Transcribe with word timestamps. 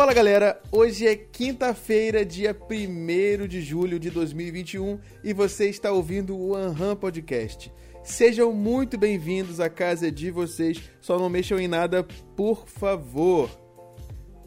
Fala 0.00 0.14
galera, 0.14 0.58
hoje 0.72 1.06
é 1.06 1.14
quinta-feira, 1.14 2.24
dia 2.24 2.56
1 2.58 3.46
de 3.46 3.60
julho 3.60 4.00
de 4.00 4.08
2021 4.08 4.98
e 5.22 5.34
você 5.34 5.68
está 5.68 5.92
ouvindo 5.92 6.34
o 6.34 6.56
Anham 6.56 6.96
Podcast. 6.96 7.70
Sejam 8.02 8.50
muito 8.50 8.96
bem-vindos 8.96 9.60
à 9.60 9.68
casa 9.68 10.10
de 10.10 10.30
vocês, 10.30 10.80
só 11.02 11.18
não 11.18 11.28
mexam 11.28 11.60
em 11.60 11.68
nada, 11.68 12.02
por 12.34 12.66
favor. 12.66 13.50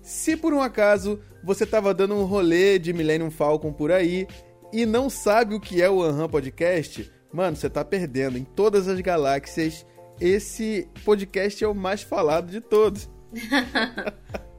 Se 0.02 0.36
por 0.36 0.56
um 0.56 0.60
acaso 0.60 1.20
você 1.44 1.66
estava 1.66 1.94
dando 1.94 2.16
um 2.16 2.26
rolê 2.26 2.80
de 2.80 2.92
Millennium 2.92 3.30
Falcon 3.30 3.72
por 3.72 3.92
aí 3.92 4.26
e 4.74 4.88
não 4.88 5.08
sabe 5.08 5.54
o 5.54 5.60
que 5.60 5.84
é 5.84 5.88
o 5.88 6.02
Anham 6.02 6.28
Podcast, 6.28 7.12
mano, 7.32 7.56
você 7.56 7.70
tá 7.70 7.86
perdendo. 7.86 8.40
Em 8.40 8.44
todas 8.44 8.88
as 8.88 9.00
galáxias, 9.02 9.86
esse 10.20 10.90
podcast 11.06 11.64
é 11.64 11.68
o 11.68 11.76
mais 11.76 12.02
falado 12.02 12.50
de 12.50 12.60
todos. 12.60 13.08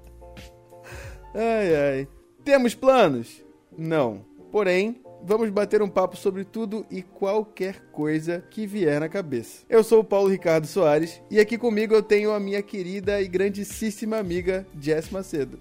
ai, 1.35 1.77
ai. 1.77 2.09
Temos 2.45 2.75
planos? 2.75 3.43
Não. 3.77 4.25
Porém, 4.53 5.01
vamos 5.23 5.51
bater 5.51 5.83
um 5.83 5.89
papo 5.89 6.17
sobre 6.17 6.45
tudo 6.45 6.87
e 6.91 7.03
qualquer 7.03 7.81
coisa 7.91 8.45
que 8.51 8.67
vier 8.67 9.01
na 9.01 9.09
cabeça. 9.09 9.65
Eu 9.69 9.83
sou 9.83 10.01
o 10.01 10.05
Paulo 10.05 10.29
Ricardo 10.29 10.67
Soares 10.67 11.21
e 11.31 11.41
aqui 11.41 11.59
comigo 11.59 11.95
eu 11.95 12.03
tenho 12.03 12.33
a 12.33 12.39
minha 12.39 12.63
querida 12.63 13.21
e 13.21 13.27
grandíssima 13.27 14.19
amiga 14.19 14.67
Jess 14.81 15.11
Macedo. 15.11 15.59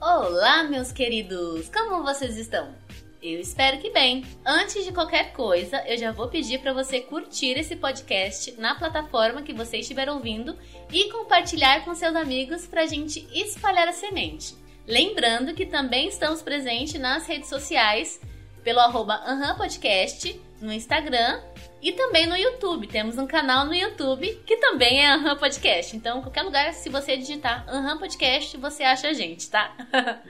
Olá, 0.00 0.62
meus 0.64 0.92
queridos! 0.92 1.68
Como 1.68 2.02
vocês 2.02 2.38
estão? 2.38 2.74
Eu 3.22 3.38
espero 3.38 3.78
que 3.78 3.90
bem. 3.90 4.24
Antes 4.46 4.82
de 4.82 4.92
qualquer 4.92 5.34
coisa, 5.34 5.84
eu 5.86 5.98
já 5.98 6.10
vou 6.10 6.28
pedir 6.28 6.58
para 6.60 6.72
você 6.72 7.00
curtir 7.00 7.58
esse 7.58 7.76
podcast 7.76 8.52
na 8.52 8.74
plataforma 8.74 9.42
que 9.42 9.52
você 9.52 9.76
estiver 9.78 10.08
ouvindo 10.08 10.56
e 10.90 11.10
compartilhar 11.12 11.84
com 11.84 11.94
seus 11.94 12.16
amigos 12.16 12.66
para 12.66 12.82
a 12.82 12.86
gente 12.86 13.28
espalhar 13.38 13.88
a 13.88 13.92
semente. 13.92 14.54
Lembrando 14.86 15.54
que 15.54 15.66
também 15.66 16.08
estamos 16.08 16.42
presentes 16.42 17.00
nas 17.00 17.26
redes 17.26 17.48
sociais 17.48 18.20
pelo 18.62 18.80
arroba 18.80 19.20
Podcast 19.56 20.40
no 20.60 20.72
Instagram 20.72 21.40
e 21.82 21.92
também 21.92 22.26
no 22.26 22.36
YouTube. 22.36 22.86
Temos 22.86 23.16
um 23.16 23.26
canal 23.26 23.64
no 23.64 23.74
YouTube 23.74 24.40
que 24.46 24.56
também 24.58 25.04
é 25.04 25.12
Aham 25.12 25.36
Podcast. 25.36 25.96
Então, 25.96 26.20
qualquer 26.20 26.42
lugar, 26.42 26.74
se 26.74 26.88
você 26.88 27.16
digitar 27.16 27.64
Aham 27.68 27.98
Podcast, 27.98 28.56
você 28.56 28.82
acha 28.82 29.08
a 29.08 29.12
gente, 29.12 29.48
tá? 29.50 29.74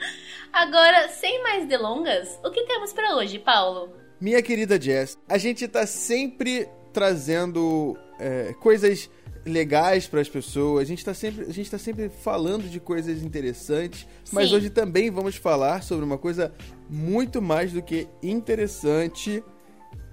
Agora, 0.53 1.09
sem 1.09 1.43
mais 1.43 1.67
delongas, 1.67 2.39
o 2.45 2.51
que 2.51 2.65
temos 2.65 2.93
para 2.93 3.17
hoje, 3.17 3.39
Paulo? 3.39 3.93
Minha 4.21 4.43
querida 4.43 4.81
Jess, 4.81 5.19
a 5.29 5.39
gente 5.39 5.67
tá 5.67 5.87
sempre 5.87 6.69
trazendo 6.93 7.97
é, 8.19 8.53
coisas 8.61 9.11
legais 9.45 10.07
para 10.07 10.21
as 10.21 10.29
pessoas. 10.29 10.83
A 10.83 10.87
gente 10.87 10.99
está 10.99 11.15
sempre, 11.15 11.45
a 11.45 11.53
gente 11.53 11.71
tá 11.71 11.79
sempre 11.79 12.09
falando 12.09 12.69
de 12.69 12.79
coisas 12.79 13.23
interessantes, 13.23 14.07
mas 14.33 14.49
Sim. 14.49 14.57
hoje 14.57 14.71
também 14.71 15.11
vamos 15.11 15.37
falar 15.37 15.83
sobre 15.83 16.05
uma 16.05 16.19
coisa 16.19 16.53
muito 16.89 17.41
mais 17.41 17.73
do 17.73 17.83
que 17.83 18.09
interessante. 18.23 19.43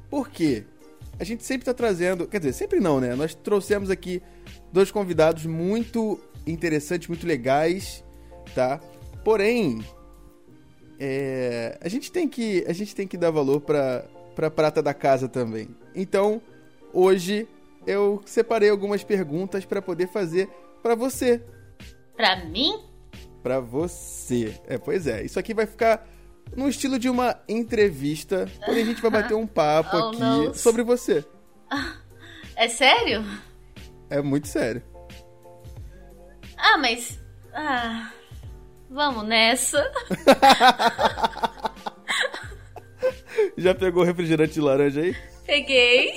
Por 0.09 0.29
quê? 0.29 0.63
A 1.19 1.23
gente 1.23 1.43
sempre 1.43 1.63
está 1.63 1.73
trazendo, 1.73 2.27
quer 2.27 2.39
dizer, 2.39 2.53
sempre 2.53 2.79
não, 2.79 2.99
né? 2.99 3.15
Nós 3.15 3.33
trouxemos 3.33 3.89
aqui 3.89 4.21
dois 4.71 4.91
convidados 4.91 5.45
muito 5.45 6.19
interessantes, 6.45 7.07
muito 7.07 7.25
legais, 7.25 8.03
tá? 8.53 8.79
Porém, 9.23 9.83
é, 10.99 11.77
a 11.81 11.89
gente 11.89 12.11
tem 12.11 12.27
que 12.27 12.63
a 12.67 12.73
gente 12.73 12.95
tem 12.95 13.07
que 13.07 13.17
dar 13.17 13.31
valor 13.31 13.61
para 13.61 14.05
para 14.35 14.51
prata 14.51 14.83
da 14.83 14.93
casa 14.93 15.27
também. 15.27 15.67
Então, 15.95 16.39
hoje 16.93 17.47
eu 17.87 18.21
separei 18.25 18.69
algumas 18.69 19.03
perguntas 19.03 19.65
para 19.65 19.81
poder 19.81 20.07
fazer 20.07 20.47
para 20.83 20.93
você, 20.93 21.41
Pra 22.15 22.35
mim? 22.45 22.83
Para 23.43 23.59
você. 23.59 24.59
É, 24.67 24.77
pois 24.77 25.07
é. 25.07 25.23
Isso 25.23 25.39
aqui 25.39 25.53
vai 25.53 25.65
ficar 25.65 26.05
no 26.55 26.67
estilo 26.67 26.97
de 26.99 27.09
uma 27.09 27.39
entrevista, 27.47 28.49
porém 28.65 28.83
a 28.83 28.85
gente 28.85 29.01
vai 29.01 29.11
bater 29.11 29.35
um 29.35 29.45
papo 29.47 29.95
Oh, 29.95 30.09
aqui 30.09 30.19
não. 30.19 30.53
sobre 30.53 30.83
você. 30.83 31.23
É 32.59 32.67
sério? 32.67 33.23
É 34.09 34.19
muito 34.19 34.47
sério. 34.47 34.81
Ah, 36.57 36.75
mas. 36.79 37.19
Ah. 37.53 38.11
Vamos 38.89 39.27
nessa. 39.27 39.77
Já 43.55 43.75
pegou 43.75 44.03
refrigerante 44.03 44.55
de 44.55 44.61
laranja 44.61 45.01
aí? 45.01 45.15
Peguei. 45.45 46.13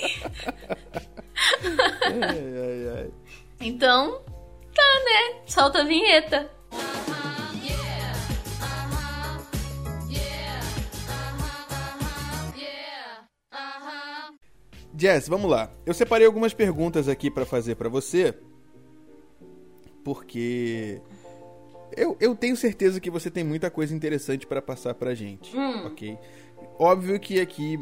Ai, 2.03 2.57
ai, 2.57 2.97
ai. 2.97 3.11
Então, 3.59 4.21
tá, 4.73 4.83
né? 5.05 5.41
Solta 5.45 5.81
a 5.81 5.83
vinheta. 5.83 6.49
Jess, 14.97 15.27
vamos 15.27 15.49
lá. 15.49 15.71
Eu 15.85 15.93
separei 15.93 16.27
algumas 16.27 16.53
perguntas 16.53 17.07
aqui 17.07 17.31
pra 17.31 17.45
fazer 17.45 17.75
pra 17.75 17.89
você, 17.89 18.33
porque 20.03 21.01
eu, 21.95 22.15
eu 22.19 22.35
tenho 22.35 22.55
certeza 22.55 22.99
que 22.99 23.09
você 23.09 23.31
tem 23.31 23.43
muita 23.43 23.71
coisa 23.71 23.95
interessante 23.95 24.45
pra 24.45 24.61
passar 24.61 24.93
pra 24.93 25.15
gente, 25.15 25.55
Hum. 25.55 25.87
ok? 25.87 26.17
Óbvio 26.77 27.19
que 27.19 27.39
aqui 27.39 27.79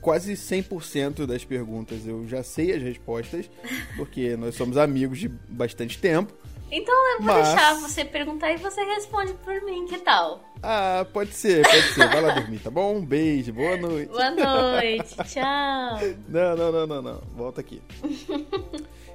quase 0.00 0.34
100% 0.34 1.26
das 1.26 1.44
perguntas 1.44 2.06
eu 2.06 2.26
já 2.26 2.42
sei 2.42 2.72
as 2.74 2.82
respostas, 2.82 3.50
porque 3.96 4.36
nós 4.36 4.54
somos 4.54 4.76
amigos 4.76 5.18
de 5.18 5.28
bastante 5.28 5.98
tempo. 5.98 6.32
Então 6.70 6.94
eu 7.14 7.18
vou 7.22 7.34
Mas- 7.34 7.48
deixar 7.48 7.74
você 7.80 8.04
perguntar 8.04 8.52
e 8.52 8.58
você 8.58 8.82
responde 8.84 9.32
por 9.42 9.58
mim, 9.62 9.86
que 9.86 9.98
tal? 10.00 10.44
Ah, 10.62 11.06
pode 11.14 11.32
ser, 11.32 11.62
pode 11.66 11.82
ser. 11.94 12.06
Vai 12.08 12.20
lá 12.20 12.34
dormir, 12.34 12.58
tá 12.58 12.70
bom? 12.70 12.96
Um 12.96 13.06
beijo, 13.06 13.54
boa 13.54 13.76
noite. 13.78 14.08
Boa 14.10 14.30
noite, 14.32 15.16
tchau. 15.24 15.98
Não, 16.28 16.56
não, 16.56 16.72
não, 16.72 16.86
não, 16.86 17.02
não. 17.02 17.20
Volta 17.34 17.62
aqui. 17.62 17.80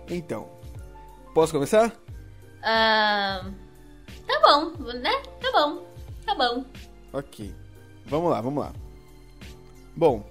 Então, 0.09 0.50
posso 1.35 1.53
começar? 1.53 1.94
Ah, 2.63 3.45
tá 4.25 4.40
bom, 4.41 4.84
né? 4.94 5.11
Tá 5.40 5.51
bom, 5.51 5.85
tá 6.25 6.34
bom. 6.35 6.66
Ok. 7.13 7.53
Vamos 8.07 8.31
lá, 8.31 8.41
vamos 8.41 8.63
lá. 8.63 8.73
Bom, 9.95 10.25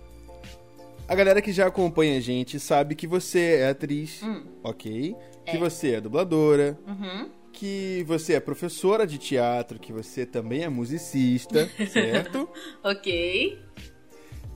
a 1.12 1.14
galera 1.14 1.42
que 1.42 1.52
já 1.52 1.66
acompanha 1.66 2.16
a 2.16 2.20
gente 2.20 2.58
sabe 2.58 2.94
que 2.94 3.06
você 3.06 3.56
é 3.60 3.68
atriz, 3.68 4.22
Hum. 4.22 4.44
ok? 4.64 5.14
Que 5.44 5.56
É. 5.56 5.58
você 5.58 5.94
é 5.96 6.00
dubladora, 6.00 6.78
Uhum. 6.86 7.30
que 7.52 8.02
você 8.06 8.34
é 8.34 8.40
professora 8.40 9.06
de 9.06 9.18
teatro, 9.18 9.78
que 9.78 9.92
você 9.92 10.24
também 10.24 10.62
é 10.62 10.68
musicista, 10.68 11.68
certo? 11.90 12.48
Ok. 12.82 13.58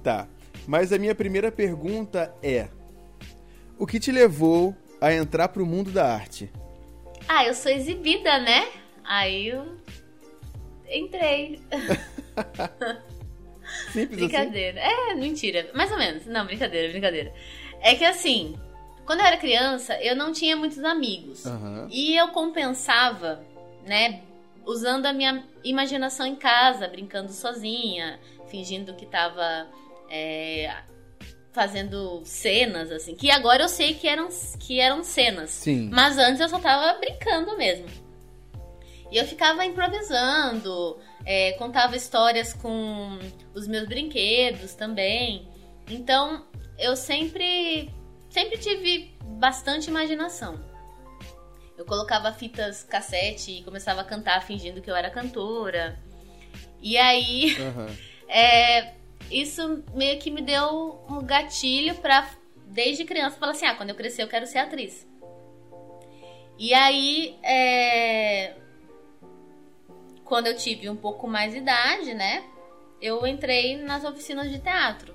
Tá. 0.03 0.29
Mas 0.67 0.93
a 0.93 0.99
minha 0.99 1.15
primeira 1.15 1.53
pergunta 1.53 2.35
é: 2.43 2.69
O 3.79 3.87
que 3.87 4.01
te 4.01 4.11
levou 4.11 4.75
a 5.01 5.13
entrar 5.13 5.49
pro 5.49 5.67
mundo 5.67 5.91
da 5.91 6.13
arte? 6.13 6.51
Ah, 7.29 7.45
eu 7.47 7.55
sou 7.55 7.71
exibida, 7.71 8.39
né? 8.39 8.67
Aí 9.05 9.49
eu 9.49 9.77
entrei. 10.91 11.61
Simples 13.93 14.05
assim? 14.05 14.17
Brincadeira. 14.17 14.81
É, 14.81 15.15
mentira. 15.15 15.71
Mais 15.75 15.91
ou 15.91 15.99
menos. 15.99 16.27
Não, 16.27 16.45
brincadeira, 16.45 16.91
brincadeira. 16.91 17.33
É 17.81 17.95
que 17.95 18.05
assim, 18.05 18.57
quando 19.05 19.21
eu 19.21 19.27
era 19.27 19.37
criança, 19.37 19.99
eu 20.03 20.17
não 20.17 20.33
tinha 20.33 20.57
muitos 20.57 20.83
amigos. 20.85 21.47
Aham. 21.47 21.89
E 21.91 22.17
eu 22.17 22.29
compensava, 22.29 23.45
né, 23.87 24.21
usando 24.65 25.07
a 25.07 25.13
minha 25.13 25.45
imaginação 25.63 26.27
em 26.27 26.35
casa, 26.35 26.89
brincando 26.89 27.33
sozinha, 27.33 28.19
fingindo 28.49 28.95
que 28.95 29.07
tava 29.07 29.69
é, 30.11 30.75
fazendo 31.53 32.21
cenas, 32.25 32.91
assim. 32.91 33.15
Que 33.15 33.31
agora 33.31 33.63
eu 33.63 33.69
sei 33.69 33.95
que 33.95 34.09
eram, 34.09 34.29
que 34.59 34.81
eram 34.81 35.03
cenas. 35.05 35.51
Sim. 35.51 35.89
Mas 35.93 36.19
antes 36.19 36.41
eu 36.41 36.49
só 36.49 36.59
tava 36.59 36.99
brincando 36.99 37.57
mesmo. 37.57 37.87
E 39.11 39.17
eu 39.17 39.25
ficava 39.25 39.65
improvisando, 39.65 40.99
é, 41.27 41.53
contava 41.55 41.97
histórias 41.97 42.55
com 42.55 43.19
os 43.53 43.67
meus 43.67 43.89
brinquedos 43.89 44.75
também. 44.75 45.49
Então 45.91 46.47
eu 46.79 46.95
sempre, 46.95 47.91
sempre 48.31 48.57
tive 48.57 49.17
bastante 49.23 49.89
imaginação. 49.91 50.65
Eu 51.77 51.85
colocava 51.85 52.33
fitas 52.33 52.85
cassete 52.85 53.59
e 53.59 53.65
começava 53.65 54.01
a 54.01 54.05
cantar 54.05 54.41
fingindo 54.43 54.81
que 54.81 54.91
eu 54.91 54.95
era 54.97 55.11
cantora. 55.11 55.99
E 56.81 56.97
aí 56.97 57.57
Aham. 57.61 57.89
é, 58.29 58.95
isso 59.31 59.83
meio 59.93 60.19
que 60.21 60.31
me 60.31 60.41
deu 60.41 61.05
um 61.11 61.21
gatilho 61.23 61.97
pra, 61.97 62.31
desde 62.67 63.05
criança, 63.05 63.37
falar 63.37 63.53
assim: 63.53 63.67
ah, 63.67 63.75
quando 63.75 63.91
eu 63.91 63.97
crescer 63.97 64.23
eu 64.23 64.29
quero 64.29 64.47
ser 64.47 64.59
atriz. 64.59 65.07
E 66.59 66.73
aí, 66.73 67.39
é, 67.43 68.55
quando 70.27 70.49
eu 70.49 70.57
tive 70.57 70.91
um 70.91 70.97
pouco 70.97 71.27
mais 71.27 71.53
de 71.53 71.59
idade, 71.59 72.13
né, 72.13 72.45
eu 73.01 73.27
entrei 73.27 73.77
nas 73.77 74.05
oficinas 74.05 74.51
de 74.51 74.59
teatro. 74.59 75.15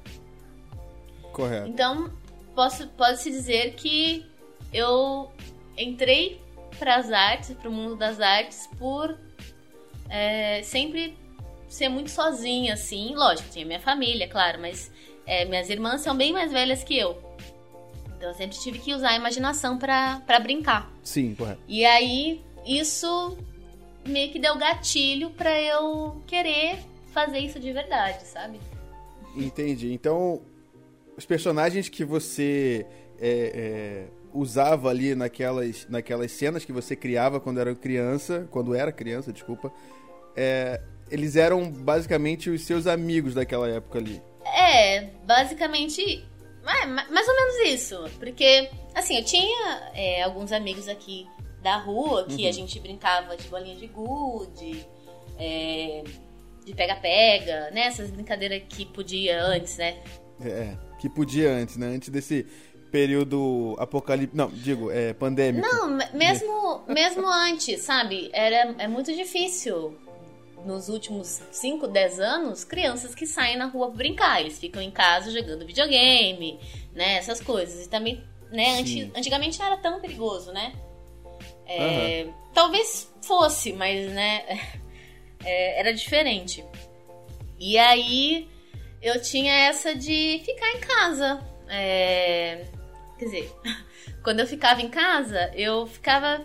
Correto. 1.32 1.68
Então, 1.68 2.12
posso, 2.56 2.88
pode-se 2.90 3.30
dizer 3.30 3.74
que 3.76 4.26
eu 4.74 5.32
entrei 5.78 6.42
para 6.80 6.96
as 6.96 7.12
artes, 7.12 7.54
para 7.56 7.70
o 7.70 7.72
mundo 7.72 7.96
das 7.96 8.20
artes, 8.20 8.68
por 8.78 9.18
é, 10.10 10.62
sempre 10.64 11.18
ser 11.68 11.90
muito 11.90 12.10
sozinha, 12.10 12.74
assim. 12.74 13.14
Lógico, 13.16 13.50
tinha 13.50 13.66
minha 13.66 13.80
família, 13.80 14.28
claro, 14.28 14.60
mas 14.60 14.92
é, 15.26 15.46
minhas 15.46 15.70
irmãs 15.70 16.02
são 16.02 16.16
bem 16.16 16.34
mais 16.34 16.52
velhas 16.52 16.84
que 16.84 16.98
eu. 16.98 17.22
Então 18.18 18.30
eu 18.30 18.36
sempre 18.36 18.58
tive 18.58 18.80
que 18.80 18.94
usar 18.94 19.10
a 19.10 19.16
imaginação 19.16 19.78
para 19.78 20.40
brincar. 20.42 20.92
Sim, 21.04 21.34
correto. 21.36 21.62
E 21.68 21.86
aí, 21.86 22.42
isso 22.66 23.38
meio 24.06 24.32
que 24.32 24.40
deu 24.40 24.58
gatilho 24.58 25.30
para 25.32 25.62
eu 25.62 26.22
querer 26.28 26.80
fazer 27.14 27.40
isso 27.40 27.60
de 27.60 27.72
verdade, 27.72 28.26
sabe? 28.26 28.60
Entendi. 29.36 29.94
Então, 29.94 30.42
os 31.18 31.26
personagens 31.26 31.90
que 31.90 32.04
você 32.04 32.86
é, 33.20 33.52
é, 33.54 34.08
usava 34.34 34.90
ali 34.90 35.14
naquelas, 35.16 35.88
naquelas 35.90 36.32
cenas 36.32 36.66
que 36.66 36.72
você 36.72 36.96
criava 36.96 37.40
quando 37.40 37.60
era 37.60 37.74
criança, 37.76 38.48
quando 38.52 38.74
era 38.74 38.92
criança, 38.92 39.32
desculpa, 39.32 39.72
é, 40.36 40.82
eles 41.10 41.36
eram 41.36 41.70
basicamente 41.70 42.50
os 42.50 42.64
seus 42.64 42.88
amigos 42.88 43.34
daquela 43.34 43.70
época 43.70 44.00
ali. 44.00 44.22
É, 44.46 45.10
basicamente, 45.26 46.26
mais 46.64 47.28
ou 47.28 47.36
menos 47.36 47.74
isso. 47.74 48.10
Porque, 48.18 48.70
assim, 48.96 49.18
eu 49.18 49.24
tinha 49.24 49.92
é, 49.94 50.24
alguns 50.24 50.52
amigos 50.52 50.88
aqui 50.88 51.28
da 51.62 51.78
rua 51.78 52.26
que 52.26 52.44
uhum. 52.44 52.50
a 52.50 52.52
gente 52.52 52.80
brincava 52.80 53.38
de 53.38 53.48
bolinha 53.48 53.76
de 53.76 53.88
gude, 53.88 54.86
é, 55.38 56.04
de 56.66 56.74
pega-pega, 56.74 57.72
né? 57.72 57.86
Essas 57.88 58.12
brincadeiras 58.12 58.62
que 58.68 58.86
podia 58.86 59.44
antes, 59.44 59.78
né? 59.78 59.98
É, 60.44 60.76
que 61.00 61.10
podia 61.10 61.52
antes, 61.52 61.78
né? 61.78 61.88
Antes 61.88 62.10
desse 62.10 62.46
período 62.92 63.76
apocalíptico. 63.80 64.38
Não, 64.38 64.50
digo, 64.50 64.92
é 64.92 65.14
pandêmico. 65.14 65.66
Não, 65.66 65.98
mesmo, 66.14 66.84
mesmo 66.88 67.28
antes, 67.28 67.82
sabe? 67.82 68.30
Era, 68.34 68.76
é 68.78 68.88
muito 68.88 69.14
difícil. 69.16 69.98
Nos 70.66 70.90
últimos 70.90 71.42
5, 71.52 71.88
10 71.88 72.20
anos, 72.20 72.64
crianças 72.64 73.16
que 73.16 73.26
saem 73.26 73.58
na 73.58 73.66
rua 73.66 73.90
brincar. 73.90 74.42
Eles 74.42 74.60
ficam 74.60 74.80
em 74.80 74.92
casa 74.92 75.32
jogando 75.32 75.66
videogame, 75.66 76.60
né? 76.94 77.16
Essas 77.16 77.42
coisas. 77.42 77.86
E 77.86 77.90
também, 77.90 78.24
né? 78.52 78.80
Anti, 78.80 79.12
antigamente 79.16 79.58
não 79.58 79.66
era 79.66 79.78
tão 79.78 80.00
perigoso, 80.00 80.52
né? 80.52 80.74
É, 81.78 82.24
uhum. 82.26 82.34
Talvez 82.54 83.14
fosse, 83.22 83.74
mas, 83.74 84.12
né? 84.12 84.44
É, 85.44 85.80
era 85.80 85.92
diferente. 85.92 86.64
E 87.60 87.76
aí 87.76 88.48
eu 89.02 89.20
tinha 89.20 89.52
essa 89.52 89.96
de 89.96 90.40
ficar 90.46 90.70
em 90.70 90.80
casa. 90.80 91.44
É, 91.68 92.68
Quer 93.22 93.26
dizer, 93.26 93.52
quando 94.24 94.40
eu 94.40 94.48
ficava 94.48 94.82
em 94.82 94.90
casa, 94.90 95.52
eu 95.54 95.86
ficava 95.86 96.44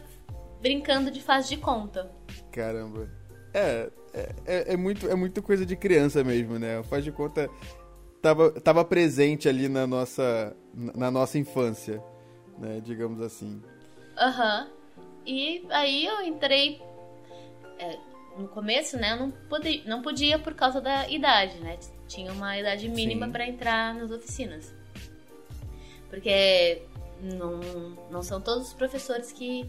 brincando 0.61 1.11
de 1.11 1.23
faz 1.23 1.49
de 1.49 1.57
conta. 1.57 2.11
Caramba. 2.53 3.09
É, 3.55 3.91
é, 4.13 4.35
é, 4.45 4.75
é 4.75 4.77
muito, 4.77 5.09
é 5.09 5.15
muito 5.15 5.43
coisa 5.43 5.65
de 5.65 5.75
criança 5.75 6.23
mesmo, 6.23 6.59
né? 6.59 6.79
O 6.79 6.85
faz 6.85 7.03
de 7.03 7.11
conta 7.11 7.49
tava, 8.21 8.51
tava 8.61 8.85
presente 8.85 9.49
ali 9.49 9.71
na 9.71 9.87
nossa, 9.87 10.55
na 10.75 11.11
nossa 11.11 11.39
infância, 11.39 12.03
né? 12.59 12.79
Digamos 12.85 13.23
assim. 13.23 13.63
Aham. 14.19 14.65
Uhum. 14.69 14.76
E 15.27 15.67
aí 15.71 16.07
eu 16.07 16.23
entrei. 16.23 16.81
É, 17.79 17.99
no 18.39 18.49
começo, 18.49 18.97
né? 18.97 19.13
Eu 19.13 19.17
não 19.17 19.31
podia, 19.31 19.83
não 19.87 20.03
podia 20.03 20.39
por 20.39 20.55
causa 20.55 20.81
da 20.81 21.09
idade, 21.09 21.59
né? 21.59 21.79
Tinha 22.07 22.33
uma 22.33 22.57
idade 22.57 22.89
mínima 22.89 23.29
para 23.29 23.47
entrar 23.47 23.95
nas 23.95 24.11
oficinas. 24.11 24.73
Porque 26.09 26.83
não, 27.21 27.61
não 28.11 28.23
são 28.23 28.41
todos 28.41 28.69
os 28.69 28.75
professores 28.75 29.33
que, 29.33 29.69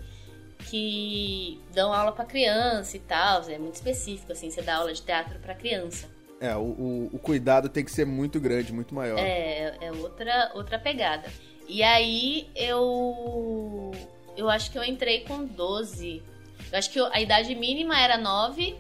que 0.70 1.60
dão 1.74 1.94
aula 1.94 2.12
para 2.12 2.26
criança 2.26 2.98
e 2.98 3.00
tal. 3.00 3.44
É 3.50 3.58
muito 3.58 3.76
específico, 3.76 4.32
assim, 4.32 4.50
você 4.52 4.62
dá 4.62 4.76
aula 4.76 4.94
de 4.94 5.02
teatro 5.02 5.40
para 5.40 5.56
criança. 5.56 6.08
É, 6.40 6.56
o, 6.56 6.60
o, 6.60 7.10
o, 7.14 7.20
cuidado 7.20 7.68
tem 7.68 7.84
que 7.84 7.92
ser 7.92 8.06
muito 8.06 8.40
grande, 8.40 8.72
muito 8.72 8.94
maior. 8.94 9.18
É, 9.18 9.76
é 9.82 9.92
outra, 9.92 10.52
outra 10.54 10.78
pegada. 10.78 11.28
E 11.68 11.82
aí 11.82 12.48
eu. 12.56 13.92
Eu 14.38 14.50
acho 14.50 14.72
que 14.72 14.78
eu 14.78 14.84
entrei 14.84 15.22
com 15.22 15.44
12. 15.46 16.24
Eu 16.72 16.78
acho 16.78 16.92
que 16.92 17.00
a 17.00 17.20
idade 17.20 17.54
mínima 17.56 18.00
era 18.00 18.18
9, 18.18 18.76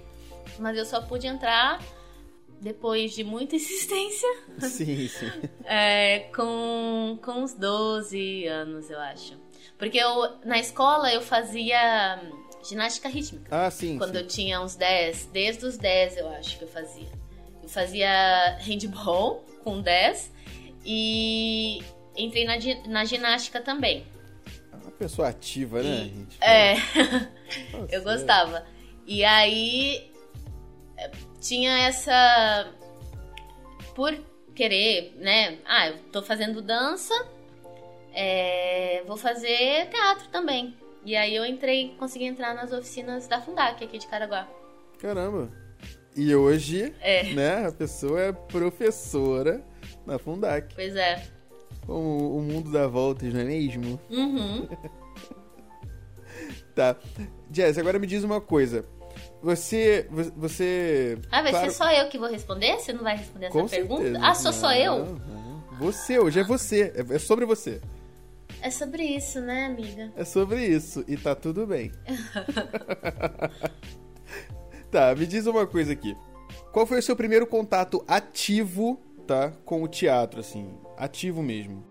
mas 0.59 0.77
eu 0.77 0.85
só 0.85 1.01
pude 1.01 1.25
entrar 1.25 1.81
depois 2.61 3.13
de 3.13 3.23
muita 3.23 3.55
insistência. 3.57 4.27
Sim, 4.59 5.07
sim. 5.07 5.31
É, 5.65 6.29
com, 6.35 7.17
com 7.23 7.43
uns 7.43 7.53
12 7.53 8.45
anos, 8.45 8.89
eu 8.89 8.99
acho. 8.99 9.37
Porque 9.77 9.97
eu, 9.97 10.37
na 10.45 10.59
escola 10.59 11.11
eu 11.11 11.21
fazia 11.21 12.21
ginástica 12.67 13.07
rítmica. 13.09 13.47
Ah, 13.49 13.69
sim. 13.69 13.97
Quando 13.97 14.13
sim. 14.13 14.17
eu 14.17 14.27
tinha 14.27 14.61
uns 14.61 14.75
10, 14.75 15.29
desde 15.31 15.65
os 15.65 15.77
10 15.77 16.17
eu 16.17 16.29
acho 16.29 16.57
que 16.57 16.63
eu 16.63 16.67
fazia. 16.67 17.09
Eu 17.61 17.69
fazia 17.69 18.57
handball 18.59 19.43
com 19.63 19.81
10 19.81 20.31
e 20.85 21.81
entrei 22.15 22.45
na, 22.45 22.55
na 22.87 23.05
ginástica 23.05 23.61
também. 23.61 24.05
É 24.97 25.03
pessoa 25.03 25.29
ativa, 25.29 25.83
né, 25.83 25.89
e, 25.89 26.03
gente? 26.09 26.37
É. 26.41 26.73
eu 27.95 28.03
gostava. 28.03 28.65
E 29.05 29.23
aí 29.23 30.11
tinha 31.39 31.87
essa. 31.87 32.73
Por 33.95 34.17
querer, 34.55 35.15
né? 35.17 35.59
Ah, 35.65 35.89
eu 35.89 35.97
tô 36.11 36.21
fazendo 36.23 36.61
dança, 36.61 37.13
é... 38.11 39.03
vou 39.05 39.17
fazer 39.17 39.87
teatro 39.89 40.27
também. 40.29 40.75
E 41.05 41.15
aí 41.15 41.35
eu 41.35 41.45
entrei, 41.45 41.95
consegui 41.97 42.25
entrar 42.25 42.53
nas 42.53 42.71
oficinas 42.71 43.27
da 43.27 43.39
Fundac 43.39 43.83
aqui 43.83 43.97
de 43.97 44.07
Caraguá. 44.07 44.47
Caramba! 44.99 45.49
E 46.15 46.35
hoje, 46.35 46.93
é. 46.99 47.31
né, 47.33 47.67
a 47.67 47.71
pessoa 47.71 48.19
é 48.19 48.31
professora 48.31 49.63
na 50.05 50.17
Fundac. 50.17 50.73
Pois 50.73 50.95
é. 50.95 51.36
O, 51.87 52.37
o 52.37 52.41
mundo 52.41 52.71
dá 52.71 52.85
voltas, 52.87 53.33
não 53.33 53.39
é 53.39 53.45
mesmo? 53.45 53.99
Uhum. 54.09 54.67
tá. 56.75 56.95
Jess, 57.51 57.77
agora 57.77 57.97
me 57.97 58.07
diz 58.07 58.23
uma 58.23 58.41
coisa. 58.41 58.85
Você. 59.41 60.07
Você. 60.35 61.17
Ah, 61.31 61.41
vai 61.41 61.51
claro... 61.51 61.71
ser 61.71 61.77
só 61.77 61.91
eu 61.91 62.09
que 62.09 62.17
vou 62.17 62.29
responder? 62.29 62.77
Você 62.79 62.91
não 62.91 63.03
vai 63.03 63.15
responder 63.17 63.45
essa 63.45 63.59
Com 63.59 63.67
pergunta? 63.67 64.03
Certeza. 64.03 64.25
Ah, 64.25 64.35
sou 64.35 64.53
só 64.53 64.73
eu? 64.73 65.05
Não. 65.05 65.63
Você, 65.79 66.19
hoje 66.19 66.39
é 66.39 66.43
você. 66.43 66.93
É, 66.95 67.15
é 67.15 67.19
sobre 67.19 67.45
você. 67.45 67.79
É 68.61 68.71
sobre 68.71 69.03
isso, 69.03 69.39
né, 69.39 69.67
amiga? 69.67 70.11
É 70.15 70.25
sobre 70.25 70.65
isso. 70.65 71.05
E 71.07 71.15
tá 71.15 71.35
tudo 71.35 71.67
bem. 71.67 71.91
tá, 74.91 75.15
me 75.15 75.25
diz 75.25 75.45
uma 75.45 75.67
coisa 75.67 75.93
aqui. 75.93 76.17
Qual 76.71 76.85
foi 76.85 76.99
o 76.99 77.03
seu 77.03 77.15
primeiro 77.15 77.45
contato 77.45 78.03
ativo, 78.07 78.99
tá? 79.27 79.51
Com 79.65 79.83
o 79.83 79.87
teatro, 79.87 80.39
assim? 80.39 80.77
Ativo 80.97 81.43
mesmo. 81.43 81.85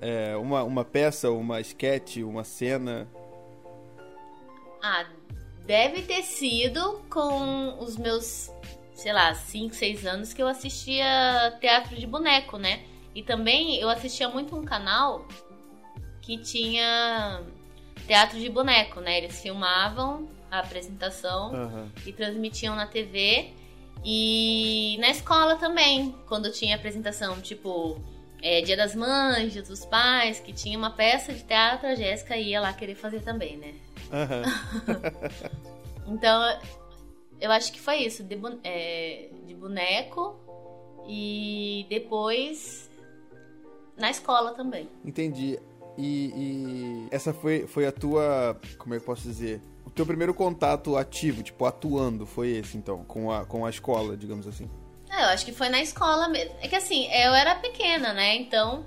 É, 0.00 0.36
uma, 0.36 0.62
uma 0.64 0.84
peça, 0.84 1.30
uma 1.30 1.60
sketch, 1.60 2.16
uma 2.18 2.44
cena? 2.44 3.08
Ah, 4.82 5.06
Deve 5.66 6.02
ter 6.02 6.22
sido 6.22 7.00
com 7.08 7.78
os 7.78 7.96
meus, 7.96 8.50
sei 8.92 9.12
lá, 9.14 9.34
5, 9.34 9.74
6 9.74 10.06
anos 10.06 10.32
que 10.34 10.42
eu 10.42 10.46
assistia 10.46 11.56
teatro 11.58 11.96
de 11.96 12.06
boneco, 12.06 12.58
né? 12.58 12.84
E 13.14 13.22
também 13.22 13.80
eu 13.80 13.88
assistia 13.88 14.28
muito 14.28 14.54
um 14.54 14.62
canal 14.62 15.26
que 16.20 16.36
tinha 16.36 17.42
teatro 18.06 18.38
de 18.38 18.50
boneco, 18.50 19.00
né? 19.00 19.18
Eles 19.18 19.40
filmavam 19.40 20.28
a 20.50 20.58
apresentação 20.58 21.54
uhum. 21.54 21.88
e 22.04 22.12
transmitiam 22.12 22.76
na 22.76 22.86
TV. 22.86 23.54
E 24.04 24.98
na 25.00 25.10
escola 25.10 25.56
também, 25.56 26.14
quando 26.26 26.52
tinha 26.52 26.76
apresentação, 26.76 27.40
tipo, 27.40 27.98
é, 28.42 28.60
Dia 28.60 28.76
das 28.76 28.94
Mães, 28.94 29.52
Dia 29.52 29.62
dos 29.62 29.86
Pais, 29.86 30.40
que 30.40 30.52
tinha 30.52 30.76
uma 30.76 30.90
peça 30.90 31.32
de 31.32 31.42
teatro, 31.42 31.88
a 31.88 31.94
Jéssica 31.94 32.36
ia 32.36 32.60
lá 32.60 32.72
querer 32.74 32.94
fazer 32.94 33.20
também, 33.20 33.56
né? 33.56 33.74
Uhum. 34.12 34.42
então, 36.14 36.60
eu 37.40 37.50
acho 37.50 37.72
que 37.72 37.80
foi 37.80 37.98
isso, 37.98 38.22
de, 38.22 38.38
é, 38.62 39.30
de 39.46 39.54
boneco 39.54 40.38
e 41.08 41.86
depois 41.88 42.90
na 43.96 44.10
escola 44.10 44.52
também. 44.52 44.88
Entendi. 45.04 45.58
E, 45.96 46.32
e, 46.36 47.08
essa 47.10 47.32
foi, 47.32 47.66
foi 47.66 47.86
a 47.86 47.92
tua. 47.92 48.58
Como 48.78 48.94
é 48.94 48.98
que 48.98 49.02
eu 49.02 49.06
posso 49.06 49.22
dizer? 49.22 49.60
O 49.84 49.90
teu 49.90 50.06
primeiro 50.06 50.34
contato 50.34 50.96
ativo, 50.96 51.42
tipo, 51.42 51.64
atuando, 51.64 52.26
foi 52.26 52.50
esse 52.50 52.76
então, 52.76 53.04
com 53.04 53.30
a, 53.30 53.44
com 53.44 53.64
a 53.64 53.70
escola, 53.70 54.16
digamos 54.16 54.46
assim. 54.46 54.68
É, 55.10 55.24
eu 55.24 55.28
acho 55.28 55.44
que 55.44 55.52
foi 55.52 55.68
na 55.68 55.80
escola 55.80 56.28
mesmo. 56.28 56.54
É 56.60 56.68
que 56.68 56.74
assim, 56.74 57.06
eu 57.06 57.34
era 57.34 57.54
pequena, 57.56 58.12
né? 58.12 58.34
Então 58.36 58.84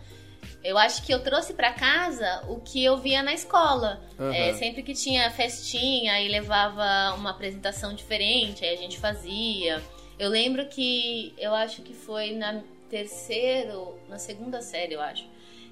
eu 0.63 0.77
acho 0.77 1.03
que 1.03 1.13
eu 1.13 1.23
trouxe 1.23 1.53
para 1.53 1.71
casa 1.71 2.43
o 2.49 2.59
que 2.59 2.83
eu 2.83 2.97
via 2.97 3.23
na 3.23 3.33
escola. 3.33 4.01
Uhum. 4.19 4.33
É, 4.33 4.53
sempre 4.53 4.83
que 4.83 4.93
tinha 4.93 5.31
festinha 5.31 6.19
e 6.19 6.27
levava 6.27 7.15
uma 7.15 7.29
apresentação 7.29 7.93
diferente, 7.93 8.65
aí 8.65 8.73
a 8.73 8.77
gente 8.77 8.97
fazia. 8.97 9.81
Eu 10.19 10.29
lembro 10.29 10.67
que 10.67 11.33
eu 11.37 11.53
acho 11.53 11.81
que 11.83 11.93
foi 11.93 12.31
na 12.31 12.61
terceira, 12.89 13.73
na 14.09 14.17
segunda 14.17 14.61
série, 14.61 14.93
eu 14.93 15.01
acho, 15.01 15.25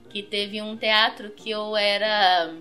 que 0.10 0.22
teve 0.22 0.62
um 0.62 0.78
teatro 0.78 1.32
que 1.32 1.50
eu 1.50 1.76
era 1.76 2.54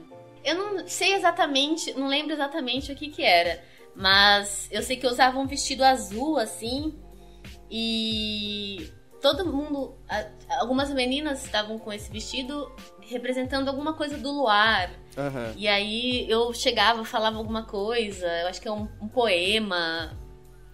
Eu 0.45 0.55
não 0.57 0.87
sei 0.87 1.15
exatamente, 1.15 1.93
não 1.95 2.07
lembro 2.07 2.33
exatamente 2.33 2.93
o 2.93 2.97
que 2.97 3.09
que 3.09 3.23
era. 3.23 3.63
Mas 3.95 4.69
eu 4.71 4.83
sei 4.83 4.97
que 4.97 5.07
eu 5.07 5.11
usava 5.11 5.39
um 5.39 5.47
vestido 5.47 5.85
azul, 5.85 6.37
assim. 6.37 6.99
E 7.71 8.91
todo 9.21 9.51
mundo. 9.51 9.97
Algumas 10.61 10.93
meninas 10.93 11.45
estavam 11.45 11.79
com 11.79 11.93
esse 11.93 12.11
vestido 12.11 12.71
representando 13.09 13.69
alguma 13.69 13.95
coisa 13.95 14.19
do 14.19 14.31
luar. 14.31 14.91
Aham. 15.17 15.55
E 15.57 15.67
aí 15.67 16.29
eu 16.29 16.53
chegava, 16.53 17.05
falava 17.05 17.39
alguma 17.39 17.65
coisa, 17.65 18.27
eu 18.43 18.49
acho 18.49 18.61
que 18.61 18.69
é 18.69 18.73
um, 18.73 18.89
um 19.01 19.09
poema. 19.09 20.19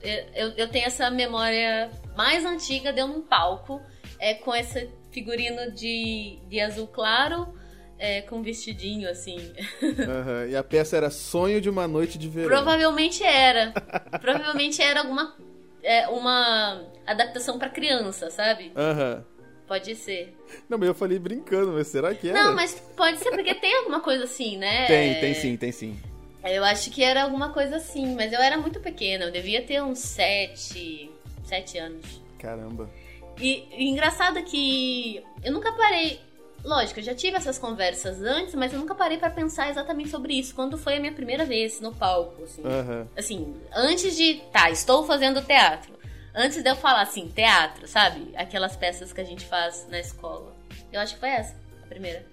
Eu, 0.03 0.27
eu, 0.35 0.49
eu 0.57 0.69
tenho 0.69 0.87
essa 0.87 1.11
memória 1.11 1.91
mais 2.17 2.45
antiga 2.45 2.93
de 2.93 3.01
eu 3.01 3.07
num 3.07 3.23
palco, 3.23 3.81
é, 4.19 4.35
com 4.35 4.55
esse 4.55 4.91
figurino 5.11 5.71
de, 5.73 6.41
de 6.49 6.61
azul 6.61 6.87
claro, 6.87 7.55
é, 8.01 8.23
com 8.23 8.37
um 8.37 8.43
vestidinho 8.43 9.09
assim. 9.09 9.53
aham. 10.09 10.47
E 10.49 10.57
a 10.57 10.65
peça 10.65 10.97
era 10.97 11.11
Sonho 11.11 11.61
de 11.61 11.69
uma 11.69 11.87
Noite 11.87 12.17
de 12.19 12.29
Verão. 12.29 12.49
Provavelmente 12.49 13.23
era. 13.23 13.73
Provavelmente 14.21 14.81
era 14.83 15.01
alguma. 15.01 15.37
é, 15.83 16.09
uma 16.09 16.83
adaptação 17.07 17.59
pra 17.59 17.69
criança, 17.69 18.31
sabe? 18.31 18.73
Aham. 18.75 19.25
Pode 19.69 19.95
ser. 19.95 20.35
Não, 20.69 20.77
mas 20.79 20.89
eu 20.89 20.95
falei 20.95 21.17
brincando, 21.19 21.73
mas 21.73 21.87
será 21.87 22.13
que 22.13 22.29
era? 22.29 22.43
Não, 22.43 22.55
mas 22.57 22.75
pode 22.97 23.19
ser 23.19 23.31
porque 23.31 23.55
tem 23.55 23.77
alguma 23.77 24.01
coisa 24.01 24.25
assim, 24.25 24.57
né? 24.57 24.87
Tem, 24.87 25.15
tem 25.21 25.35
sim, 25.35 25.57
tem 25.57 25.71
sim. 25.71 25.97
Eu 26.43 26.65
acho 26.65 26.91
que 26.91 27.05
era 27.05 27.23
alguma 27.23 27.53
coisa 27.53 27.77
assim, 27.77 28.17
mas 28.17 28.33
eu 28.33 28.41
era 28.41 28.57
muito 28.57 28.81
pequena, 28.81 29.27
eu 29.27 29.31
devia 29.31 29.63
ter 29.63 29.81
uns 29.81 30.01
sete, 30.01 31.09
sete 31.45 31.79
anos. 31.79 32.21
Caramba. 32.39 32.91
E, 33.39 33.65
e 33.77 33.89
engraçado 33.89 34.43
que 34.43 35.23
eu 35.45 35.53
nunca 35.53 35.71
parei. 35.73 36.19
Lógico, 36.65 37.01
eu 37.01 37.05
já 37.05 37.15
tive 37.15 37.37
essas 37.37 37.59
conversas 37.59 38.21
antes, 38.23 38.55
mas 38.55 38.73
eu 38.73 38.79
nunca 38.79 38.95
parei 38.95 39.19
pra 39.19 39.31
pensar 39.31 39.71
exatamente 39.71 40.11
sobre 40.11 40.35
isso. 40.35 40.55
Quando 40.55 40.77
foi 40.77 40.97
a 40.97 41.01
minha 41.01 41.13
primeira 41.13 41.45
vez 41.45 41.81
no 41.81 41.95
palco, 41.95 42.43
assim. 42.45 42.63
Aham. 42.65 43.09
Assim, 43.17 43.55
antes 43.75 44.17
de. 44.17 44.43
Tá, 44.53 44.71
estou 44.71 45.05
fazendo 45.05 45.43
teatro. 45.43 45.99
Antes 46.35 46.63
de 46.63 46.71
eu 46.71 46.77
falar 46.77 47.03
assim, 47.03 47.29
teatro, 47.29 47.89
sabe? 47.89 48.31
Aquelas 48.37 48.77
peças 48.77 49.13
que 49.13 49.21
a 49.21 49.25
gente 49.25 49.45
faz 49.47 49.87
na 49.89 49.99
escola. 49.99 50.55
Eu 50.93 51.01
acho 51.01 51.15
que 51.15 51.21
foi 51.21 51.31
essa, 51.31 51.57
a 51.83 51.87
primeira. 51.87 52.25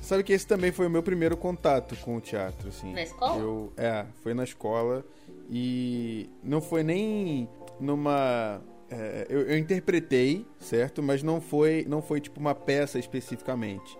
Sabe 0.00 0.24
que 0.24 0.32
esse 0.32 0.46
também 0.46 0.72
foi 0.72 0.86
o 0.86 0.90
meu 0.90 1.02
primeiro 1.02 1.36
contato 1.36 1.94
com 1.96 2.16
o 2.16 2.20
teatro, 2.20 2.68
assim. 2.68 2.92
Na 2.92 3.02
escola? 3.02 3.38
Eu, 3.38 3.72
é, 3.76 4.04
foi 4.22 4.34
na 4.34 4.44
escola 4.44 5.04
e 5.50 6.28
não 6.42 6.60
foi 6.60 6.82
nem 6.82 7.48
numa 7.78 8.60
é, 8.92 9.26
eu, 9.28 9.42
eu 9.42 9.58
interpretei, 9.58 10.46
certo? 10.58 11.02
Mas 11.02 11.22
não 11.22 11.40
foi, 11.40 11.84
não 11.88 12.02
foi 12.02 12.20
tipo 12.20 12.38
uma 12.38 12.54
peça 12.54 12.98
especificamente. 12.98 13.96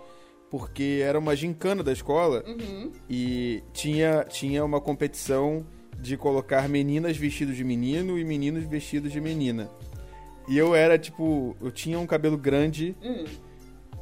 Porque 0.51 1.01
era 1.03 1.19
uma 1.19 1.35
gincana 1.35 1.83
da 1.83 1.93
escola 1.93 2.45
Uhum. 2.47 2.93
e 3.09 3.63
tinha, 3.73 4.25
tinha 4.29 4.63
uma 4.65 4.81
competição 4.81 5.65
de 5.99 6.17
colocar 6.17 6.69
meninas 6.69 7.17
vestidas 7.17 7.57
de 7.57 7.65
menino 7.65 8.19
e 8.19 8.25
meninos 8.25 8.65
vestidos 8.65 9.11
de 9.13 9.21
menina. 9.21 9.71
E 10.49 10.59
eu 10.59 10.75
era 10.75 10.99
tipo, 10.99 11.57
eu 11.61 11.71
tinha 11.71 11.99
um 11.99 12.07
cabelo 12.07 12.37
grande 12.37 12.95
Hum. 13.03 13.25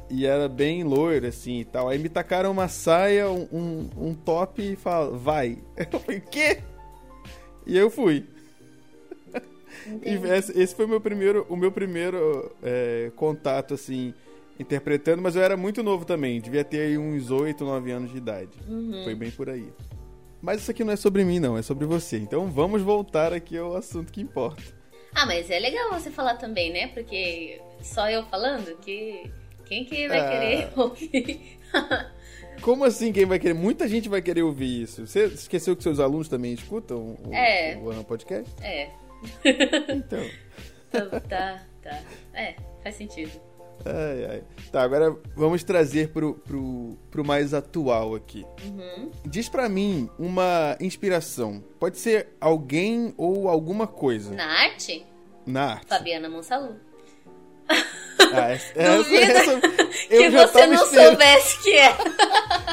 e 0.09 0.25
era 0.25 0.49
bem 0.49 0.83
loiro, 0.83 1.25
assim 1.27 1.59
e 1.61 1.65
tal. 1.65 1.87
Aí 1.87 1.97
me 1.99 2.09
tacaram 2.09 2.51
uma 2.51 2.67
saia, 2.67 3.29
um, 3.31 3.89
um, 3.95 4.13
top 4.13 4.61
e 4.61 4.75
falaram, 4.75 5.17
vai. 5.17 5.57
Eu 5.91 5.99
falei, 5.99 6.19
quê? 6.19 6.57
E 7.65 7.77
eu 7.77 7.89
fui. 7.91 8.25
Entendi. 9.87 10.27
esse, 10.27 10.59
esse 10.59 10.75
foi 10.75 10.85
o 10.85 10.87
meu 10.89 11.01
primeiro, 11.01 11.45
o 11.49 11.55
meu 11.55 11.71
primeiro 11.71 12.51
é, 12.63 13.11
contato, 13.15 13.73
assim, 13.73 14.13
interpretando, 14.59 15.21
mas 15.21 15.35
eu 15.35 15.41
era 15.41 15.55
muito 15.57 15.81
novo 15.81 16.05
também, 16.05 16.39
devia 16.41 16.63
ter 16.63 16.81
aí 16.81 16.97
uns 16.97 17.31
8, 17.31 17.63
9 17.63 17.91
anos 17.91 18.11
de 18.11 18.17
idade. 18.17 18.51
Uhum. 18.67 19.01
Foi 19.03 19.15
bem 19.15 19.31
por 19.31 19.49
aí. 19.49 19.67
Mas 20.41 20.61
isso 20.61 20.71
aqui 20.71 20.83
não 20.83 20.93
é 20.93 20.95
sobre 20.95 21.23
mim, 21.23 21.39
não, 21.39 21.57
é 21.57 21.61
sobre 21.61 21.85
você. 21.85 22.17
Então 22.17 22.47
vamos 22.49 22.81
voltar 22.81 23.31
aqui 23.33 23.57
ao 23.57 23.75
assunto 23.75 24.11
que 24.11 24.21
importa. 24.21 24.61
Ah, 25.13 25.25
mas 25.25 25.49
é 25.51 25.59
legal 25.59 25.89
você 25.91 26.09
falar 26.09 26.35
também, 26.37 26.71
né? 26.71 26.87
Porque 26.87 27.59
só 27.81 28.09
eu 28.09 28.23
falando 28.25 28.75
que. 28.79 29.29
Quem 29.65 29.85
que 29.85 30.07
vai 30.07 30.19
Ah. 30.19 30.29
querer 30.29 30.69
ouvir? 30.79 31.59
Como 32.61 32.83
assim 32.83 33.11
quem 33.11 33.25
vai 33.25 33.39
querer? 33.39 33.53
Muita 33.53 33.87
gente 33.87 34.09
vai 34.09 34.21
querer 34.21 34.41
ouvir 34.43 34.81
isso. 34.83 35.05
Você 35.07 35.25
esqueceu 35.25 35.75
que 35.75 35.83
seus 35.83 35.99
alunos 35.99 36.27
também 36.27 36.53
escutam 36.53 37.17
o, 37.25 37.33
É. 37.33 37.77
o 37.81 37.89
Ana 37.89 38.03
Podcast? 38.03 38.49
é. 38.61 38.89
Então. 39.89 40.25
Tá, 40.91 41.05
tá, 41.21 41.63
tá. 41.81 41.99
É, 42.33 42.55
faz 42.83 42.95
sentido. 42.95 43.31
Ai, 43.85 44.25
ai. 44.29 44.43
Tá, 44.71 44.83
agora 44.83 45.15
vamos 45.35 45.63
trazer 45.63 46.09
pro, 46.09 46.35
pro, 46.35 46.97
pro 47.09 47.23
mais 47.25 47.53
atual 47.53 48.13
aqui. 48.13 48.45
Uhum. 48.63 49.09
Diz 49.25 49.49
pra 49.49 49.67
mim 49.69 50.09
uma 50.19 50.75
inspiração. 50.79 51.63
Pode 51.79 51.97
ser 51.97 52.35
alguém 52.39 53.13
ou 53.17 53.47
alguma 53.49 53.87
coisa 53.87 54.33
Na 54.35 54.45
arte, 54.45 55.03
na 55.45 55.71
arte. 55.73 55.87
Fabiana 55.87 56.29
Monsalu. 56.29 56.75
Ah, 58.33 58.51
essa, 58.51 58.73
Duvido 58.97 59.31
essa- 59.31 59.59
que 60.09 60.29
você 60.29 60.67
não 60.67 60.73
esperando. 60.83 61.07
soubesse 61.09 61.63
que 61.63 61.73
é. 61.73 61.97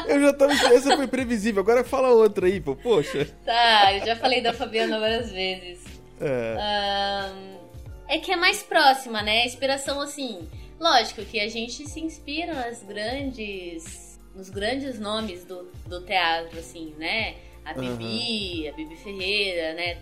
Eu 0.13 0.21
já 0.21 0.33
tava 0.33 0.53
esperando. 0.53 0.77
Essa 0.77 0.95
foi 0.95 1.07
previsível. 1.07 1.61
Agora 1.61 1.83
fala 1.83 2.09
outra 2.09 2.45
aí, 2.47 2.59
pô. 2.61 2.75
Poxa. 2.75 3.25
Tá, 3.45 3.93
eu 3.97 4.05
já 4.05 4.15
falei 4.17 4.41
da 4.41 4.53
Fabiana 4.53 4.99
várias 4.99 5.31
vezes. 5.31 5.79
É, 6.21 8.15
é 8.15 8.17
que 8.19 8.31
é 8.31 8.35
mais 8.35 8.63
próxima, 8.63 9.21
né? 9.21 9.45
Inspiração 9.45 10.01
assim. 10.01 10.47
Lógico 10.79 11.23
que 11.25 11.39
a 11.39 11.47
gente 11.49 11.87
se 11.87 11.99
inspira 11.99 12.53
nas 12.53 12.81
grandes. 12.83 14.19
nos 14.33 14.49
grandes 14.49 14.99
nomes 14.99 15.43
do, 15.43 15.69
do 15.85 16.01
teatro, 16.01 16.57
assim, 16.57 16.95
né? 16.97 17.35
A 17.65 17.73
Bibi, 17.73 18.67
a 18.67 18.71
Bibi 18.71 18.95
Ferreira, 18.95 19.73
né? 19.73 19.97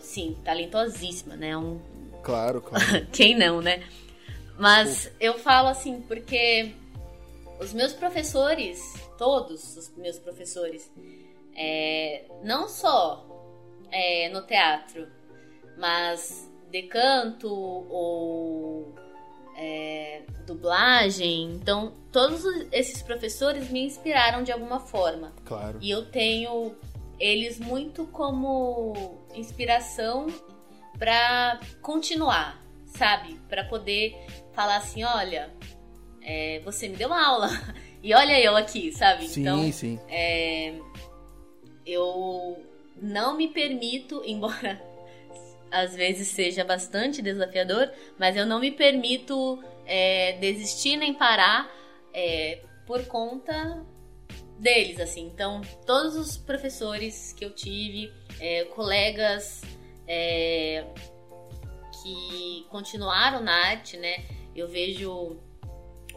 Sim, 0.00 0.36
talentosíssima, 0.44 1.34
né? 1.36 1.56
Um, 1.56 1.80
claro, 2.22 2.60
claro. 2.60 3.06
quem 3.10 3.36
não, 3.36 3.60
né? 3.60 3.82
Mas 4.58 5.10
eu 5.18 5.38
falo 5.38 5.68
assim, 5.68 6.00
porque 6.02 6.72
os 7.58 7.72
meus 7.72 7.92
professores, 7.92 8.94
todos 9.16 9.76
os 9.76 9.96
meus 9.96 10.18
professores, 10.18 10.90
é, 11.56 12.24
não 12.44 12.68
só 12.68 13.26
é, 13.90 14.28
no 14.28 14.42
teatro, 14.42 15.08
mas 15.78 16.50
de 16.70 16.82
canto 16.82 17.48
ou 17.52 18.94
é, 19.56 20.22
dublagem, 20.46 21.44
então 21.54 21.92
todos 22.12 22.44
os- 22.44 22.66
esses 22.70 23.02
professores 23.02 23.70
me 23.70 23.84
inspiraram 23.84 24.42
de 24.42 24.52
alguma 24.52 24.78
forma. 24.80 25.32
Claro. 25.44 25.78
E 25.80 25.90
eu 25.90 26.04
tenho 26.06 26.76
eles 27.18 27.58
muito 27.58 28.06
como 28.06 29.18
inspiração 29.34 30.26
pra 30.98 31.58
continuar, 31.82 32.62
sabe? 32.86 33.40
Pra 33.48 33.64
poder 33.64 34.14
falar 34.52 34.76
assim, 34.76 35.02
olha, 35.04 35.50
é, 36.22 36.60
você 36.64 36.88
me 36.88 36.96
deu 36.96 37.12
aula 37.12 37.48
e 38.02 38.14
olha 38.14 38.38
eu 38.40 38.56
aqui, 38.56 38.92
sabe? 38.92 39.26
Sim, 39.26 39.40
Então, 39.40 39.72
sim. 39.72 39.98
é, 40.08 40.74
eu 41.86 42.62
não 43.00 43.36
me 43.36 43.48
permito, 43.48 44.22
embora 44.26 44.80
às 45.70 45.94
vezes 45.94 46.28
seja 46.28 46.64
bastante 46.64 47.22
desafiador, 47.22 47.90
mas 48.18 48.36
eu 48.36 48.46
não 48.46 48.60
me 48.60 48.70
permito 48.70 49.62
é, 49.86 50.32
desistir 50.38 50.96
nem 50.96 51.14
parar 51.14 51.70
é, 52.12 52.62
por 52.86 53.04
conta 53.06 53.84
deles, 54.58 54.98
assim. 55.00 55.26
Então, 55.26 55.60
todos 55.86 56.16
os 56.16 56.36
professores 56.36 57.32
que 57.32 57.44
eu 57.44 57.50
tive, 57.50 58.12
é, 58.40 58.64
colegas 58.64 59.62
é, 60.06 60.84
que 62.02 62.66
continuaram 62.70 63.40
na 63.40 63.52
arte, 63.52 63.96
né? 63.96 64.24
Eu 64.54 64.66
vejo 64.68 65.38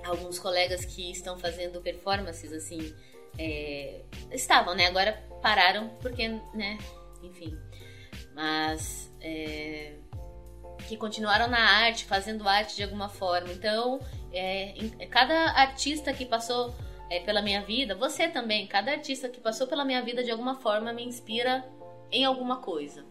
alguns 0.03 0.39
colegas 0.39 0.83
que 0.83 1.11
estão 1.11 1.37
fazendo 1.37 1.79
performances 1.81 2.51
assim 2.51 2.93
é, 3.37 4.01
estavam, 4.31 4.75
né? 4.75 4.87
Agora 4.87 5.13
pararam 5.41 5.89
porque, 6.01 6.27
né? 6.53 6.77
Enfim. 7.23 7.57
Mas 8.35 9.11
é, 9.21 9.93
que 10.87 10.95
continuaram 10.97 11.47
na 11.47 11.59
arte, 11.59 12.05
fazendo 12.05 12.47
arte 12.47 12.75
de 12.75 12.83
alguma 12.83 13.09
forma. 13.09 13.51
Então, 13.51 13.99
é, 14.31 14.71
em- 14.77 14.89
cada 15.09 15.51
artista 15.51 16.11
que 16.13 16.25
passou 16.25 16.73
é, 17.09 17.19
pela 17.19 17.41
minha 17.41 17.61
vida, 17.61 17.93
você 17.95 18.27
também, 18.29 18.65
cada 18.67 18.91
artista 18.91 19.27
que 19.29 19.39
passou 19.41 19.67
pela 19.67 19.83
minha 19.83 20.01
vida 20.01 20.23
de 20.23 20.31
alguma 20.31 20.55
forma 20.55 20.93
me 20.93 21.03
inspira 21.03 21.63
em 22.11 22.23
alguma 22.25 22.57
coisa. 22.57 23.05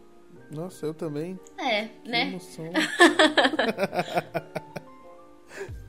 Nossa, 0.51 0.87
eu 0.87 0.95
também. 0.95 1.39
É, 1.59 1.85
Que 2.03 2.09
né? 2.09 2.23
emoção. 2.23 2.65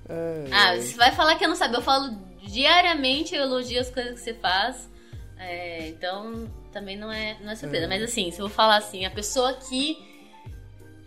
É, 0.09 0.45
Ah, 0.51 0.75
é. 0.75 0.81
você 0.81 0.97
vai 0.97 1.11
falar 1.13 1.35
que 1.37 1.45
eu 1.45 1.49
não 1.49 1.55
sabe. 1.55 1.75
Eu 1.75 1.81
falo 1.81 2.09
diariamente, 2.43 3.33
eu 3.35 3.43
elogio 3.43 3.79
as 3.79 3.89
coisas 3.89 4.13
que 4.15 4.19
você 4.19 4.33
faz. 4.33 4.89
É, 5.37 5.87
então, 5.87 6.47
também 6.71 6.97
não 6.97 7.11
é, 7.11 7.37
não 7.41 7.51
é 7.51 7.55
surpresa. 7.55 7.85
É. 7.85 7.87
Mas 7.87 8.03
assim, 8.03 8.31
se 8.31 8.39
eu 8.39 8.47
vou 8.47 8.55
falar 8.55 8.77
assim, 8.77 9.05
a 9.05 9.11
pessoa 9.11 9.53
que. 9.53 9.97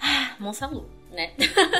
Ah, 0.00 0.36
Monsalu, 0.38 0.88
né? 1.10 1.32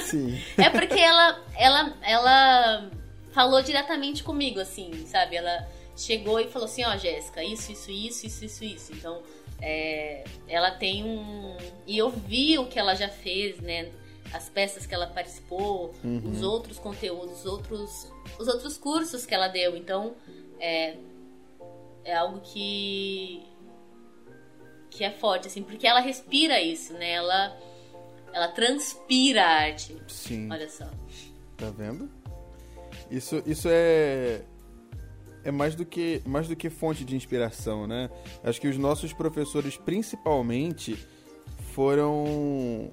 Sim. 0.02 0.40
É 0.56 0.70
porque 0.70 0.98
ela, 0.98 1.44
ela, 1.56 1.96
ela 2.02 2.90
falou 3.32 3.62
diretamente 3.62 4.22
comigo, 4.22 4.60
assim, 4.60 5.06
sabe? 5.06 5.36
Ela 5.36 5.68
chegou 5.96 6.40
e 6.40 6.48
falou 6.48 6.66
assim, 6.66 6.84
ó, 6.84 6.94
oh, 6.94 6.98
Jéssica, 6.98 7.42
isso, 7.42 7.72
isso, 7.72 7.90
isso, 7.90 8.26
isso, 8.26 8.44
isso, 8.44 8.64
isso. 8.64 8.92
Então, 8.92 9.22
é, 9.60 10.24
ela 10.48 10.70
tem 10.70 11.04
um. 11.04 11.56
E 11.86 11.98
eu 11.98 12.10
vi 12.10 12.58
o 12.58 12.66
que 12.66 12.78
ela 12.78 12.94
já 12.94 13.08
fez, 13.08 13.60
né? 13.60 13.90
As 14.32 14.48
peças 14.48 14.84
que 14.86 14.94
ela 14.94 15.06
participou, 15.06 15.94
uhum. 16.02 16.30
os 16.30 16.42
outros 16.42 16.78
conteúdos, 16.78 17.40
os 17.40 17.46
outros, 17.46 18.12
os 18.38 18.48
outros 18.48 18.76
cursos 18.76 19.24
que 19.24 19.34
ela 19.34 19.48
deu. 19.48 19.76
Então, 19.76 20.14
é, 20.58 20.96
é 22.04 22.14
algo 22.14 22.40
que 22.40 23.42
que 24.96 25.04
é 25.04 25.10
forte, 25.10 25.48
assim, 25.48 25.62
porque 25.62 25.86
ela 25.86 26.00
respira 26.00 26.60
isso, 26.60 26.92
né? 26.94 27.12
Ela, 27.12 27.56
ela 28.32 28.48
transpira 28.48 29.42
a 29.42 29.48
arte. 29.48 29.96
Sim. 30.06 30.48
Olha 30.50 30.68
só. 30.68 30.86
Tá 31.56 31.70
vendo? 31.70 32.08
Isso, 33.10 33.42
isso 33.44 33.68
é 33.70 34.42
é 35.44 35.50
mais 35.50 35.74
do 35.74 35.84
que 35.84 36.22
mais 36.24 36.48
do 36.48 36.56
que 36.56 36.70
fonte 36.70 37.04
de 37.04 37.14
inspiração, 37.14 37.86
né? 37.86 38.08
Acho 38.42 38.60
que 38.60 38.68
os 38.68 38.78
nossos 38.78 39.12
professores, 39.12 39.76
principalmente, 39.76 40.96
foram 41.72 42.88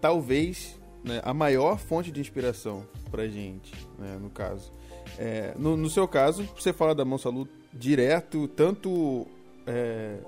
talvez 0.00 0.78
né, 1.02 1.20
a 1.24 1.34
maior 1.34 1.78
fonte 1.78 2.12
de 2.12 2.20
inspiração 2.20 2.86
pra 3.10 3.26
gente, 3.26 3.74
né, 3.98 4.18
no 4.20 4.30
caso. 4.30 4.72
É, 5.18 5.54
no, 5.58 5.76
no, 5.76 5.90
seu 5.90 6.06
caso, 6.06 6.44
você 6.54 6.72
fala 6.72 6.94
da 6.94 7.04
Monsalu 7.04 7.48
direto, 7.72 8.46
tanto 8.46 9.26
é, 9.66 10.18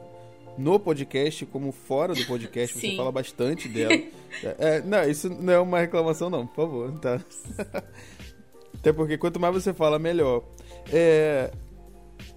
no 0.59 0.79
podcast 0.79 1.47
como 1.47 1.73
fora 1.73 2.15
do 2.15 2.25
podcast, 2.27 2.79
você 2.79 2.97
fala 2.97 3.13
bastante 3.13 3.69
dela. 3.69 4.01
É, 4.61 4.81
não, 4.83 5.03
isso 5.11 5.29
não 5.29 5.53
é 5.53 5.59
uma 5.59 5.81
reclamação, 5.81 6.31
não, 6.31 6.47
por 6.47 6.55
favor, 6.55 6.93
tá? 7.01 7.21
Até 8.79 8.93
porque 8.93 9.19
quanto 9.19 9.41
mais 9.41 9.53
você 9.53 9.75
fala, 9.75 9.99
melhor. 9.99 10.45
É, 10.93 11.51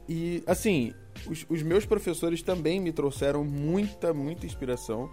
e, 0.08 0.44
assim, 0.48 0.94
os, 1.28 1.46
os, 1.50 1.62
meus 1.62 1.86
professores 1.86 2.42
também 2.42 2.80
me 2.80 2.92
trouxeram 2.92 3.44
muita, 3.44 4.14
muita 4.14 4.46
inspiração, 4.46 5.10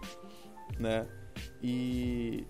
né? 0.78 1.07
E. 1.62 2.47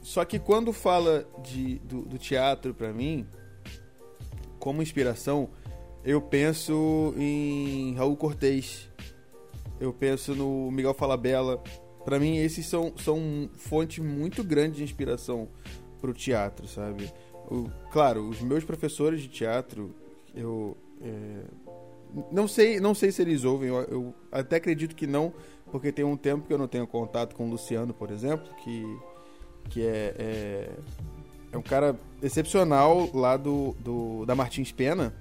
Só 0.00 0.24
que 0.24 0.38
quando 0.38 0.72
fala 0.72 1.26
de, 1.42 1.78
do, 1.80 2.02
do 2.02 2.18
teatro 2.18 2.72
para 2.72 2.92
mim, 2.92 3.26
como 4.58 4.82
inspiração, 4.82 5.50
eu 6.04 6.20
penso 6.20 7.12
em 7.16 7.94
Raul 7.94 8.16
Cortez, 8.16 8.88
eu 9.80 9.92
penso 9.92 10.34
no 10.34 10.70
Miguel 10.70 10.94
Falabella. 10.94 11.62
Para 12.04 12.18
mim, 12.18 12.36
esses 12.36 12.66
são, 12.66 12.92
são 12.96 13.50
fontes 13.56 14.04
muito 14.04 14.44
grandes 14.44 14.78
de 14.78 14.84
inspiração 14.84 15.48
pro 16.00 16.14
teatro, 16.14 16.68
sabe? 16.68 17.12
O, 17.50 17.68
claro, 17.90 18.28
os 18.28 18.40
meus 18.40 18.64
professores 18.64 19.20
de 19.20 19.28
teatro, 19.28 19.94
eu 20.34 20.76
é, 21.00 21.42
não 22.30 22.46
sei, 22.46 22.80
não 22.80 22.94
sei 22.94 23.10
se 23.10 23.22
eles 23.22 23.44
ouvem. 23.44 23.68
Eu, 23.68 23.76
eu, 23.82 24.14
até 24.30 24.56
acredito 24.56 24.94
que 24.94 25.06
não, 25.06 25.32
porque 25.70 25.92
tem 25.92 26.04
um 26.04 26.16
tempo 26.16 26.46
que 26.46 26.52
eu 26.52 26.58
não 26.58 26.68
tenho 26.68 26.86
contato 26.86 27.34
com 27.34 27.46
o 27.46 27.50
Luciano, 27.50 27.92
por 27.92 28.10
exemplo, 28.10 28.48
que 28.62 28.84
que 29.68 29.84
é, 29.84 30.14
é, 30.16 30.70
é 31.52 31.58
um 31.58 31.62
cara 31.62 31.98
excepcional 32.22 33.10
lá 33.12 33.36
do, 33.36 33.74
do 33.80 34.24
da 34.24 34.34
Martins 34.34 34.72
Pena, 34.72 35.14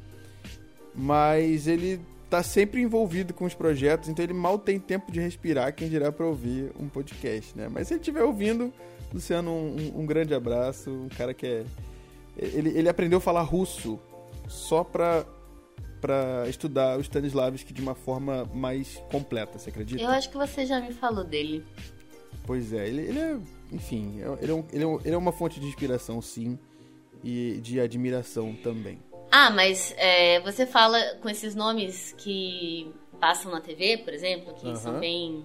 mas 0.93 1.67
ele 1.67 1.99
tá 2.29 2.41
sempre 2.41 2.81
envolvido 2.81 3.33
com 3.33 3.45
os 3.45 3.53
projetos, 3.53 4.09
então 4.09 4.23
ele 4.23 4.33
mal 4.33 4.57
tem 4.57 4.79
tempo 4.79 5.11
de 5.11 5.19
respirar, 5.19 5.73
quem 5.73 5.87
dirá 5.87 6.11
para 6.11 6.25
ouvir 6.25 6.71
um 6.79 6.87
podcast, 6.87 7.55
né? 7.57 7.69
Mas 7.69 7.87
se 7.87 7.93
ele 7.93 8.01
estiver 8.01 8.23
ouvindo, 8.23 8.73
Luciano, 9.13 9.51
um, 9.51 9.99
um, 9.99 10.05
grande 10.05 10.33
abraço, 10.33 10.89
um 10.89 11.09
cara 11.09 11.33
que 11.33 11.45
é... 11.45 11.65
Ele, 12.37 12.77
ele 12.77 12.89
aprendeu 12.89 13.19
a 13.19 13.21
falar 13.21 13.43
russo 13.43 13.99
só 14.47 14.83
pra, 14.83 15.25
pra 16.01 16.45
estudar 16.49 16.97
o 16.97 17.01
Stanislavski 17.01 17.73
de 17.73 17.81
uma 17.81 17.95
forma 17.95 18.49
mais 18.53 19.01
completa, 19.11 19.57
você 19.57 19.69
acredita? 19.69 20.03
Eu 20.03 20.09
acho 20.09 20.29
que 20.29 20.37
você 20.37 20.65
já 20.65 20.81
me 20.81 20.91
falou 20.93 21.23
dele. 21.23 21.63
Pois 22.45 22.73
é, 22.73 22.87
ele, 22.87 23.01
ele 23.01 23.19
é... 23.19 23.37
Enfim, 23.71 24.19
ele 24.41 24.51
é, 24.51 24.53
um, 24.53 24.65
ele, 24.71 24.83
é 24.83 24.87
um, 24.87 24.99
ele 25.03 25.15
é 25.15 25.17
uma 25.17 25.31
fonte 25.31 25.59
de 25.59 25.67
inspiração, 25.67 26.21
sim, 26.21 26.57
e 27.23 27.59
de 27.61 27.79
admiração 27.79 28.53
também. 28.53 28.99
Ah, 29.37 29.49
mas 29.49 29.93
é, 29.97 30.39
você 30.39 30.65
fala 30.65 30.97
com 31.21 31.27
esses 31.29 31.53
nomes 31.55 32.15
que 32.17 32.89
passam 33.19 33.51
na 33.51 33.59
TV, 33.59 33.97
por 33.97 34.13
exemplo, 34.13 34.53
que 34.53 34.67
uhum. 34.67 34.75
são 34.77 34.97
bem. 34.97 35.43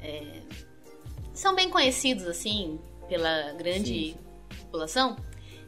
É, 0.00 0.40
são 1.34 1.54
bem 1.54 1.68
conhecidos, 1.68 2.24
assim, 2.26 2.80
pela 3.10 3.52
grande 3.52 4.12
sim. 4.12 4.16
população. 4.62 5.16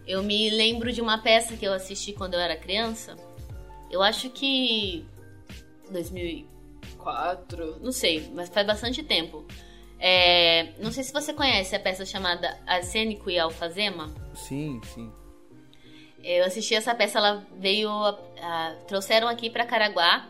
Eu 0.07 0.23
me 0.23 0.49
lembro 0.49 0.91
de 0.91 1.03
uma 1.03 1.19
peça 1.19 1.59
que 1.59 1.67
eu 1.67 1.75
assisti 1.75 2.15
quando 2.15 2.33
eu 2.33 2.41
era 2.41 2.57
criança. 2.57 3.17
Eu 3.91 4.01
acho 4.01 4.31
que. 4.31 5.05
2004, 5.91 7.81
não 7.83 7.93
sei, 7.93 8.31
mas 8.33 8.49
faz 8.49 8.67
bastante 8.67 9.03
tempo. 9.03 9.45
É, 9.99 10.73
não 10.79 10.91
sei 10.91 11.05
se 11.05 11.13
você 11.13 11.35
conhece 11.35 11.77
a 11.77 11.81
peça 11.81 12.07
chamada 12.07 12.59
Arsênico 12.67 13.29
e 13.29 13.39
Alfazema. 13.39 14.11
Sim, 14.35 14.81
sim. 14.85 15.13
Eu 16.23 16.45
assisti 16.45 16.75
essa 16.75 16.95
peça, 16.95 17.19
ela 17.19 17.45
veio. 17.59 17.91
trouxeram 18.87 19.29
aqui 19.29 19.51
para 19.51 19.65
Caraguá. 19.65 20.29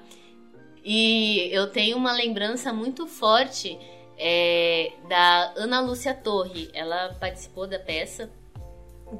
E 0.84 1.48
eu 1.52 1.70
tenho 1.70 1.96
uma 1.96 2.12
lembrança 2.12 2.72
muito 2.72 3.06
forte 3.06 3.78
é, 4.16 4.92
da 5.08 5.52
Ana 5.56 5.80
Lúcia 5.80 6.14
Torre. 6.14 6.70
Ela 6.72 7.14
participou 7.20 7.66
da 7.66 7.78
peça, 7.78 8.30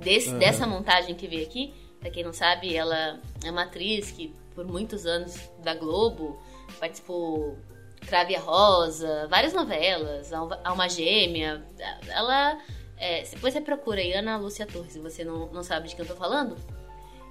desse, 0.00 0.30
uhum. 0.30 0.38
dessa 0.38 0.66
montagem 0.66 1.14
que 1.14 1.26
veio 1.26 1.44
aqui. 1.44 1.74
Pra 1.98 2.10
quem 2.10 2.24
não 2.24 2.32
sabe, 2.32 2.74
ela 2.74 3.20
é 3.44 3.50
uma 3.50 3.64
atriz 3.64 4.10
que 4.10 4.34
por 4.54 4.66
muitos 4.66 5.04
anos 5.04 5.50
da 5.62 5.74
Globo 5.74 6.40
participou 6.78 7.58
Crave 8.06 8.34
a 8.34 8.40
Rosa, 8.40 9.26
várias 9.28 9.52
novelas, 9.52 10.32
Alma 10.32 10.88
Gêmea. 10.88 11.62
Ela 12.08 12.58
é, 13.00 13.22
depois 13.22 13.54
você 13.54 13.62
procura 13.62 14.00
aí 14.00 14.12
Ana 14.12 14.36
Lúcia 14.36 14.66
Torres, 14.66 14.92
se 14.92 14.98
você 14.98 15.24
não, 15.24 15.46
não 15.46 15.62
sabe 15.62 15.88
de 15.88 15.96
quem 15.96 16.04
eu 16.04 16.08
tô 16.08 16.14
falando. 16.14 16.54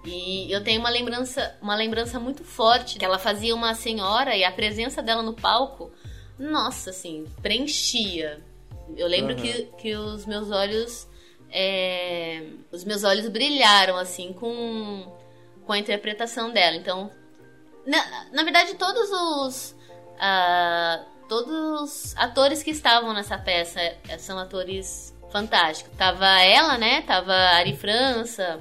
E 0.03 0.51
eu 0.51 0.63
tenho 0.63 0.79
uma 0.79 0.89
lembrança, 0.89 1.55
uma 1.61 1.75
lembrança 1.75 2.19
muito 2.19 2.43
forte 2.43 2.97
que 2.97 3.05
ela 3.05 3.19
fazia 3.19 3.53
uma 3.53 3.75
senhora 3.75 4.35
e 4.35 4.43
a 4.43 4.51
presença 4.51 5.01
dela 5.03 5.21
no 5.21 5.33
palco, 5.33 5.91
nossa, 6.39 6.89
assim, 6.89 7.27
preenchia. 7.41 8.41
Eu 8.97 9.07
lembro 9.07 9.35
uhum. 9.35 9.41
que, 9.41 9.63
que 9.77 9.95
os 9.95 10.25
meus 10.25 10.49
olhos. 10.49 11.07
É, 11.51 12.43
os 12.71 12.83
meus 12.83 13.03
olhos 13.03 13.27
brilharam, 13.27 13.97
assim, 13.97 14.33
com, 14.33 15.11
com 15.65 15.73
a 15.73 15.77
interpretação 15.77 16.51
dela. 16.51 16.77
Então, 16.77 17.11
na, 17.85 18.29
na 18.31 18.43
verdade, 18.43 18.73
todos 18.75 19.11
os. 19.11 19.75
Uh, 20.15 21.05
todos 21.27 21.53
os 21.53 22.17
atores 22.17 22.63
que 22.63 22.71
estavam 22.71 23.13
nessa 23.13 23.37
peça 23.37 23.79
são 24.17 24.39
atores 24.39 25.13
fantástico. 25.31 25.89
Tava 25.95 26.27
ela, 26.41 26.77
né? 26.77 27.01
Tava 27.01 27.33
Ari 27.33 27.75
França, 27.75 28.59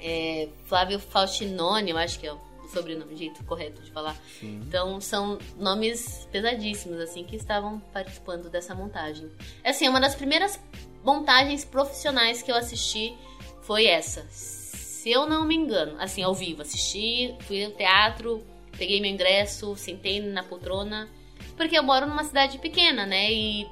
é, 0.00 0.48
Flávio 0.66 0.98
Faustinoni, 0.98 1.90
eu 1.90 1.98
acho 1.98 2.18
que 2.18 2.26
é 2.26 2.32
o 2.32 2.40
sobrenome, 2.72 3.16
jeito 3.16 3.42
correto 3.44 3.82
de 3.82 3.90
falar. 3.90 4.16
Sim. 4.38 4.62
Então 4.66 5.00
são 5.00 5.38
nomes 5.58 6.28
pesadíssimos, 6.30 7.00
assim, 7.00 7.24
que 7.24 7.36
estavam 7.36 7.80
participando 7.92 8.50
dessa 8.50 8.74
montagem. 8.74 9.30
Assim, 9.64 9.88
uma 9.88 10.00
das 10.00 10.14
primeiras 10.14 10.60
montagens 11.02 11.64
profissionais 11.64 12.42
que 12.42 12.50
eu 12.50 12.56
assisti 12.56 13.16
foi 13.62 13.86
essa. 13.86 14.26
Se 14.30 15.10
eu 15.10 15.26
não 15.26 15.44
me 15.44 15.54
engano, 15.54 15.96
assim, 16.00 16.22
ao 16.22 16.34
vivo, 16.34 16.62
assisti, 16.62 17.34
fui 17.40 17.64
ao 17.64 17.70
teatro, 17.70 18.44
peguei 18.76 19.00
meu 19.00 19.10
ingresso, 19.10 19.74
sentei 19.76 20.20
na 20.20 20.42
poltrona, 20.42 21.08
porque 21.56 21.78
eu 21.78 21.82
moro 21.82 22.06
numa 22.06 22.24
cidade 22.24 22.58
pequena, 22.58 23.06
né? 23.06 23.32
E 23.32 23.66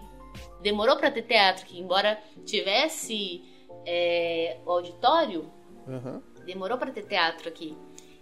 demorou 0.63 0.97
para 0.97 1.11
ter 1.11 1.23
teatro, 1.23 1.67
que 1.67 1.79
embora 1.79 2.19
tivesse 2.45 3.43
é, 3.87 4.59
o 4.65 4.71
auditório, 4.71 5.51
uhum. 5.87 6.21
demorou 6.45 6.79
para 6.79 6.91
ter 6.91 7.05
teatro 7.05 7.49
aqui. 7.49 7.77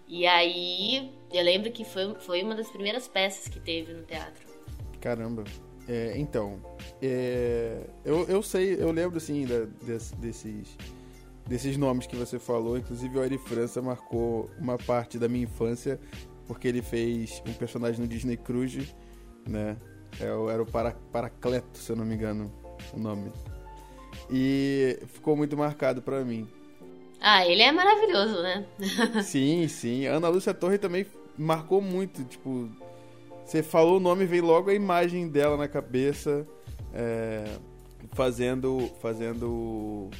E 0.06 0.26
aí 0.26 1.12
eu 1.32 1.42
lembro 1.42 1.70
que 1.72 1.84
foi, 1.84 2.14
foi 2.20 2.42
uma 2.42 2.54
das 2.54 2.70
primeiras 2.70 3.08
peças 3.08 3.48
que 3.48 3.58
teve 3.58 3.92
no 3.92 4.02
teatro. 4.02 4.44
Caramba. 5.00 5.44
É, 5.88 6.14
então, 6.16 6.58
é, 7.02 7.86
eu, 8.04 8.26
eu 8.26 8.42
sei, 8.42 8.80
eu 8.80 8.90
lembro 8.90 9.18
assim 9.18 9.46
da, 9.46 9.66
des, 9.84 10.12
desses, 10.12 10.76
desses 11.46 11.76
nomes 11.76 12.06
que 12.06 12.16
você 12.16 12.38
falou. 12.38 12.78
Inclusive 12.78 13.18
o 13.18 13.22
Ari 13.22 13.38
França 13.38 13.82
marcou 13.82 14.50
uma 14.58 14.78
parte 14.78 15.18
da 15.18 15.28
minha 15.28 15.44
infância 15.44 16.00
porque 16.46 16.68
ele 16.68 16.82
fez 16.82 17.42
um 17.46 17.52
personagem 17.54 18.00
no 18.00 18.06
Disney 18.06 18.36
Cruise, 18.36 18.94
né? 19.48 19.76
É, 20.20 20.24
era 20.24 20.62
o 20.62 20.66
para, 20.66 20.92
Paracleto, 21.12 21.78
se 21.78 21.90
eu 21.90 21.96
não 21.96 22.04
me 22.04 22.14
engano, 22.14 22.52
o 22.92 22.98
nome. 22.98 23.32
E 24.30 24.98
ficou 25.08 25.36
muito 25.36 25.56
marcado 25.56 26.02
para 26.02 26.24
mim. 26.24 26.48
Ah, 27.20 27.46
ele 27.46 27.62
é 27.62 27.72
maravilhoso, 27.72 28.42
né? 28.42 28.66
sim, 29.22 29.66
sim. 29.68 30.06
Ana 30.06 30.28
Lúcia 30.28 30.52
Torre 30.52 30.78
também 30.78 31.06
marcou 31.38 31.80
muito. 31.80 32.22
Tipo, 32.24 32.68
você 33.44 33.62
falou 33.62 33.96
o 33.96 34.00
nome, 34.00 34.24
veio 34.26 34.44
logo 34.44 34.70
a 34.70 34.74
imagem 34.74 35.28
dela 35.28 35.56
na 35.56 35.68
cabeça, 35.68 36.46
é, 36.92 37.44
fazendo, 38.12 38.90
fazendo 39.00 40.10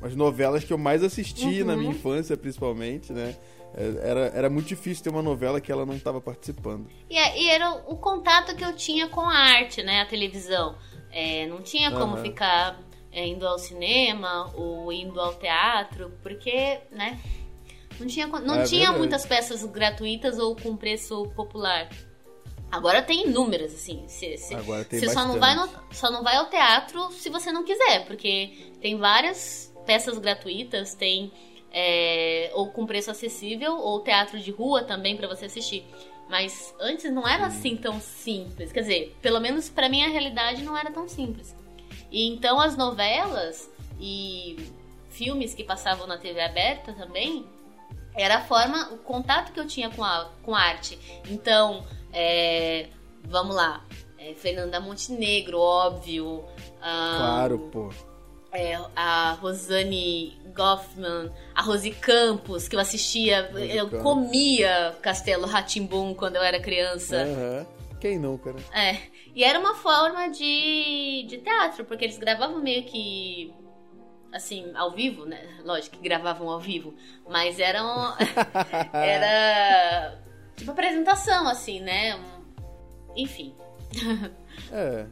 as 0.00 0.14
novelas 0.14 0.64
que 0.64 0.72
eu 0.72 0.78
mais 0.78 1.02
assisti 1.02 1.62
uhum. 1.62 1.66
na 1.66 1.76
minha 1.76 1.90
infância, 1.90 2.36
principalmente, 2.36 3.12
né? 3.12 3.34
Era, 3.76 4.32
era 4.34 4.50
muito 4.50 4.68
difícil 4.68 5.04
ter 5.04 5.10
uma 5.10 5.22
novela 5.22 5.60
que 5.60 5.70
ela 5.70 5.84
não 5.84 5.94
estava 5.94 6.18
participando. 6.18 6.88
E, 7.10 7.18
é, 7.18 7.38
e, 7.38 7.50
era 7.50 7.72
o 7.86 7.96
contato 7.96 8.56
que 8.56 8.64
eu 8.64 8.74
tinha 8.74 9.06
com 9.08 9.20
a 9.20 9.36
arte, 9.36 9.82
né? 9.82 10.00
A 10.00 10.06
televisão. 10.06 10.76
É, 11.12 11.46
não 11.46 11.60
tinha 11.60 11.90
como 11.90 12.16
uhum. 12.16 12.22
ficar 12.22 12.80
é, 13.12 13.26
indo 13.26 13.46
ao 13.46 13.58
cinema 13.58 14.50
ou 14.54 14.90
indo 14.90 15.20
ao 15.20 15.34
teatro, 15.34 16.10
porque, 16.22 16.80
né? 16.90 17.20
Não 18.00 18.06
tinha, 18.06 18.26
não 18.26 18.60
é 18.60 18.64
tinha 18.64 18.92
muitas 18.92 19.26
peças 19.26 19.64
gratuitas 19.64 20.38
ou 20.38 20.56
com 20.56 20.74
preço 20.76 21.26
popular. 21.36 21.88
Agora 22.70 23.02
tem 23.02 23.26
inúmeras, 23.26 23.74
assim. 23.74 24.04
Você 24.06 25.08
só 25.08 25.26
não, 25.26 25.38
vai 25.38 25.54
no, 25.54 25.68
só 25.92 26.10
não 26.10 26.22
vai 26.22 26.36
ao 26.36 26.46
teatro 26.50 27.10
se 27.12 27.30
você 27.30 27.52
não 27.52 27.62
quiser, 27.62 28.06
porque 28.06 28.72
tem 28.80 28.98
várias 28.98 29.72
peças 29.86 30.18
gratuitas, 30.18 30.94
tem 30.94 31.32
é, 31.78 32.50
ou 32.54 32.70
com 32.70 32.86
preço 32.86 33.10
acessível, 33.10 33.76
ou 33.76 34.00
teatro 34.00 34.40
de 34.40 34.50
rua 34.50 34.82
também 34.82 35.14
para 35.14 35.28
você 35.28 35.44
assistir. 35.44 35.84
Mas 36.26 36.74
antes 36.80 37.12
não 37.12 37.28
era 37.28 37.46
assim 37.46 37.76
tão 37.76 38.00
simples. 38.00 38.72
Quer 38.72 38.80
dizer, 38.80 39.16
pelo 39.20 39.38
menos 39.40 39.68
para 39.68 39.86
mim 39.86 40.02
a 40.02 40.08
realidade 40.08 40.64
não 40.64 40.74
era 40.74 40.90
tão 40.90 41.06
simples. 41.06 41.54
E 42.10 42.26
então 42.28 42.58
as 42.58 42.78
novelas 42.78 43.70
e 44.00 44.56
filmes 45.10 45.52
que 45.52 45.62
passavam 45.62 46.06
na 46.06 46.16
TV 46.16 46.40
aberta 46.40 46.94
também 46.94 47.44
era 48.14 48.38
a 48.38 48.40
forma, 48.40 48.94
o 48.94 48.96
contato 48.96 49.52
que 49.52 49.60
eu 49.60 49.66
tinha 49.66 49.90
com 49.90 50.02
a, 50.02 50.30
com 50.42 50.54
a 50.54 50.60
arte. 50.60 50.98
Então, 51.28 51.84
é, 52.10 52.88
vamos 53.22 53.54
lá, 53.54 53.84
é, 54.18 54.32
Fernanda 54.32 54.80
Montenegro, 54.80 55.58
óbvio. 55.58 56.38
Um, 56.78 57.18
claro, 57.18 57.58
pô. 57.70 57.90
É, 58.50 58.80
a 58.96 59.32
Rosane 59.32 60.45
Goffman, 60.56 61.30
a 61.54 61.62
Rose 61.62 61.90
Campos, 61.90 62.66
que 62.66 62.74
eu 62.74 62.80
assistia, 62.80 63.50
Rose 63.52 63.76
eu 63.76 63.88
Campos. 63.88 64.02
comia 64.02 64.96
Castelo 65.02 65.46
Ratimbum 65.46 66.14
quando 66.14 66.36
eu 66.36 66.42
era 66.42 66.58
criança. 66.58 67.24
Uhum. 67.24 67.66
Quem 68.00 68.18
nunca, 68.18 68.52
né? 68.52 68.62
É. 68.72 68.98
E 69.34 69.44
era 69.44 69.58
uma 69.58 69.74
forma 69.74 70.28
de, 70.28 71.26
de 71.28 71.38
teatro, 71.38 71.84
porque 71.84 72.04
eles 72.04 72.18
gravavam 72.18 72.62
meio 72.62 72.84
que 72.84 73.52
assim, 74.32 74.70
ao 74.74 74.92
vivo, 74.92 75.24
né? 75.24 75.40
Lógico 75.64 75.96
que 75.96 76.02
gravavam 76.02 76.48
ao 76.48 76.60
vivo, 76.60 76.94
mas 77.28 77.58
eram 77.58 78.14
era 78.92 80.18
tipo 80.56 80.70
apresentação 80.70 81.48
assim, 81.48 81.80
né? 81.80 82.20
Enfim. 83.16 83.54
é. 84.72 85.06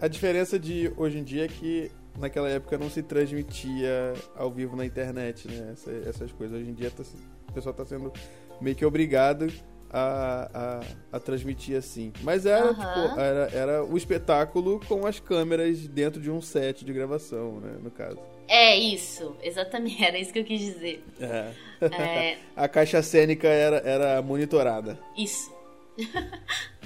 A 0.00 0.08
diferença 0.08 0.58
de 0.58 0.92
hoje 0.96 1.18
em 1.18 1.24
dia 1.24 1.44
é 1.44 1.48
que 1.48 1.90
naquela 2.20 2.48
época 2.48 2.78
não 2.78 2.90
se 2.90 3.02
transmitia 3.02 4.14
ao 4.36 4.50
vivo 4.50 4.76
na 4.76 4.84
internet, 4.84 5.48
né? 5.48 5.70
Essas, 5.72 6.06
essas 6.06 6.32
coisas. 6.32 6.60
Hoje 6.60 6.70
em 6.70 6.74
dia 6.74 6.90
tá, 6.90 7.02
o 7.48 7.52
pessoal 7.52 7.74
tá 7.74 7.84
sendo 7.84 8.12
meio 8.60 8.76
que 8.76 8.84
obrigado 8.84 9.50
a, 9.90 10.80
a, 11.12 11.16
a 11.16 11.20
transmitir 11.20 11.76
assim. 11.76 12.12
Mas 12.22 12.46
era, 12.46 12.66
uhum. 12.66 12.74
tipo, 12.74 13.20
era, 13.20 13.50
era 13.52 13.84
o 13.84 13.96
espetáculo 13.96 14.80
com 14.86 15.06
as 15.06 15.18
câmeras 15.18 15.88
dentro 15.88 16.20
de 16.20 16.30
um 16.30 16.40
set 16.40 16.84
de 16.84 16.92
gravação, 16.92 17.60
né? 17.60 17.76
No 17.82 17.90
caso. 17.90 18.18
É 18.46 18.76
isso, 18.76 19.36
exatamente, 19.42 20.02
era 20.04 20.18
isso 20.18 20.32
que 20.32 20.38
eu 20.38 20.44
quis 20.44 20.60
dizer. 20.60 21.04
É. 21.20 21.52
É... 21.80 22.38
a 22.54 22.68
caixa 22.68 23.02
cênica 23.02 23.48
era, 23.48 23.76
era 23.78 24.22
monitorada. 24.22 24.98
Isso. 25.16 25.52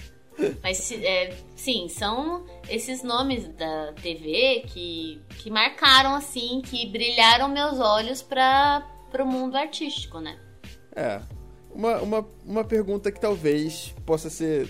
Mas, 0.63 0.91
é, 0.93 1.37
sim, 1.57 1.89
são 1.89 2.45
esses 2.69 3.03
nomes 3.03 3.49
da 3.49 3.93
TV 3.95 4.65
que, 4.67 5.21
que 5.39 5.51
marcaram, 5.51 6.15
assim, 6.15 6.63
que 6.65 6.87
brilharam 6.87 7.49
meus 7.49 7.79
olhos 7.79 8.23
para 8.23 8.85
o 9.19 9.27
mundo 9.27 9.57
artístico, 9.57 10.21
né? 10.21 10.39
É. 10.95 11.21
Uma, 11.75 11.97
uma, 12.03 12.29
uma 12.45 12.65
pergunta 12.65 13.11
que 13.11 13.21
talvez 13.21 13.95
possa 14.07 14.31
ser. 14.31 14.69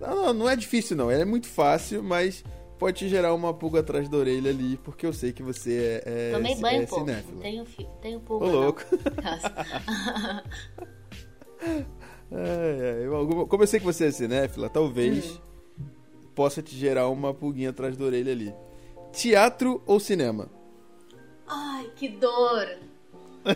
Não, 0.00 0.32
não 0.32 0.48
é 0.48 0.54
difícil, 0.54 0.96
não. 0.96 1.10
Ela 1.10 1.22
é 1.22 1.26
muito 1.26 1.48
fácil, 1.48 2.02
mas 2.02 2.44
pode 2.78 2.98
te 2.98 3.08
gerar 3.08 3.34
uma 3.34 3.52
pulga 3.52 3.80
atrás 3.80 4.08
da 4.08 4.16
orelha 4.16 4.50
ali, 4.50 4.76
porque 4.78 5.06
eu 5.06 5.12
sei 5.12 5.32
que 5.32 5.42
você 5.42 6.02
é, 6.04 6.30
é 6.30 6.32
Tomei 6.32 6.54
banho, 6.56 6.82
é 6.82 6.86
pô. 6.86 7.04
Tenho, 7.40 7.64
tenho 8.00 8.20
pulga. 8.20 8.46
Ô, 8.46 8.48
louco. 8.50 8.82
É, 12.34 13.02
eu, 13.04 13.46
como 13.46 13.62
eu 13.62 13.66
sei 13.66 13.78
que 13.78 13.84
você 13.84 14.06
é 14.06 14.10
cinéfila, 14.10 14.70
talvez 14.70 15.38
hum. 15.78 15.84
possa 16.34 16.62
te 16.62 16.74
gerar 16.74 17.08
uma 17.08 17.34
pulguinha 17.34 17.70
atrás 17.70 17.96
da 17.96 18.04
orelha 18.04 18.32
ali. 18.32 18.54
Teatro 19.12 19.82
ou 19.86 20.00
cinema? 20.00 20.48
Ai, 21.46 21.90
que 21.94 22.08
dor! 22.08 22.66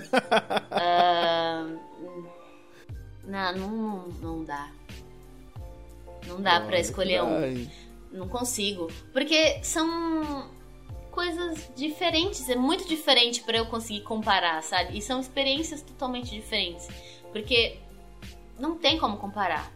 uh, 0.69 1.79
não, 3.25 3.53
não, 3.55 4.09
não 4.21 4.45
dá. 4.45 4.71
Não 6.27 6.41
dá 6.41 6.61
para 6.61 6.79
escolher 6.79 7.23
um. 7.23 7.67
Não 8.13 8.29
consigo. 8.29 8.91
Porque 9.13 9.63
são 9.63 10.51
coisas 11.11 11.71
diferentes. 11.75 12.49
É 12.49 12.57
muito 12.57 12.87
diferente 12.87 13.43
para 13.43 13.57
eu 13.57 13.67
conseguir 13.67 14.03
comparar, 14.03 14.63
sabe? 14.63 14.99
E 14.99 15.03
são 15.03 15.21
experiências 15.21 15.83
totalmente 15.83 16.31
diferentes. 16.31 16.89
Porque 17.33 17.79
não 18.59 18.77
tem 18.77 18.99
como 18.99 19.17
comparar. 19.17 19.71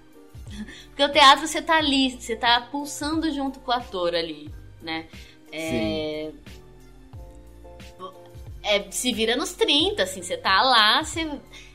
Porque 0.89 1.05
o 1.05 1.13
teatro 1.13 1.47
você 1.47 1.63
tá 1.63 1.77
ali, 1.77 2.11
você 2.11 2.37
tá 2.37 2.69
pulsando 2.71 3.31
junto 3.33 3.61
com 3.61 3.71
o 3.71 3.75
ator 3.75 4.15
ali, 4.15 4.53
né? 4.83 5.07
É... 5.53 6.31
é 8.63 8.91
se 8.91 9.13
vira 9.13 9.37
nos 9.37 9.53
30, 9.53 10.03
assim, 10.03 10.23
você 10.23 10.37
tá 10.37 10.63
lá, 10.63 11.03
você. 11.03 11.29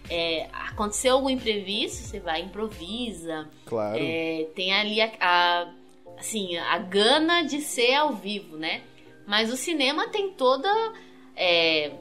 É, 0.08 0.48
aconteceu 0.54 1.16
algum 1.16 1.32
imprevisto, 1.32 2.04
você 2.04 2.20
vai 2.20 2.42
improvisa. 2.42 3.50
Claro. 3.66 3.98
É, 4.00 4.48
tem 4.56 4.72
ali 4.72 5.02
a, 5.02 5.12
a, 5.20 5.74
assim, 6.20 6.56
a 6.58 6.78
gana 6.78 7.42
de 7.42 7.60
ser 7.60 7.96
ao 7.96 8.14
vivo, 8.14 8.56
né? 8.56 8.84
Mas 9.26 9.52
o 9.52 9.58
cinema 9.58 10.08
tem 10.10 10.32
toda. 10.32 10.70
É, 11.36 11.92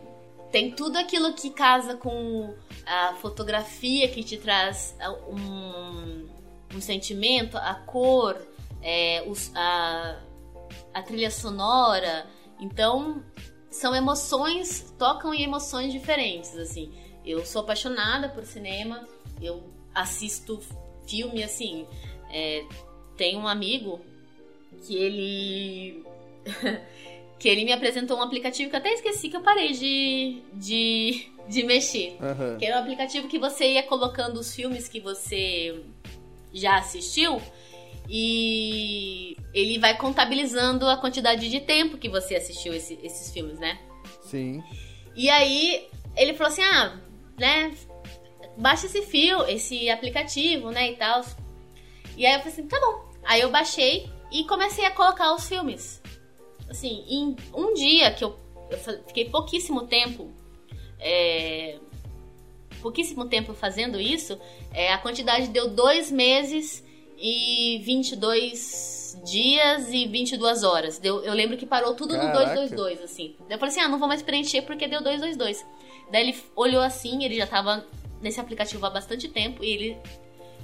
tem 0.55 0.71
tudo 0.71 0.97
aquilo 0.97 1.33
que 1.33 1.51
casa 1.51 1.97
com 1.97 2.55
a 2.87 3.15
fotografia 3.15 4.07
que 4.07 4.23
te 4.23 4.37
traz 4.37 4.95
ah, 5.01 5.11
um, 5.29 6.29
um 6.73 6.81
sentimento, 6.81 7.57
a 7.57 7.75
cor, 7.75 8.41
é, 8.81 9.25
os, 9.27 9.51
a, 9.53 10.17
a 10.95 11.03
trilha 11.03 11.29
sonora. 11.29 12.25
Então, 12.61 13.21
são 13.69 13.97
emoções, 13.97 14.95
tocam 14.97 15.35
em 15.35 15.43
emoções 15.43 15.93
diferentes, 15.93 16.57
assim. 16.57 16.95
Eu 17.27 17.45
sou 17.45 17.63
apaixonada 17.63 18.29
por 18.29 18.45
cinema, 18.45 19.03
eu 19.43 19.61
assisto 19.93 20.63
filme, 21.05 21.43
assim. 21.43 21.85
É, 22.31 22.65
tem 23.17 23.37
um 23.37 23.49
amigo 23.49 24.01
que 24.87 24.95
ele. 24.95 26.05
que 27.39 27.49
ele 27.49 27.65
me 27.65 27.73
apresentou 27.73 28.19
um 28.19 28.23
aplicativo 28.23 28.71
que 28.71 28.77
eu 28.77 28.81
até 28.81 28.93
esqueci 28.93 29.29
que 29.29 29.37
eu 29.37 29.43
parei 29.43 29.73
de, 29.73 30.43
de 30.55 31.35
de 31.49 31.63
mexer. 31.63 32.17
Uhum. 32.21 32.59
Que 32.59 32.67
era 32.67 32.77
um 32.77 32.81
aplicativo 32.81 33.29
que 33.29 33.39
você 33.39 33.73
ia 33.73 33.83
colocando 33.83 34.39
os 34.39 34.55
filmes 34.55 34.89
que 34.89 35.01
você 35.01 35.83
já 36.53 36.77
assistiu 36.77 37.41
e 38.09 39.37
ele 39.53 39.79
vai 39.79 39.97
contabilizando 39.97 40.89
a 40.89 40.97
quantidade 40.97 41.49
de 41.49 41.61
tempo 41.61 41.99
que 41.99 42.09
você 42.09 42.35
assistiu 42.37 42.75
esse, 42.75 42.99
esses 43.03 43.33
filmes, 43.33 43.59
né? 43.59 43.79
Sim. 44.23 44.63
E 45.17 45.29
aí 45.31 45.89
ele 46.17 46.35
falou 46.35 46.53
assim: 46.53 46.63
ah, 46.63 46.99
né? 47.39 47.73
Baixa 48.57 48.87
esse 48.87 49.03
fio, 49.03 49.43
esse 49.49 49.91
aplicativo, 49.91 50.71
né? 50.71 50.93
E 50.93 50.97
tal. 50.97 51.25
E 52.17 52.27
aí 52.27 52.35
eu 52.35 52.39
falei 52.39 52.53
assim: 52.53 52.67
tá 52.69 52.79
bom. 52.81 53.05
Aí 53.25 53.41
eu 53.41 53.51
baixei 53.51 54.09
e 54.31 54.45
comecei 54.45 54.85
a 54.85 54.91
colocar 54.91 55.35
os 55.35 55.49
filmes. 55.49 56.03
Assim, 56.75 57.05
em 57.09 57.37
um 57.55 57.73
dia 57.73 58.11
que 58.11 58.25
eu, 58.25 58.37
eu 58.69 58.79
fiquei 59.07 59.27
pouquíssimo 59.27 59.87
tempo 59.87 60.33
é, 60.99 61.79
pouquíssimo 62.83 63.27
tempo 63.27 63.55
fazendo 63.55 64.01
isso, 64.01 64.39
é, 64.73 64.93
a 64.93 64.99
quantidade 64.99 65.49
deu 65.49 65.69
dois 65.69 66.11
meses 66.11 66.85
e 67.17 67.81
22 67.85 69.23
dias 69.25 69.93
e 69.93 70.07
22 70.07 70.65
horas. 70.65 70.99
Deu, 70.99 71.23
eu 71.23 71.33
lembro 71.33 71.57
que 71.57 71.65
parou 71.65 71.95
tudo 71.95 72.15
Caraca. 72.15 72.39
no 72.41 72.45
222, 72.45 73.03
assim. 73.03 73.37
Daí 73.41 73.53
eu 73.53 73.59
falei 73.59 73.73
assim, 73.73 73.81
ah, 73.81 73.89
não 73.89 73.99
vou 73.99 74.09
mais 74.09 74.23
preencher 74.23 74.63
porque 74.63 74.89
deu 74.89 75.03
222. 75.03 75.65
Daí 76.11 76.29
ele 76.29 76.37
olhou 76.57 76.83
assim, 76.83 77.25
ele 77.25 77.37
já 77.37 77.47
tava 77.47 77.87
nesse 78.21 78.41
aplicativo 78.41 78.85
há 78.85 78.91
bastante 78.91 79.29
tempo 79.29 79.63
e 79.63 79.71
ele 79.71 79.97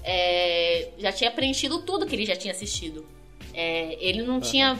é, 0.02 0.90
já 0.98 1.12
tinha 1.12 1.30
preenchido 1.30 1.82
tudo 1.82 2.06
que 2.06 2.16
ele 2.16 2.26
já 2.26 2.36
tinha 2.36 2.52
assistido. 2.52 3.06
É, 3.54 3.96
ele 4.00 4.22
não 4.22 4.34
uhum. 4.34 4.40
tinha 4.40 4.78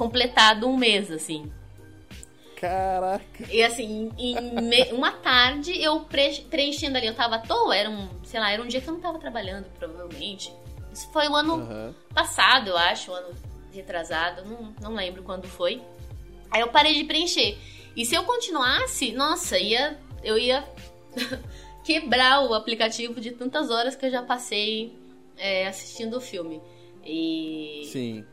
completado 0.00 0.66
um 0.66 0.78
mês, 0.78 1.10
assim. 1.10 1.52
Caraca. 2.56 3.44
E 3.50 3.62
assim, 3.62 4.10
em 4.16 4.34
me... 4.62 4.84
uma 4.92 5.12
tarde 5.12 5.78
eu 5.78 6.00
pre... 6.00 6.40
preenchendo 6.48 6.96
ali, 6.96 7.06
eu 7.06 7.14
tava 7.14 7.36
à 7.36 7.38
toa, 7.38 7.76
era 7.76 7.90
um, 7.90 8.08
sei 8.24 8.40
lá, 8.40 8.50
era 8.50 8.62
um 8.62 8.66
dia 8.66 8.80
que 8.80 8.88
eu 8.88 8.94
não 8.94 9.00
tava 9.00 9.18
trabalhando, 9.18 9.66
provavelmente. 9.78 10.50
Isso 10.90 11.06
foi 11.12 11.28
o 11.28 11.36
ano 11.36 11.56
uhum. 11.56 11.94
passado, 12.14 12.70
eu 12.70 12.78
acho, 12.78 13.10
o 13.10 13.14
ano 13.14 13.34
retrasado, 13.74 14.48
não, 14.48 14.74
não 14.80 14.94
lembro 14.94 15.22
quando 15.22 15.46
foi. 15.46 15.82
Aí 16.50 16.62
eu 16.62 16.68
parei 16.68 16.94
de 16.94 17.04
preencher. 17.04 17.58
E 17.94 18.06
se 18.06 18.14
eu 18.14 18.24
continuasse, 18.24 19.12
nossa, 19.12 19.58
ia 19.58 19.98
eu 20.22 20.38
ia 20.38 20.64
quebrar 21.84 22.48
o 22.48 22.54
aplicativo 22.54 23.20
de 23.20 23.32
tantas 23.32 23.68
horas 23.68 23.94
que 23.94 24.06
eu 24.06 24.10
já 24.10 24.22
passei 24.22 24.94
é, 25.36 25.66
assistindo 25.66 26.16
o 26.16 26.20
filme. 26.22 26.58
E. 27.04 27.82
Sim. 27.92 28.24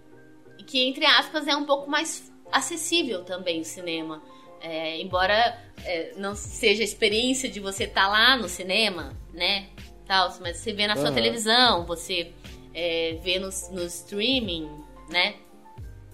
E 0.57 0.63
que, 0.63 0.87
entre 0.87 1.05
aspas, 1.05 1.47
é 1.47 1.55
um 1.55 1.65
pouco 1.65 1.89
mais 1.89 2.31
acessível 2.51 3.23
também 3.23 3.61
o 3.61 3.65
cinema. 3.65 4.21
É, 4.61 4.99
embora 4.99 5.61
é, 5.83 6.13
não 6.17 6.35
seja 6.35 6.81
a 6.81 6.85
experiência 6.85 7.47
de 7.47 7.59
você 7.59 7.83
estar 7.83 8.05
tá 8.05 8.07
lá 8.07 8.37
no 8.37 8.49
cinema, 8.49 9.13
né? 9.33 9.67
Tal, 10.07 10.33
mas 10.41 10.57
você 10.57 10.73
vê 10.73 10.87
na 10.87 10.95
sua 10.95 11.09
uhum. 11.09 11.15
televisão, 11.15 11.85
você 11.85 12.31
é, 12.73 13.19
vê 13.21 13.39
no, 13.39 13.49
no 13.71 13.83
streaming, 13.83 14.69
né? 15.09 15.35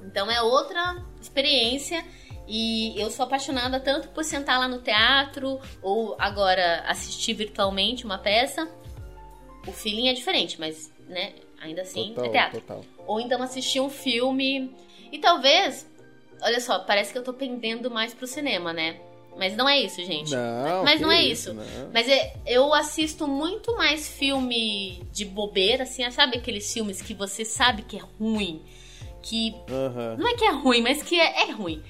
Então 0.02 0.30
é 0.30 0.42
outra 0.42 1.04
experiência 1.22 2.04
e 2.48 3.00
eu 3.00 3.10
sou 3.10 3.26
apaixonada 3.26 3.80
tanto 3.80 4.10
por 4.10 4.24
sentar 4.24 4.60
lá 4.60 4.68
no 4.68 4.80
teatro 4.80 5.60
ou 5.82 6.16
agora 6.20 6.84
assistir 6.88 7.34
virtualmente 7.34 8.04
uma 8.04 8.18
peça. 8.18 8.70
O 9.66 9.72
feeling 9.72 10.10
é 10.10 10.14
diferente, 10.14 10.60
mas, 10.60 10.92
né, 11.08 11.34
ainda 11.64 11.82
assim 11.82 12.10
total, 12.10 12.26
é 12.26 12.30
teatro. 12.30 12.62
Total. 12.62 12.86
Ou 13.08 13.20
então 13.20 13.42
assistir 13.42 13.80
um 13.80 13.90
filme. 13.90 14.74
E 15.12 15.20
talvez, 15.20 15.90
olha 16.42 16.60
só, 16.60 16.80
parece 16.80 17.12
que 17.12 17.18
eu 17.18 17.24
tô 17.24 17.34
pendendo 17.34 17.90
mais 17.90 18.14
pro 18.14 18.28
cinema, 18.28 18.74
né? 18.74 19.00
Mas 19.38 19.56
não 19.56 19.68
é 19.68 19.80
isso, 19.80 20.04
gente. 20.04 20.32
Não, 20.32 20.84
mas 20.84 21.02
não 21.02 21.12
é 21.12 21.22
isso. 21.24 21.50
isso. 21.50 21.54
Não. 21.54 21.90
Mas 21.92 22.08
é, 22.08 22.36
eu 22.46 22.74
assisto 22.74 23.28
muito 23.28 23.76
mais 23.76 24.08
filme 24.08 25.04
de 25.12 25.26
bobeira, 25.26 25.84
assim, 25.84 26.10
sabe 26.12 26.38
aqueles 26.38 26.72
filmes 26.72 27.02
que 27.02 27.14
você 27.14 27.44
sabe 27.44 27.82
que 27.82 27.98
é 27.98 28.02
ruim, 28.20 28.62
que 29.22 29.56
uhum. 29.70 30.18
não 30.18 30.28
é 30.28 30.36
que 30.36 30.46
é 30.46 30.52
ruim, 30.52 30.82
mas 30.82 31.02
que 31.02 31.20
é, 31.20 31.48
é 31.48 31.52
ruim. 31.52 31.82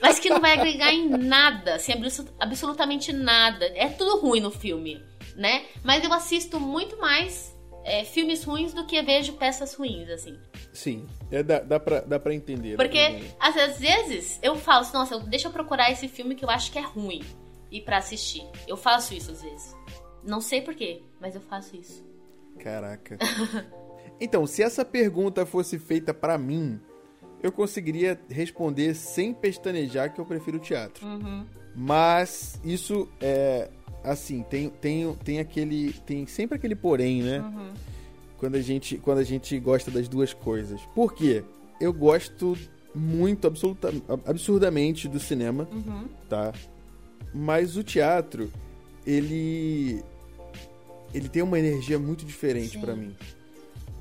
Mas 0.00 0.18
que 0.18 0.28
não 0.28 0.40
vai 0.40 0.52
agregar 0.52 0.92
em 0.92 1.08
nada, 1.08 1.76
assim, 1.76 1.92
absolutamente 2.40 3.12
nada. 3.12 3.66
É 3.74 3.88
tudo 3.88 4.20
ruim 4.20 4.40
no 4.40 4.50
filme, 4.50 5.00
né? 5.36 5.64
Mas 5.82 6.02
eu 6.04 6.12
assisto 6.12 6.58
muito 6.58 6.98
mais 6.98 7.55
é, 7.86 8.04
filmes 8.04 8.42
ruins 8.42 8.74
do 8.74 8.84
que 8.84 9.00
vejo 9.00 9.34
peças 9.34 9.72
ruins, 9.74 10.10
assim. 10.10 10.36
Sim, 10.72 11.06
é, 11.30 11.40
dá, 11.40 11.60
dá, 11.60 11.78
pra, 11.78 12.00
dá 12.00 12.18
pra 12.18 12.34
entender. 12.34 12.76
Porque, 12.76 12.98
às, 13.38 13.56
às 13.56 13.78
vezes, 13.78 14.40
eu 14.42 14.56
falo 14.56 14.80
assim, 14.80 14.92
nossa, 14.92 15.20
deixa 15.20 15.46
eu 15.46 15.52
procurar 15.52 15.90
esse 15.92 16.08
filme 16.08 16.34
que 16.34 16.44
eu 16.44 16.50
acho 16.50 16.72
que 16.72 16.78
é 16.78 16.82
ruim 16.82 17.22
e 17.70 17.80
para 17.80 17.98
assistir. 17.98 18.44
Eu 18.66 18.76
faço 18.76 19.14
isso 19.14 19.30
às 19.30 19.40
vezes. 19.40 19.76
Não 20.24 20.40
sei 20.40 20.60
porquê, 20.60 21.00
mas 21.20 21.36
eu 21.36 21.40
faço 21.40 21.76
isso. 21.76 22.04
Caraca. 22.58 23.18
então, 24.20 24.44
se 24.46 24.64
essa 24.64 24.84
pergunta 24.84 25.46
fosse 25.46 25.78
feita 25.78 26.12
para 26.12 26.36
mim, 26.36 26.80
eu 27.40 27.52
conseguiria 27.52 28.20
responder 28.28 28.94
sem 28.94 29.32
pestanejar 29.32 30.12
que 30.12 30.20
eu 30.20 30.26
prefiro 30.26 30.58
teatro. 30.58 31.06
Uhum. 31.06 31.46
Mas 31.72 32.60
isso 32.64 33.08
é 33.20 33.70
assim, 34.06 34.42
tem, 34.48 34.70
tem, 34.70 35.12
tem 35.24 35.38
aquele. 35.40 35.92
Tem 36.06 36.26
sempre 36.26 36.56
aquele 36.56 36.74
porém, 36.74 37.22
né? 37.22 37.40
Uhum. 37.40 37.72
Quando, 38.38 38.54
a 38.54 38.60
gente, 38.60 38.98
quando 38.98 39.18
a 39.18 39.24
gente 39.24 39.58
gosta 39.58 39.90
das 39.90 40.08
duas 40.08 40.32
coisas. 40.32 40.80
Por 40.94 41.14
quê? 41.14 41.42
Eu 41.80 41.92
gosto 41.92 42.56
muito, 42.94 43.46
absoluta, 43.46 43.92
absurdamente 44.24 45.08
do 45.08 45.18
cinema, 45.18 45.68
uhum. 45.70 46.04
tá? 46.28 46.52
Mas 47.34 47.76
o 47.76 47.82
teatro, 47.82 48.50
ele. 49.06 50.02
Ele 51.12 51.28
tem 51.28 51.42
uma 51.42 51.58
energia 51.58 51.98
muito 51.98 52.24
diferente 52.24 52.78
para 52.78 52.94
mim. 52.94 53.14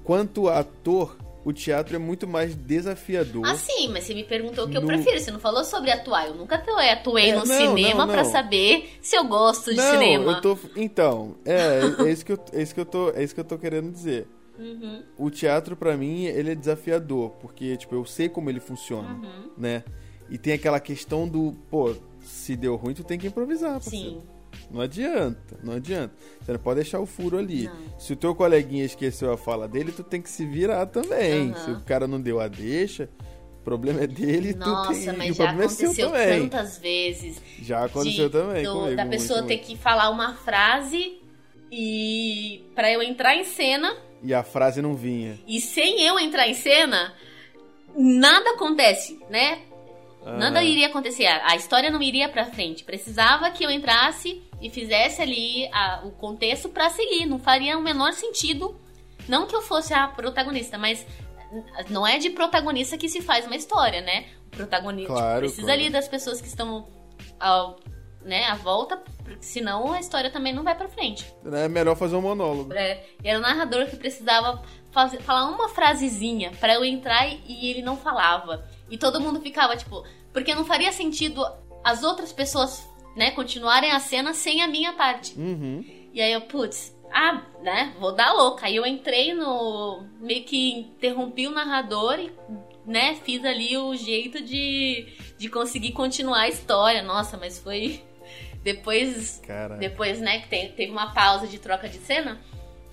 Quanto 0.03 0.49
ator, 0.49 1.15
o 1.45 1.53
teatro 1.53 1.95
é 1.95 1.99
muito 1.99 2.27
mais 2.27 2.55
desafiador. 2.55 3.43
Ah, 3.45 3.53
sim, 3.53 3.88
mas 3.89 4.03
você 4.03 4.15
me 4.15 4.23
perguntou 4.23 4.65
o 4.65 4.67
que 4.67 4.73
no... 4.73 4.81
eu 4.81 4.86
prefiro. 4.88 5.19
Você 5.19 5.29
não 5.29 5.39
falou 5.39 5.63
sobre 5.63 5.91
atuar. 5.91 6.27
Eu 6.27 6.34
nunca 6.34 6.55
atuei 6.55 7.29
é, 7.29 7.36
no 7.36 7.45
não, 7.45 7.55
cinema 7.55 8.08
para 8.08 8.25
saber 8.25 8.97
se 8.99 9.15
eu 9.15 9.25
gosto 9.25 9.69
de 9.69 9.77
não, 9.77 9.91
cinema. 9.91 10.31
Eu 10.31 10.41
tô... 10.41 10.58
Então, 10.75 11.36
é, 11.45 11.81
é, 12.03 12.12
isso 12.12 12.25
que 12.25 12.31
eu, 12.31 12.39
é, 12.51 12.63
isso 12.63 12.73
que 12.73 12.79
eu 12.81 12.86
tô, 12.86 13.12
é 13.12 13.23
isso 13.23 13.36
que 13.36 13.39
eu 13.39 13.45
tô 13.45 13.60
querendo 13.60 13.91
dizer. 13.91 14.27
Uhum. 14.58 15.03
O 15.19 15.29
teatro, 15.29 15.75
para 15.75 15.95
mim, 15.95 16.25
ele 16.25 16.51
é 16.51 16.55
desafiador. 16.55 17.29
Porque, 17.39 17.77
tipo, 17.77 17.93
eu 17.93 18.05
sei 18.05 18.27
como 18.27 18.49
ele 18.49 18.60
funciona, 18.60 19.10
uhum. 19.10 19.51
né? 19.55 19.84
E 20.27 20.39
tem 20.39 20.53
aquela 20.53 20.79
questão 20.79 21.27
do, 21.27 21.55
pô, 21.69 21.95
se 22.21 22.55
deu 22.55 22.75
ruim, 22.75 22.95
tu 22.95 23.03
tem 23.03 23.19
que 23.19 23.27
improvisar. 23.27 23.73
Parceiro. 23.73 24.21
Sim. 24.21 24.34
Não 24.71 24.81
adianta, 24.81 25.57
não 25.63 25.73
adianta. 25.73 26.13
Você 26.41 26.51
não 26.51 26.59
pode 26.59 26.81
deixar 26.81 26.99
o 26.99 27.05
furo 27.05 27.37
ali. 27.37 27.65
Não. 27.65 27.99
Se 27.99 28.13
o 28.13 28.15
teu 28.15 28.35
coleguinha 28.35 28.85
esqueceu 28.85 29.31
a 29.31 29.37
fala 29.37 29.67
dele, 29.67 29.91
tu 29.91 30.03
tem 30.03 30.21
que 30.21 30.29
se 30.29 30.45
virar 30.45 30.85
também. 30.87 31.49
Uhum. 31.49 31.55
Se 31.55 31.71
o 31.71 31.81
cara 31.81 32.07
não 32.07 32.19
deu 32.19 32.39
a 32.39 32.47
deixa, 32.47 33.09
o 33.61 33.63
problema 33.63 34.01
é 34.03 34.07
dele 34.07 34.53
Nossa, 34.53 34.93
tu 34.93 35.05
tem. 35.05 35.17
mas 35.17 35.31
o 35.31 35.33
já 35.33 35.43
problema 35.45 35.71
aconteceu 35.71 36.15
é 36.15 36.39
tantas 36.39 36.77
vezes. 36.77 37.41
Já 37.61 37.85
aconteceu 37.85 38.29
de, 38.29 38.31
também. 38.31 38.63
Do, 38.63 38.73
comigo, 38.73 38.95
da 38.95 39.05
pessoa 39.05 39.39
muito, 39.39 39.47
ter 39.47 39.55
muito. 39.57 39.67
que 39.67 39.77
falar 39.77 40.09
uma 40.09 40.35
frase 40.35 41.19
e 41.71 42.63
para 42.75 42.91
eu 42.91 43.01
entrar 43.01 43.35
em 43.35 43.43
cena. 43.43 43.95
E 44.23 44.33
a 44.33 44.43
frase 44.43 44.81
não 44.81 44.95
vinha. 44.95 45.39
E 45.47 45.59
sem 45.59 46.01
eu 46.01 46.19
entrar 46.19 46.47
em 46.47 46.53
cena, 46.53 47.13
nada 47.95 48.51
acontece, 48.51 49.19
né? 49.29 49.59
Nada 50.25 50.63
iria 50.63 50.87
acontecer. 50.87 51.27
A 51.27 51.55
história 51.55 51.91
não 51.91 52.01
iria 52.01 52.27
pra 52.27 52.45
frente. 52.45 52.83
Precisava 52.83 53.51
que 53.51 53.63
eu 53.63 53.69
entrasse 53.69 54.41
e 54.61 54.69
fizesse 54.69 55.21
ali 55.21 55.67
a, 55.71 56.01
o 56.05 56.11
contexto 56.11 56.69
para 56.69 56.89
seguir. 56.89 57.25
Não 57.25 57.39
faria 57.39 57.77
o 57.77 57.81
menor 57.81 58.13
sentido. 58.13 58.79
Não 59.27 59.47
que 59.47 59.55
eu 59.55 59.61
fosse 59.61 59.93
a 59.93 60.07
protagonista, 60.07 60.77
mas 60.77 61.05
não 61.89 62.05
é 62.05 62.17
de 62.17 62.29
protagonista 62.29 62.97
que 62.97 63.09
se 63.09 63.21
faz 63.21 63.45
uma 63.45 63.55
história, 63.55 64.01
né? 64.01 64.27
O 64.47 64.49
protagonista 64.49 65.13
claro, 65.13 65.39
precisa 65.39 65.67
claro. 65.67 65.81
ali 65.81 65.89
das 65.89 66.07
pessoas 66.07 66.41
que 66.41 66.47
estão 66.47 66.87
ao, 67.39 67.77
né, 68.23 68.45
à 68.45 68.55
volta, 68.55 69.01
senão 69.39 69.93
a 69.93 69.99
história 69.99 70.31
também 70.31 70.53
não 70.53 70.63
vai 70.63 70.75
para 70.75 70.89
frente. 70.89 71.25
É 71.45 71.67
melhor 71.67 71.95
fazer 71.95 72.15
um 72.15 72.21
monólogo. 72.21 72.73
É, 72.73 73.03
era 73.23 73.37
o 73.37 73.41
narrador 73.41 73.85
que 73.87 73.95
precisava 73.95 74.61
fazer, 74.91 75.21
falar 75.21 75.45
uma 75.45 75.69
frasezinha 75.69 76.51
para 76.59 76.73
eu 76.73 76.83
entrar 76.83 77.27
e 77.27 77.69
ele 77.69 77.81
não 77.81 77.95
falava. 77.95 78.67
E 78.89 78.97
todo 78.97 79.21
mundo 79.21 79.39
ficava 79.39 79.77
tipo, 79.77 80.03
porque 80.33 80.55
não 80.55 80.65
faria 80.65 80.91
sentido 80.91 81.45
as 81.83 82.03
outras 82.03 82.33
pessoas 82.33 82.87
né, 83.15 83.32
continuarem 83.32 83.91
a 83.91 83.99
cena 83.99 84.34
sem 84.34 84.62
a 84.62 84.67
minha 84.67 84.93
parte. 84.93 85.39
Uhum. 85.39 85.86
E 86.13 86.21
aí 86.21 86.32
eu, 86.32 86.41
putz, 86.41 86.95
ah, 87.12 87.41
né, 87.62 87.93
vou 87.99 88.13
dar 88.13 88.34
louca. 88.34 88.65
Aí 88.65 88.75
eu 88.75 88.86
entrei 88.86 89.34
no. 89.34 90.06
meio 90.19 90.43
que 90.43 90.71
interrompi 90.71 91.47
o 91.47 91.51
narrador 91.51 92.19
e, 92.19 92.32
né, 92.86 93.15
fiz 93.23 93.43
ali 93.45 93.78
o 93.78 93.95
jeito 93.95 94.43
de, 94.43 95.08
de 95.38 95.49
conseguir 95.49 95.93
continuar 95.93 96.41
a 96.41 96.49
história. 96.49 97.01
Nossa, 97.01 97.38
mas 97.38 97.58
foi. 97.58 98.01
Depois. 98.63 99.41
Caraca. 99.45 99.80
Depois, 99.80 100.19
né, 100.19 100.39
que 100.39 100.47
tem, 100.49 100.71
teve 100.71 100.91
uma 100.91 101.13
pausa 101.13 101.47
de 101.47 101.60
troca 101.60 101.88
de 101.88 101.97
cena. 101.97 102.39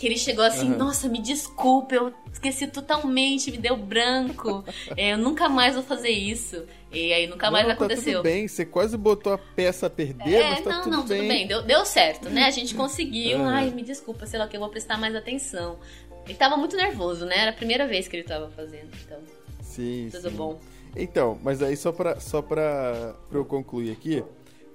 Que 0.03 0.09
ele 0.09 0.19
chegou 0.19 0.45
assim, 0.45 0.69
Uhum. 0.73 0.79
nossa, 0.79 1.09
me 1.09 1.21
desculpa, 1.23 1.95
eu 1.95 2.13
esqueci 2.33 2.67
totalmente, 2.67 3.53
me 3.53 3.57
deu 3.57 3.77
branco. 3.77 4.65
É, 4.97 5.13
eu 5.13 5.17
nunca 5.19 5.49
mais 5.49 5.75
vou 5.77 5.85
fazer 5.85 6.09
isso. 6.09 6.65
E 6.91 7.13
aí 7.13 7.29
nunca 7.29 7.53
mais 7.53 7.65
não, 7.69 7.75
aconteceu. 7.75 8.15
Tá 8.15 8.19
tudo 8.19 8.23
bem, 8.25 8.49
você 8.49 8.67
quase 8.67 8.97
botou 8.97 9.33
a 9.33 9.39
peça 9.39 9.87
a 9.87 9.91
perder, 9.91 10.35
É, 10.35 10.51
mas 10.51 10.61
tá 10.65 10.71
não, 10.71 10.83
tudo 10.83 10.91
não, 10.97 11.07
bem. 11.07 11.19
tudo 11.19 11.29
bem. 11.29 11.47
Deu, 11.47 11.63
deu 11.63 11.85
certo, 11.87 12.29
né? 12.29 12.47
A 12.47 12.51
gente 12.51 12.75
conseguiu. 12.75 13.39
Uhum. 13.39 13.47
Ai, 13.49 13.71
me 13.71 13.85
desculpa, 13.85 14.27
sei 14.27 14.41
lá, 14.41 14.49
que 14.49 14.57
eu 14.57 14.61
vou 14.61 14.71
prestar 14.71 14.99
mais 14.99 15.15
atenção. 15.15 15.79
Ele 16.25 16.35
tava 16.35 16.57
muito 16.57 16.77
nervoso, 16.77 17.25
né? 17.25 17.39
Era 17.39 17.51
a 17.53 17.55
primeira 17.55 17.87
vez 17.87 18.09
que 18.09 18.17
ele 18.17 18.25
tava 18.25 18.51
fazendo, 18.51 18.91
então, 19.07 19.21
Sim, 19.61 20.09
tudo 20.11 20.31
sim. 20.31 20.37
bom. 20.37 20.59
Então, 20.97 21.39
mas 21.45 21.63
aí 21.63 21.77
só 21.77 21.93
pra, 21.93 22.19
só 22.19 22.43
pra, 22.43 23.15
pra 23.31 23.39
eu 23.39 23.45
concluir 23.45 23.93
aqui, 23.93 24.25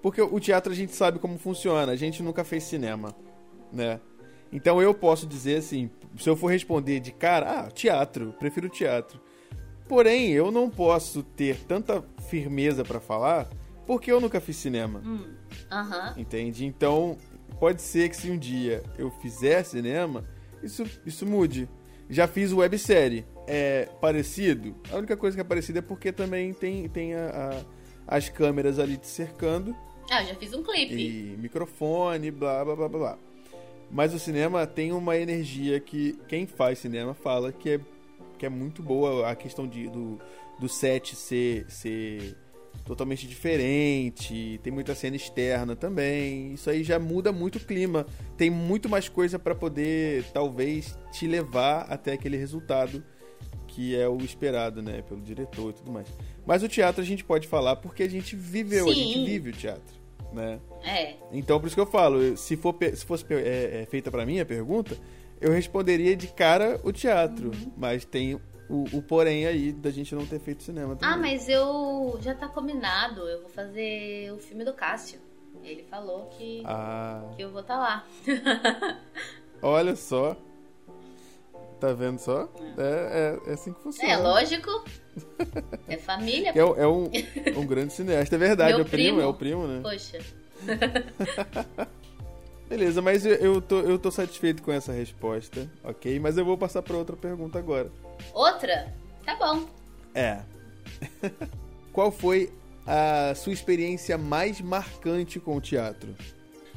porque 0.02 0.22
o 0.22 0.40
teatro 0.40 0.72
a 0.72 0.76
gente 0.76 0.94
sabe 0.96 1.20
como 1.20 1.38
funciona, 1.38 1.92
a 1.92 1.98
gente 1.98 2.24
nunca 2.24 2.46
fez 2.46 2.64
cinema, 2.64 3.14
né? 3.74 4.00
Então 4.52 4.82
eu 4.82 4.94
posso 4.94 5.26
dizer 5.28 5.58
assim, 5.58 5.90
se 6.18 6.30
eu 6.30 6.36
for 6.36 6.48
responder 6.48 7.00
de 7.00 7.12
cara, 7.12 7.62
ah, 7.62 7.72
teatro, 7.72 8.34
prefiro 8.40 8.70
teatro. 8.70 9.20
Porém, 9.88 10.32
eu 10.32 10.52
não 10.52 10.70
posso 10.70 11.24
ter 11.24 11.58
tanta 11.66 12.04
firmeza 12.30 12.84
pra 12.84 13.00
falar, 13.00 13.48
porque 13.86 14.12
eu 14.12 14.20
nunca 14.20 14.40
fiz 14.42 14.58
cinema, 14.58 15.02
Hum, 15.06 15.34
Aham. 15.72 16.14
entende? 16.18 16.66
Então, 16.66 17.18
pode 17.60 17.82
ser 17.82 18.10
que 18.10 18.16
se 18.18 18.30
um 18.30 18.38
dia 18.38 18.84
eu 18.98 19.10
fizer 19.22 19.64
cinema, 19.64 20.24
isso, 20.62 20.84
isso 21.06 21.26
mude. 21.26 21.70
Já 22.10 22.28
fiz 22.28 22.52
websérie. 22.54 23.26
É 23.50 23.88
parecido? 24.02 24.76
A 24.92 24.98
única 24.98 25.16
coisa 25.16 25.36
que 25.38 25.42
é 25.42 25.44
parecida 25.44 25.80
é 25.80 25.82
porque 25.82 26.12
também 26.12 26.54
tem, 26.54 26.88
tem 26.90 27.14
a- 27.16 27.62
a- 28.08 28.16
as 28.18 28.28
câmeras 28.28 28.78
ali 28.80 28.98
te 28.98 29.08
cercando 29.08 29.74
Ah, 30.12 30.22
eu 30.22 30.28
já 30.28 30.36
fiz 30.36 30.54
um 30.54 30.62
clipe. 30.64 30.94
e 30.96 31.38
microfone, 31.38 32.30
blá 32.32 32.64
blá 32.66 32.76
blá 32.76 32.90
blá. 32.90 33.18
Mas 33.90 34.14
o 34.14 34.20
cinema 34.20 34.68
tem 34.68 34.92
uma 34.92 35.18
energia 35.18 35.80
que 35.80 36.18
quem 36.28 36.46
faz 36.46 36.80
cinema 36.80 37.14
fala 37.14 37.52
que 37.52 37.72
é, 37.72 37.80
que 38.38 38.46
é 38.46 38.50
muito 38.50 38.84
boa 38.84 39.30
a 39.30 39.36
questão 39.36 39.68
de, 39.68 39.88
do, 39.88 40.20
do 40.60 40.68
set 40.68 41.16
ser, 41.16 41.66
ser 41.70 42.36
totalmente 42.86 43.28
diferente, 43.28 44.60
tem 44.64 44.72
muita 44.72 44.94
cena 44.94 45.16
externa 45.16 45.76
também. 45.76 46.54
Isso 46.54 46.70
aí 46.70 46.84
já 46.84 47.00
muda 47.00 47.32
muito 47.32 47.58
o 47.58 47.60
clima. 47.60 48.06
Tem 48.36 48.50
muito 48.50 48.90
mais 48.90 49.10
coisa 49.10 49.40
para 49.40 49.56
poder 49.56 50.26
talvez 50.34 50.98
te 51.12 51.28
levar 51.28 51.82
até 51.84 52.14
aquele 52.14 52.38
resultado 52.38 53.04
que 53.68 53.96
é 53.96 54.08
o 54.08 54.18
esperado, 54.18 54.82
né, 54.82 55.04
pelo 55.04 55.22
diretor 55.22 55.70
e 55.70 55.74
tudo 55.74 55.92
mais. 55.92 56.08
Mas 56.46 56.64
o 56.64 56.68
teatro 56.68 57.02
a 57.02 57.06
gente 57.06 57.24
pode 57.24 57.48
falar 57.48 57.76
porque 57.76 58.02
a 58.02 58.10
gente 58.10 58.36
viveu, 58.36 58.90
a 58.90 58.94
Sim. 58.94 59.04
gente 59.04 59.26
vive 59.26 59.50
o 59.52 59.54
teatro. 59.54 59.96
Né? 60.32 60.60
É. 60.84 61.16
Então, 61.32 61.60
por 61.60 61.68
isso 61.68 61.76
que 61.76 61.82
eu 61.82 61.86
falo, 61.86 62.36
se, 62.38 62.56
for, 62.56 62.76
se 62.94 63.06
fosse 63.06 63.26
é, 63.34 63.82
é, 63.82 63.86
feita 63.86 64.12
para 64.12 64.26
mim 64.26 64.40
a 64.40 64.46
pergunta, 64.46 64.98
eu 65.40 65.52
responderia 65.52 66.16
de 66.16 66.28
cara 66.28 66.80
o 66.84 66.92
teatro. 66.92 67.48
Uhum. 67.48 67.72
Mas 67.78 68.06
tem 68.06 68.36
o, 68.36 68.86
o, 68.94 69.02
porém 69.02 69.46
aí 69.46 69.72
da 69.72 69.90
gente 69.90 70.14
não 70.14 70.26
ter 70.26 70.40
feito 70.40 70.64
cinema 70.64 70.96
também. 70.96 71.16
Ah, 71.16 71.18
mas 71.18 71.48
eu 71.48 72.18
já 72.22 72.34
tá 72.34 72.48
combinado. 72.48 73.22
Eu 73.28 73.42
vou 73.42 73.50
fazer 73.50 74.32
o 74.32 74.38
filme 74.38 74.64
do 74.64 74.74
Cássio. 74.74 75.20
Ele 75.64 75.84
falou 75.84 76.28
que, 76.38 76.64
ah. 76.66 77.24
que 77.36 77.42
eu 77.42 77.52
vou 77.52 77.62
estar 77.62 77.76
tá 77.76 77.80
lá. 77.80 78.08
Olha 79.62 79.96
só. 79.96 80.36
Tá 81.80 81.94
vendo 81.94 82.20
só? 82.20 82.50
É, 82.78 83.40
é, 83.46 83.52
é 83.52 83.54
assim 83.54 83.74
que 83.74 83.82
funciona. 83.82 84.12
É 84.12 84.18
lógico. 84.18 84.84
É 85.88 85.98
família. 85.98 86.52
É, 86.56 86.60
é 86.60 86.88
um, 86.88 87.10
um 87.58 87.66
grande 87.66 87.94
cineasta, 87.94 88.36
é 88.36 88.40
verdade. 88.40 88.72
Meu 88.72 88.80
é 88.80 88.82
o 88.82 88.86
primo, 88.86 89.08
primo, 89.08 89.22
é 89.22 89.26
o 89.26 89.34
primo, 89.34 89.68
né? 89.68 89.80
Poxa. 89.82 90.20
Beleza, 92.70 93.02
mas 93.02 93.26
eu, 93.26 93.36
eu, 93.36 93.62
tô, 93.62 93.80
eu 93.80 93.98
tô 93.98 94.12
satisfeito 94.12 94.62
com 94.62 94.72
essa 94.72 94.92
resposta, 94.92 95.70
ok? 95.84 96.20
Mas 96.20 96.38
eu 96.38 96.44
vou 96.44 96.58
passar 96.58 96.82
para 96.82 96.98
outra 96.98 97.16
pergunta 97.16 97.58
agora. 97.58 97.90
Outra? 98.34 98.94
Tá 99.26 99.36
bom. 99.36 99.66
É. 100.14 100.42
Qual 101.94 102.12
foi 102.12 102.52
a 102.86 103.34
sua 103.36 103.54
experiência 103.54 104.18
mais 104.18 104.60
marcante 104.60 105.40
com 105.40 105.56
o 105.56 105.62
teatro? 105.62 106.14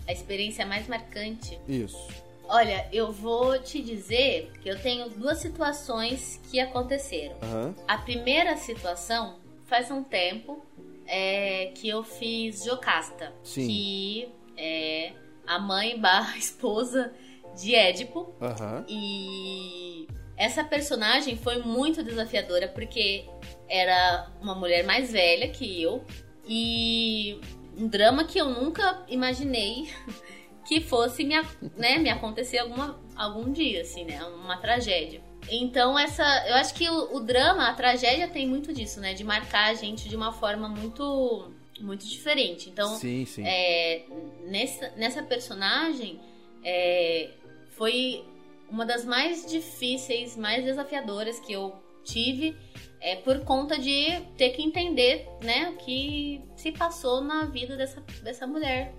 A 0.07 0.13
experiência 0.13 0.65
mais 0.65 0.87
marcante? 0.87 1.59
Isso. 1.69 2.09
Olha, 2.53 2.89
eu 2.93 3.13
vou 3.13 3.57
te 3.61 3.81
dizer 3.81 4.51
que 4.61 4.69
eu 4.69 4.77
tenho 4.77 5.09
duas 5.09 5.39
situações 5.39 6.41
que 6.51 6.59
aconteceram. 6.59 7.37
Uhum. 7.43 7.75
A 7.87 7.99
primeira 7.99 8.57
situação 8.57 9.39
faz 9.67 9.89
um 9.89 10.03
tempo 10.03 10.61
é, 11.07 11.67
que 11.77 11.89
eu 11.89 12.03
fiz 12.03 12.65
Jocasta, 12.65 13.33
Sim. 13.45 13.69
que 13.69 14.29
é 14.57 15.13
a 15.47 15.61
mãe 15.61 15.97
barra 15.97 16.37
esposa 16.39 17.13
de 17.55 17.77
Édipo. 17.77 18.35
Uhum. 18.41 18.85
E 18.89 20.09
essa 20.37 20.65
personagem 20.65 21.37
foi 21.37 21.63
muito 21.63 22.03
desafiadora 22.03 22.67
porque 22.67 23.27
era 23.69 24.29
uma 24.43 24.57
mulher 24.57 24.85
mais 24.85 25.13
velha 25.13 25.49
que 25.49 25.81
eu 25.81 26.05
e 26.49 27.41
um 27.79 27.87
drama 27.87 28.25
que 28.25 28.41
eu 28.41 28.49
nunca 28.49 29.05
imaginei 29.09 29.89
que 30.67 30.81
fosse 30.81 31.25
me, 31.25 31.35
né, 31.77 31.99
me 31.99 32.11
acontecer 32.11 32.59
alguma, 32.59 33.01
algum 33.17 33.51
dia, 33.53 33.83
assim, 33.83 34.05
né? 34.05 34.23
Uma 34.25 34.57
tragédia. 34.57 35.23
Então, 35.51 35.99
essa. 35.99 36.23
Eu 36.49 36.55
acho 36.57 36.75
que 36.75 36.89
o, 36.89 37.17
o, 37.17 37.21
drama, 37.21 37.69
a 37.69 37.75
tragédia 37.75 38.29
tem 38.29 38.47
muito 38.47 38.73
disso, 38.73 39.01
né? 39.01 39.15
De 39.15 39.25
marcar 39.25 39.71
a 39.71 39.75
gente 39.75 40.09
de 40.09 40.17
uma 40.17 40.33
forma 40.33 40.69
muito. 40.69 41.53
Muito 41.81 42.07
diferente. 42.07 42.69
Então, 42.69 42.95
sim, 42.97 43.25
sim. 43.25 43.43
É, 43.43 44.05
nessa, 44.43 44.91
nessa 44.97 45.23
personagem, 45.23 46.21
é, 46.63 47.31
foi 47.71 48.23
uma 48.69 48.85
das 48.85 49.03
mais 49.07 49.47
difíceis, 49.47 50.37
mais 50.37 50.63
desafiadoras 50.63 51.41
que 51.41 51.55
eu 51.55 51.75
tive 52.05 52.55
é 53.01 53.17
por 53.17 53.41
conta 53.41 53.79
de 53.79 54.21
ter 54.37 54.51
que 54.51 54.63
entender, 54.63 55.27
né, 55.43 55.71
o 55.71 55.77
que 55.77 56.43
se 56.55 56.71
passou 56.71 57.23
na 57.23 57.47
vida 57.47 57.77
dessa, 57.77 58.01
dessa 58.23 58.47
mulher, 58.47 58.95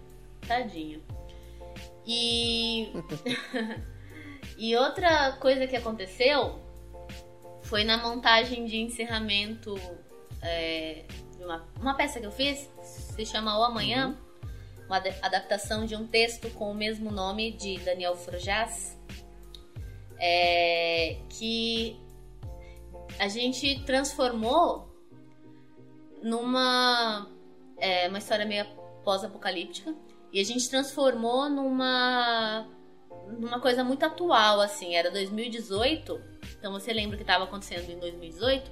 tadinha. 0.47 0.99
E. 2.05 2.91
e 4.57 4.75
outra 4.75 5.33
coisa 5.33 5.67
que 5.67 5.75
aconteceu 5.75 6.59
foi 7.63 7.83
na 7.83 7.97
montagem 7.97 8.65
de 8.65 8.77
encerramento 8.77 9.75
é, 10.41 11.05
de 11.37 11.43
uma, 11.43 11.65
uma 11.79 11.93
peça 11.95 12.19
que 12.19 12.25
eu 12.25 12.31
fiz, 12.31 12.69
se 12.81 13.25
chama 13.25 13.57
O 13.59 13.63
Amanhã, 13.63 14.07
uhum. 14.07 14.85
uma 14.87 14.97
adaptação 14.97 15.85
de 15.85 15.95
um 15.95 16.07
texto 16.07 16.49
com 16.51 16.71
o 16.71 16.75
mesmo 16.75 17.11
nome 17.11 17.51
de 17.51 17.79
Daniel 17.79 18.15
Frojas, 18.15 18.97
é, 20.19 21.17
que 21.29 21.99
a 23.19 23.27
gente 23.27 23.83
transformou 23.85 24.87
numa 26.21 27.27
é, 27.77 28.07
uma 28.07 28.19
história 28.19 28.45
meio 28.45 28.65
pós-apocalíptica 29.03 29.95
e 30.31 30.39
a 30.39 30.45
gente 30.45 30.69
transformou 30.69 31.49
numa 31.49 32.65
numa 33.37 33.59
coisa 33.59 33.83
muito 33.83 34.05
atual, 34.05 34.61
assim. 34.61 34.95
Era 34.95 35.09
2018, 35.11 36.21
então 36.57 36.71
você 36.71 36.91
lembra 36.93 37.15
o 37.15 37.17
que 37.17 37.23
estava 37.23 37.45
acontecendo 37.45 37.89
em 37.89 37.99
2018? 37.99 38.71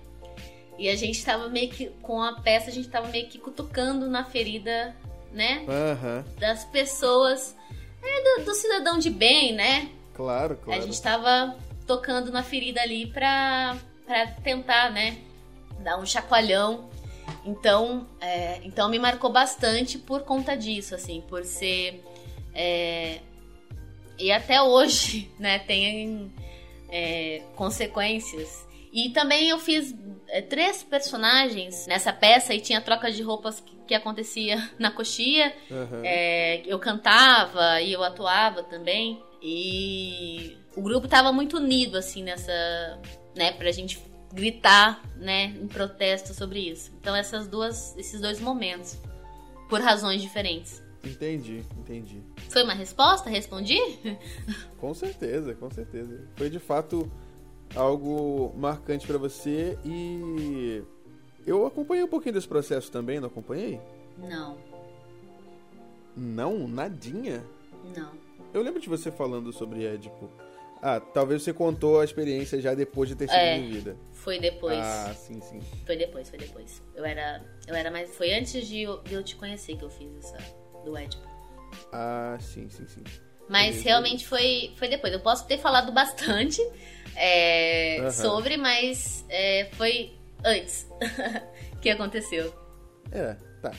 E 0.78 0.88
a 0.88 0.96
gente 0.96 1.18
estava 1.18 1.50
meio 1.50 1.70
que, 1.70 1.88
com 2.02 2.22
a 2.22 2.40
peça, 2.40 2.70
a 2.70 2.74
gente 2.74 2.86
estava 2.86 3.08
meio 3.10 3.28
que 3.28 3.38
cutucando 3.38 4.08
na 4.08 4.24
ferida, 4.24 4.96
né? 5.32 5.66
Uhum. 5.68 6.24
Das 6.40 6.64
pessoas, 6.66 7.56
é, 8.02 8.40
do, 8.40 8.46
do, 8.46 8.56
cidadão 8.56 8.98
de 8.98 9.10
bem, 9.10 9.54
né? 9.54 9.90
Claro, 10.14 10.56
claro. 10.56 10.80
A 10.80 10.84
gente 10.84 10.94
estava 10.94 11.58
tocando 11.86 12.32
na 12.32 12.44
ferida 12.44 12.82
ali 12.82 13.08
pra, 13.08 13.78
pra 14.06 14.28
tentar, 14.28 14.90
né? 14.92 15.18
Dar 15.80 15.98
um 15.98 16.06
chacoalhão 16.06 16.90
então, 17.46 18.08
é, 18.20 18.60
então 18.64 18.90
me 18.90 19.00
marcou 19.00 19.32
bastante 19.32 19.98
por 19.98 20.24
conta 20.24 20.56
disso, 20.56 20.96
assim, 20.96 21.22
por 21.28 21.44
ser. 21.44 22.04
É, 22.54 23.20
e 24.18 24.32
até 24.32 24.62
hoje, 24.62 25.32
né, 25.40 25.60
tem 25.60 26.32
é, 26.90 27.42
consequências. 27.56 28.68
E 28.92 29.10
também 29.12 29.50
eu 29.50 29.60
fiz 29.60 29.96
é, 30.28 30.42
três 30.42 30.84
personagens 30.84 31.86
nessa 31.88 32.12
peça 32.12 32.54
e 32.54 32.60
tinha 32.60 32.82
troca 32.82 33.12
de 33.12 33.22
roupas 33.22 33.60
que, 33.60 33.76
que 33.88 33.94
acontecia 33.94 34.70
na 34.80 34.92
coxia. 34.92 35.56
Uhum. 35.70 36.04
eu 36.66 36.80
cantava 36.80 37.82
e 37.82 37.94
eu 37.94 38.04
atuava 38.04 38.64
também. 38.64 39.22
E 39.42 40.58
o 40.76 40.82
grupo 40.82 41.08
tava 41.08 41.32
muito 41.32 41.58
unido, 41.58 41.98
assim, 41.98 42.24
nessa. 42.24 42.52
né, 43.36 43.52
pra 43.54 43.72
gente 43.72 43.98
gritar, 44.34 45.02
né, 45.16 45.46
em 45.62 45.68
protesto 45.68 46.34
sobre 46.34 46.60
isso. 46.60 46.92
Então 47.00 47.16
essas 47.16 47.48
duas, 47.48 47.96
esses 47.98 48.20
dois 48.22 48.40
momentos, 48.40 48.98
por 49.68 49.82
razões 49.82 50.22
diferentes. 50.22 50.82
Entendi, 51.04 51.64
entendi. 51.78 52.22
Foi 52.50 52.64
uma 52.64 52.74
resposta? 52.74 53.30
Respondi? 53.30 53.80
com 54.78 54.94
certeza, 54.94 55.56
com 55.56 55.70
certeza. 55.72 56.28
Foi 56.36 56.50
de 56.50 56.60
fato 56.60 57.10
algo 57.76 58.54
marcante 58.58 59.08
para 59.08 59.18
você 59.18 59.78
e 59.86 60.84
eu 61.46 61.66
acompanhei 61.66 62.04
um 62.04 62.08
pouquinho 62.08 62.34
desse 62.34 62.48
processo 62.48 62.92
também, 62.92 63.20
não 63.20 63.28
acompanhei? 63.28 63.80
Não. 64.18 64.58
Não, 66.16 66.68
nadinha. 66.68 67.44
Não. 67.96 68.12
Eu 68.54 68.62
lembro 68.62 68.82
de 68.82 68.90
você 68.90 69.12
falando 69.12 69.54
sobre 69.54 69.86
Édipo. 69.86 70.30
Ah, 70.82 71.00
talvez 71.00 71.44
você 71.44 71.54
contou 71.54 72.00
a 72.00 72.06
experiência 72.06 72.60
já 72.62 72.74
depois 72.74 73.10
de 73.10 73.16
ter 73.16 73.28
sido 73.28 73.38
é, 73.38 73.60
vivida. 73.60 73.98
Foi 74.14 74.40
depois. 74.40 74.78
Ah, 74.78 75.14
sim, 75.14 75.42
sim. 75.42 75.60
Foi 75.86 75.98
depois, 75.98 76.30
foi 76.30 76.40
depois. 76.40 76.82
Eu 76.96 77.04
era, 77.04 77.44
eu 77.68 77.76
era 77.76 77.92
mais. 77.92 78.16
Foi 78.16 78.34
antes 78.34 78.68
de 78.68 78.82
eu, 78.84 79.02
de 79.04 79.14
eu 79.14 79.24
te 79.24 79.36
conhecer 79.36 79.76
que 79.76 79.84
eu 79.84 79.90
fiz 79.90 80.10
essa 80.18 80.38
do 80.86 80.98
Edipo. 80.98 81.28
Ah, 81.92 82.38
sim, 82.40 82.70
sim, 82.70 82.88
sim. 82.88 83.04
Mas 83.50 83.82
realmente 83.82 84.28
foi, 84.28 84.74
foi 84.78 84.88
depois. 84.88 85.12
Eu 85.12 85.20
posso 85.20 85.46
ter 85.48 85.58
falado 85.58 85.92
bastante 85.92 86.62
é, 87.16 87.98
uhum. 88.02 88.12
sobre, 88.12 88.56
mas 88.56 89.26
é, 89.28 89.70
foi 89.74 90.14
antes 90.46 90.88
que 91.82 91.90
aconteceu. 91.90 92.54
É, 93.12 93.36
tá. 93.62 93.72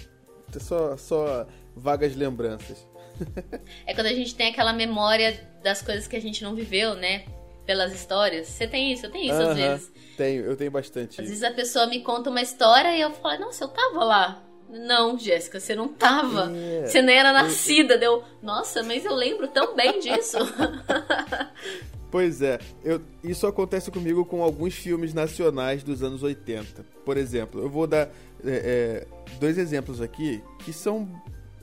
Só, 0.58 0.96
só 0.96 1.46
vagas 1.74 2.14
lembranças. 2.16 2.89
é 3.86 3.94
quando 3.94 4.06
a 4.06 4.12
gente 4.12 4.34
tem 4.34 4.48
aquela 4.48 4.72
memória 4.72 5.40
das 5.62 5.82
coisas 5.82 6.06
que 6.06 6.16
a 6.16 6.20
gente 6.20 6.42
não 6.42 6.54
viveu, 6.54 6.94
né? 6.94 7.24
Pelas 7.66 7.92
histórias. 7.92 8.48
Você 8.48 8.66
tem 8.66 8.92
isso? 8.92 9.06
Eu 9.06 9.10
tenho 9.10 9.24
isso 9.26 9.34
uh 9.34 9.46
-huh. 9.46 9.50
às 9.50 9.56
vezes. 9.56 9.92
Tenho, 10.16 10.44
eu 10.44 10.56
tenho 10.56 10.70
bastante. 10.70 11.20
Às 11.20 11.28
vezes 11.28 11.42
a 11.42 11.50
pessoa 11.50 11.86
me 11.86 12.00
conta 12.00 12.30
uma 12.30 12.42
história 12.42 12.96
e 12.96 13.00
eu 13.00 13.10
falo, 13.12 13.40
nossa, 13.40 13.64
eu 13.64 13.68
tava 13.68 14.04
lá. 14.04 14.42
Não, 14.68 15.18
Jéssica, 15.18 15.58
você 15.58 15.74
não 15.74 15.88
tava. 15.88 16.50
Yeah. 16.52 16.86
Você 16.86 17.02
nem 17.02 17.16
era 17.16 17.32
nascida. 17.32 17.98
Deu, 17.98 18.22
nossa, 18.40 18.82
mas 18.82 19.04
eu 19.04 19.14
lembro 19.14 19.48
tão 19.48 19.74
bem 19.74 19.98
disso. 19.98 20.38
Pois 22.10 22.42
é, 22.42 22.58
eu, 22.82 23.00
isso 23.22 23.46
acontece 23.46 23.88
comigo 23.88 24.24
com 24.24 24.42
alguns 24.42 24.74
filmes 24.74 25.14
nacionais 25.14 25.84
dos 25.84 26.02
anos 26.02 26.24
80. 26.24 26.84
Por 27.04 27.16
exemplo, 27.16 27.62
eu 27.62 27.70
vou 27.70 27.86
dar 27.86 28.08
é, 28.44 29.06
é, 29.06 29.06
dois 29.38 29.56
exemplos 29.56 30.00
aqui 30.00 30.42
que 30.64 30.72
são 30.72 31.08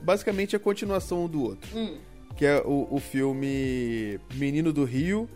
basicamente 0.01 0.55
a 0.55 0.59
continuação 0.59 1.25
um 1.25 1.27
do 1.27 1.43
outro. 1.43 1.77
Hum 1.77 1.97
que 2.37 2.45
é 2.45 2.61
o, 2.63 2.87
o 2.91 2.99
filme 2.99 4.19
Menino 4.35 4.71
do 4.71 4.83
Rio 4.83 5.27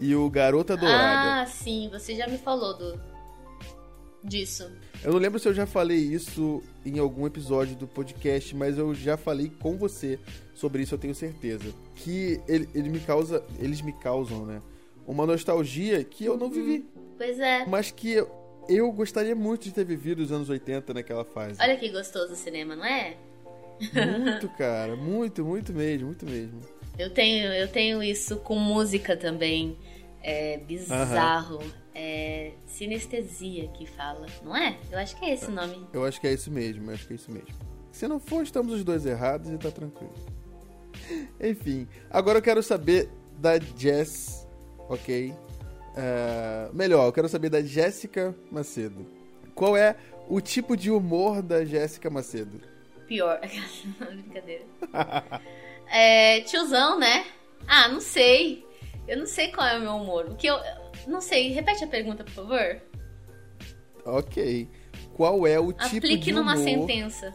e 0.00 0.14
o 0.16 0.28
Garota 0.28 0.76
Dourada. 0.76 1.42
Ah, 1.42 1.46
sim, 1.46 1.88
você 1.90 2.16
já 2.16 2.26
me 2.26 2.36
falou 2.36 2.76
do 2.76 3.00
disso. 4.22 4.68
Eu 5.04 5.12
não 5.12 5.20
lembro 5.20 5.38
se 5.38 5.46
eu 5.46 5.54
já 5.54 5.64
falei 5.64 5.98
isso 5.98 6.60
em 6.84 6.98
algum 6.98 7.24
episódio 7.24 7.76
do 7.76 7.86
podcast, 7.86 8.54
mas 8.56 8.76
eu 8.78 8.92
já 8.94 9.16
falei 9.16 9.52
com 9.60 9.76
você 9.76 10.18
sobre 10.54 10.82
isso, 10.82 10.94
eu 10.94 10.98
tenho 10.98 11.14
certeza. 11.14 11.72
Que 11.94 12.40
ele, 12.48 12.68
ele 12.74 12.88
me 12.88 13.00
causa, 13.00 13.44
eles 13.60 13.80
me 13.80 13.92
causam, 13.92 14.44
né? 14.44 14.60
Uma 15.06 15.26
nostalgia 15.26 16.02
que 16.02 16.24
eu 16.24 16.36
não 16.36 16.50
vivi. 16.50 16.84
Pois 17.16 17.38
é. 17.38 17.64
Mas 17.66 17.92
que 17.92 18.12
eu, 18.12 18.28
eu 18.68 18.90
gostaria 18.90 19.36
muito 19.36 19.64
de 19.64 19.72
ter 19.72 19.84
vivido 19.84 20.20
os 20.20 20.32
anos 20.32 20.48
80 20.48 20.94
naquela 20.94 21.24
fase. 21.24 21.60
Olha 21.60 21.76
que 21.76 21.90
gostoso 21.90 22.32
o 22.32 22.36
cinema, 22.36 22.74
não 22.74 22.84
é? 22.84 23.16
Muito, 23.80 24.48
cara. 24.50 24.96
Muito, 24.96 25.44
muito 25.44 25.72
mesmo, 25.72 26.06
muito 26.06 26.26
mesmo. 26.26 26.60
Eu 26.98 27.10
tenho, 27.10 27.52
eu 27.52 27.68
tenho 27.68 28.02
isso 28.02 28.36
com 28.38 28.58
música 28.58 29.16
também. 29.16 29.76
É 30.22 30.58
bizarro. 30.58 31.60
É 31.96 32.52
sinestesia 32.66 33.68
que 33.68 33.86
fala, 33.86 34.26
não 34.42 34.56
é? 34.56 34.76
Eu 34.90 34.98
acho 34.98 35.16
que 35.16 35.24
é 35.24 35.32
esse 35.32 35.46
o 35.46 35.52
nome. 35.52 35.86
Eu 35.92 36.04
acho 36.04 36.20
que 36.20 36.26
é 36.26 36.32
isso 36.32 36.50
mesmo, 36.50 36.90
eu 36.90 36.94
acho 36.94 37.06
que 37.06 37.12
é 37.12 37.16
isso 37.16 37.30
mesmo. 37.30 37.54
Se 37.92 38.08
não 38.08 38.18
for, 38.18 38.42
estamos 38.42 38.74
os 38.74 38.82
dois 38.82 39.06
errados 39.06 39.48
e 39.48 39.56
tá 39.56 39.70
tranquilo. 39.70 40.12
Enfim, 41.40 41.86
agora 42.10 42.38
eu 42.38 42.42
quero 42.42 42.64
saber 42.64 43.08
da 43.38 43.60
Jess, 43.60 44.44
ok? 44.88 45.30
Uh, 45.30 46.74
melhor, 46.74 47.06
eu 47.06 47.12
quero 47.12 47.28
saber 47.28 47.50
da 47.50 47.62
Jéssica 47.62 48.34
Macedo. 48.50 49.06
Qual 49.54 49.76
é 49.76 49.94
o 50.28 50.40
tipo 50.40 50.76
de 50.76 50.90
humor 50.90 51.40
da 51.40 51.64
Jéssica 51.64 52.10
Macedo? 52.10 52.60
Pior. 53.06 53.40
Brincadeira. 53.98 54.64
é, 55.90 56.40
tiozão, 56.42 56.98
né? 56.98 57.26
Ah, 57.66 57.88
não 57.88 58.00
sei. 58.00 58.64
Eu 59.06 59.18
não 59.18 59.26
sei 59.26 59.48
qual 59.48 59.66
é 59.66 59.78
o 59.78 59.80
meu 59.80 59.96
humor. 59.96 60.26
O 60.26 60.34
que 60.34 60.46
eu. 60.46 60.58
Não 61.06 61.20
sei. 61.20 61.52
Repete 61.52 61.84
a 61.84 61.86
pergunta, 61.86 62.24
por 62.24 62.32
favor. 62.32 62.80
Ok. 64.04 64.68
Qual 65.14 65.46
é 65.46 65.58
o 65.58 65.72
tipo 65.72 65.96
Aplique 65.96 66.16
de 66.16 66.32
humor... 66.32 66.44
numa 66.44 66.56
sentença 66.56 67.34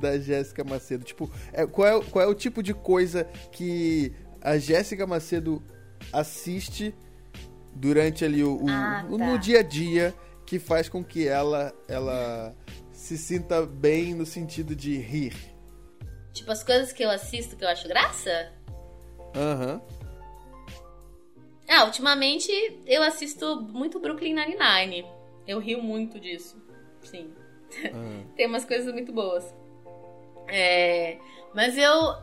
da 0.00 0.18
Jéssica 0.18 0.64
Macedo? 0.64 1.04
Tipo, 1.04 1.30
é, 1.52 1.66
qual, 1.66 1.86
é, 1.86 2.04
qual 2.04 2.24
é 2.24 2.28
o 2.28 2.34
tipo 2.34 2.62
de 2.62 2.72
coisa 2.72 3.24
que 3.52 4.12
a 4.40 4.56
Jéssica 4.58 5.06
Macedo 5.06 5.62
assiste 6.12 6.94
durante 7.74 8.24
ali 8.24 8.42
o, 8.42 8.56
o 8.56 8.68
ah, 8.68 9.04
tá. 9.08 9.08
no 9.08 9.38
dia 9.38 9.60
a 9.60 9.62
dia 9.62 10.14
que 10.46 10.58
faz 10.58 10.88
com 10.88 11.04
que 11.04 11.28
ela 11.28 11.72
ela 11.86 12.56
se 12.98 13.16
sinta 13.16 13.64
bem 13.64 14.12
no 14.12 14.26
sentido 14.26 14.74
de 14.74 14.98
rir. 14.98 15.32
Tipo 16.32 16.50
as 16.50 16.64
coisas 16.64 16.92
que 16.92 17.00
eu 17.00 17.08
assisto 17.08 17.56
que 17.56 17.64
eu 17.64 17.68
acho 17.68 17.86
graça? 17.86 18.52
Aham. 19.36 19.74
Uhum. 19.74 19.98
Ah, 21.68 21.84
ultimamente 21.84 22.50
eu 22.86 23.00
assisto 23.04 23.60
muito 23.60 24.00
Brooklyn 24.00 24.34
Nine-Nine. 24.34 25.06
Eu 25.46 25.60
rio 25.60 25.80
muito 25.80 26.18
disso. 26.18 26.60
Sim. 27.04 27.32
Uhum. 27.94 28.26
Tem 28.34 28.46
umas 28.46 28.64
coisas 28.64 28.92
muito 28.92 29.12
boas. 29.12 29.44
É, 30.48 31.18
mas 31.54 31.78
eu. 31.78 32.16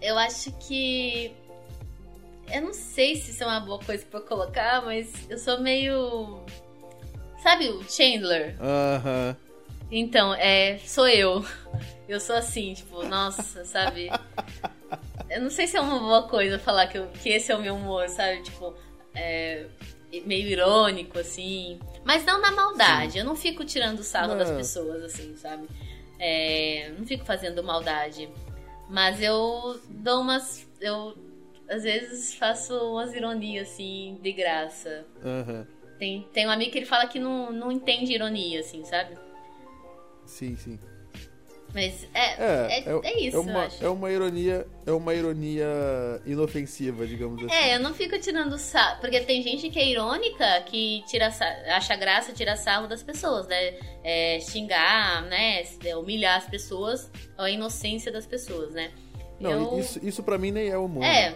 Eu 0.00 0.16
acho 0.18 0.52
que. 0.58 1.34
Eu 2.54 2.62
não 2.62 2.72
sei 2.72 3.16
se 3.16 3.32
isso 3.32 3.42
é 3.42 3.46
uma 3.46 3.60
boa 3.60 3.80
coisa 3.80 4.06
pra 4.06 4.20
colocar, 4.20 4.82
mas 4.84 5.12
eu 5.28 5.36
sou 5.36 5.60
meio. 5.60 6.44
Sabe 7.38 7.68
o 7.68 7.82
Chandler? 7.88 8.56
Aham. 8.60 9.28
Uhum. 9.28 9.48
Então, 9.90 10.34
é. 10.34 10.78
Sou 10.78 11.08
eu. 11.08 11.44
Eu 12.08 12.20
sou 12.20 12.36
assim, 12.36 12.74
tipo, 12.74 13.02
nossa, 13.04 13.64
sabe? 13.64 14.10
Eu 15.30 15.42
não 15.42 15.50
sei 15.50 15.66
se 15.66 15.76
é 15.76 15.80
uma 15.80 15.98
boa 15.98 16.26
coisa 16.26 16.58
falar 16.58 16.86
que, 16.86 16.98
eu, 16.98 17.06
que 17.08 17.28
esse 17.28 17.52
é 17.52 17.56
o 17.56 17.60
meu 17.60 17.74
humor, 17.74 18.08
sabe? 18.08 18.42
Tipo, 18.42 18.74
é, 19.14 19.66
meio 20.24 20.48
irônico, 20.48 21.18
assim. 21.18 21.78
Mas 22.04 22.24
não 22.24 22.40
na 22.40 22.50
maldade. 22.50 23.12
Sim. 23.12 23.18
Eu 23.18 23.24
não 23.24 23.36
fico 23.36 23.64
tirando 23.64 24.02
sarro 24.02 24.28
não. 24.28 24.38
das 24.38 24.50
pessoas, 24.50 25.02
assim, 25.02 25.36
sabe? 25.36 25.68
É, 26.18 26.90
não 26.98 27.06
fico 27.06 27.24
fazendo 27.24 27.62
maldade. 27.62 28.28
Mas 28.88 29.20
eu 29.20 29.78
dou 29.88 30.22
umas. 30.22 30.66
Eu 30.80 31.14
às 31.68 31.82
vezes 31.82 32.34
faço 32.34 32.74
umas 32.74 33.12
ironias 33.14 33.68
assim, 33.68 34.18
de 34.22 34.32
graça. 34.32 35.04
Uhum. 35.22 35.66
Tem, 35.98 36.26
tem 36.32 36.46
um 36.46 36.50
amigo 36.50 36.70
que 36.70 36.78
ele 36.78 36.86
fala 36.86 37.06
que 37.06 37.18
não, 37.18 37.50
não 37.50 37.72
entende 37.72 38.12
ironia, 38.12 38.60
assim, 38.60 38.84
sabe? 38.84 39.16
Sim, 40.24 40.56
sim. 40.56 40.78
Mas 41.74 42.08
é, 42.14 42.20
é, 42.20 42.78
é, 42.78 42.84
é, 42.86 43.00
é 43.02 43.20
isso, 43.20 43.36
é 43.36 43.40
uma, 43.40 43.68
É 43.80 43.88
uma 43.88 44.10
ironia, 44.10 44.66
é 44.86 44.92
uma 44.92 45.14
ironia 45.14 45.66
inofensiva, 46.24 47.06
digamos 47.06 47.44
assim. 47.44 47.54
É, 47.54 47.74
eu 47.74 47.80
não 47.80 47.92
fico 47.92 48.18
tirando 48.18 48.56
sarro, 48.56 49.00
porque 49.00 49.20
tem 49.20 49.42
gente 49.42 49.68
que 49.68 49.78
é 49.78 49.86
irônica, 49.86 50.62
que 50.62 51.04
tira 51.06 51.26
acha 51.26 51.94
graça, 51.96 52.32
tira 52.32 52.56
sarro 52.56 52.86
das 52.86 53.02
pessoas, 53.02 53.46
né? 53.46 53.74
É, 54.02 54.40
xingar, 54.40 55.22
né? 55.24 55.62
Humilhar 55.98 56.38
as 56.38 56.46
pessoas, 56.46 57.10
a 57.36 57.50
inocência 57.50 58.10
das 58.10 58.26
pessoas, 58.26 58.72
né? 58.72 58.90
Não, 59.38 59.50
eu... 59.50 59.78
isso, 59.78 60.00
isso 60.02 60.22
pra 60.22 60.38
mim 60.38 60.50
nem 60.50 60.70
é 60.70 60.78
humor. 60.78 61.04
É, 61.04 61.34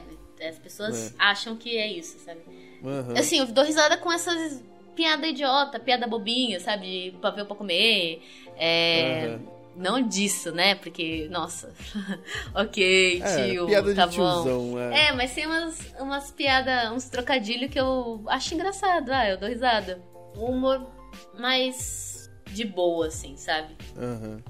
as 0.49 0.59
pessoas 0.59 1.13
é. 1.13 1.15
acham 1.19 1.57
que 1.57 1.77
é 1.77 1.87
isso, 1.87 2.19
sabe? 2.19 2.41
Uhum. 2.83 3.15
Assim, 3.17 3.39
eu 3.39 3.47
dou 3.47 3.65
risada 3.65 3.97
com 3.97 4.13
essas 4.13 4.63
piada 4.95 5.27
idiota, 5.27 5.81
piada 5.81 6.07
bobinha, 6.07 6.61
sabe? 6.61 7.17
Papel 7.21 7.47
pra 7.47 7.57
comer. 7.57 8.23
É... 8.57 9.39
Uhum 9.39 9.63
não 9.77 10.07
disso, 10.07 10.53
né? 10.53 10.75
Porque, 10.75 11.29
nossa, 11.31 11.73
ok, 12.55 13.23
é, 13.23 13.51
tio, 13.51 13.67
piada 13.67 13.95
tá 13.95 14.07
de 14.07 14.17
bom. 14.17 14.43
Tiozão, 14.43 14.79
é. 14.79 15.09
é, 15.09 15.13
mas 15.13 15.35
tem 15.35 15.47
umas, 15.47 15.95
umas 15.99 16.31
piadas, 16.31 16.93
uns 16.93 17.09
trocadilhos 17.09 17.71
que 17.71 17.81
eu 17.81 18.23
acho 18.27 18.55
engraçado. 18.55 19.11
Ah, 19.11 19.29
eu 19.29 19.39
dou 19.39 19.49
risada. 19.49 20.03
Um 20.37 20.47
humor 20.47 20.87
mais 21.39 22.31
de 22.51 22.65
boa, 22.65 23.07
assim, 23.07 23.37
sabe? 23.37 23.77
Uhum. 23.97 24.41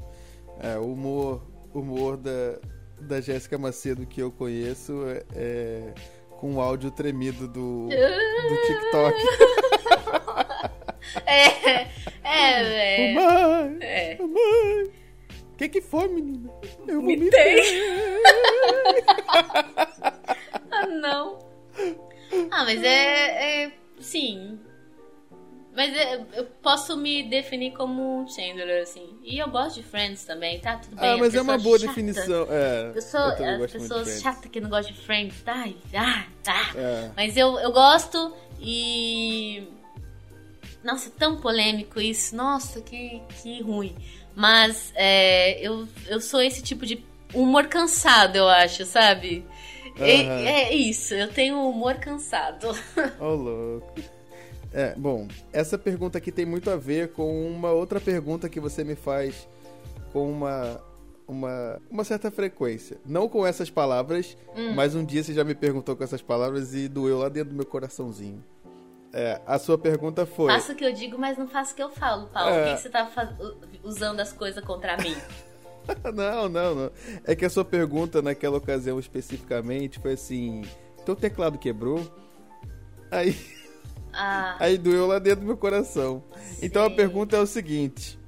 É, 0.60 0.76
o 0.78 0.92
humor, 0.92 1.42
humor 1.72 2.16
da, 2.16 2.58
da 3.00 3.20
Jéssica 3.20 3.58
Macedo 3.58 4.06
que 4.06 4.20
eu 4.20 4.30
conheço 4.30 5.04
é, 5.06 5.24
é 5.34 5.94
com 6.42 6.56
o 6.56 6.60
áudio 6.60 6.90
tremido 6.90 7.46
do, 7.46 7.86
do 7.86 8.56
TikTok. 8.66 9.16
é, 11.24 11.86
é, 12.24 13.10
é. 13.10 13.14
Mãe, 13.14 13.78
é. 13.80 14.18
Mãe. 14.18 14.92
O 15.52 15.56
que, 15.56 15.68
que 15.68 15.80
foi, 15.80 16.08
menina? 16.08 16.52
Eu 16.88 17.00
vomitei. 17.00 17.62
ah, 20.72 20.86
não. 20.88 21.38
Ah, 22.50 22.64
mas 22.64 22.82
é. 22.82 23.66
é 23.66 23.72
sim. 24.00 24.58
Mas 25.74 25.94
é, 25.96 26.20
eu 26.34 26.44
posso 26.62 26.96
me 26.96 27.22
definir 27.22 27.72
como 27.72 28.20
um 28.20 28.28
Chandler, 28.28 28.82
assim. 28.82 29.18
E 29.24 29.38
eu 29.38 29.48
gosto 29.48 29.76
de 29.76 29.82
Friends 29.82 30.22
também, 30.24 30.60
tá? 30.60 30.76
Tudo 30.76 30.96
bem. 30.96 31.10
Ah, 31.10 31.16
mas 31.16 31.34
é 31.34 31.40
uma 31.40 31.56
boa 31.56 31.78
chata. 31.78 31.88
definição. 31.88 32.46
É, 32.50 32.92
eu 32.94 33.00
sou 33.00 33.20
eu 33.20 33.64
as 33.64 33.72
pessoas 33.72 34.20
chatas 34.20 34.50
que 34.50 34.60
não 34.60 34.68
gostam 34.68 34.94
de 34.94 35.00
Friends. 35.00 35.40
Tá, 35.42 35.66
ah, 35.96 36.24
tá. 36.42 36.72
É. 36.76 37.10
Mas 37.16 37.36
eu, 37.38 37.58
eu 37.58 37.72
gosto 37.72 38.34
e. 38.60 39.66
Nossa, 40.84 41.10
tão 41.10 41.40
polêmico 41.40 41.98
isso. 41.98 42.36
Nossa, 42.36 42.82
que, 42.82 43.22
que 43.40 43.62
ruim. 43.62 43.96
Mas 44.34 44.92
é, 44.94 45.58
eu, 45.66 45.88
eu 46.06 46.20
sou 46.20 46.42
esse 46.42 46.62
tipo 46.62 46.84
de 46.84 47.02
humor 47.32 47.66
cansado, 47.66 48.36
eu 48.36 48.48
acho, 48.48 48.84
sabe? 48.84 49.46
Uhum. 49.98 50.04
É, 50.04 50.64
é, 50.64 50.74
isso, 50.74 51.14
eu 51.14 51.28
tenho 51.28 51.66
humor 51.66 51.94
cansado. 51.94 52.70
Ô, 53.18 53.24
oh, 53.24 53.34
louco. 53.34 54.21
É, 54.72 54.94
bom, 54.96 55.28
essa 55.52 55.76
pergunta 55.76 56.18
aqui 56.18 56.32
tem 56.32 56.46
muito 56.46 56.70
a 56.70 56.76
ver 56.76 57.12
com 57.12 57.46
uma 57.46 57.70
outra 57.70 58.00
pergunta 58.00 58.48
que 58.48 58.58
você 58.58 58.82
me 58.82 58.94
faz 58.94 59.48
com 60.12 60.30
uma, 60.30 60.80
uma, 61.28 61.80
uma 61.90 62.04
certa 62.04 62.30
frequência. 62.30 62.98
Não 63.04 63.28
com 63.28 63.46
essas 63.46 63.70
palavras, 63.70 64.36
hum. 64.56 64.72
mas 64.74 64.94
um 64.94 65.04
dia 65.04 65.22
você 65.22 65.34
já 65.34 65.44
me 65.44 65.54
perguntou 65.54 65.94
com 65.94 66.04
essas 66.04 66.22
palavras 66.22 66.74
e 66.74 66.88
doeu 66.88 67.18
lá 67.18 67.28
dentro 67.28 67.50
do 67.50 67.56
meu 67.56 67.66
coraçãozinho. 67.66 68.42
É, 69.12 69.40
a 69.46 69.58
sua 69.58 69.76
pergunta 69.76 70.24
foi. 70.24 70.50
Faço 70.50 70.72
o 70.72 70.74
que 70.74 70.84
eu 70.84 70.92
digo, 70.92 71.18
mas 71.18 71.36
não 71.36 71.46
faço 71.46 71.72
o 71.72 71.76
que 71.76 71.82
eu 71.82 71.90
falo, 71.90 72.28
Paulo. 72.28 72.50
É... 72.50 72.64
Por 72.64 72.76
que 72.76 72.82
você 72.82 72.88
tá 72.88 73.36
usando 73.82 74.20
as 74.20 74.32
coisas 74.32 74.64
contra 74.64 74.96
mim? 74.96 75.14
não, 76.14 76.48
não, 76.48 76.74
não. 76.74 76.90
É 77.24 77.34
que 77.34 77.44
a 77.44 77.50
sua 77.50 77.64
pergunta 77.64 78.22
naquela 78.22 78.56
ocasião 78.56 78.98
especificamente 78.98 79.98
foi 79.98 80.14
assim: 80.14 80.62
teu 81.04 81.14
teclado 81.14 81.58
quebrou? 81.58 82.00
Aí. 83.10 83.36
Ah. 84.12 84.56
Aí 84.58 84.76
doeu 84.76 85.06
lá 85.06 85.18
dentro 85.18 85.40
do 85.40 85.46
meu 85.46 85.56
coração. 85.56 86.22
Então 86.60 86.84
a 86.84 86.90
pergunta 86.90 87.36
é 87.36 87.40
o 87.40 87.46
seguinte: 87.46 88.18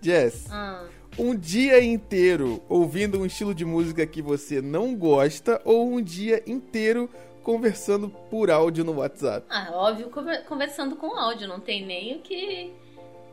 Jess. 0.00 0.46
Hum. 0.50 0.88
Um 1.18 1.34
dia 1.34 1.82
inteiro 1.82 2.62
ouvindo 2.68 3.18
um 3.18 3.26
estilo 3.26 3.52
de 3.52 3.64
música 3.64 4.06
que 4.06 4.22
você 4.22 4.62
não 4.62 4.94
gosta 4.94 5.60
ou 5.64 5.92
um 5.92 6.00
dia 6.00 6.44
inteiro 6.46 7.10
conversando 7.42 8.08
por 8.08 8.50
áudio 8.50 8.84
no 8.84 8.92
WhatsApp. 8.92 9.44
Ah, 9.50 9.70
óbvio, 9.72 10.10
conversando 10.46 10.94
com 10.94 11.18
áudio, 11.18 11.48
não 11.48 11.58
tem 11.58 11.84
nem 11.84 12.16
o 12.16 12.20
que. 12.20 12.72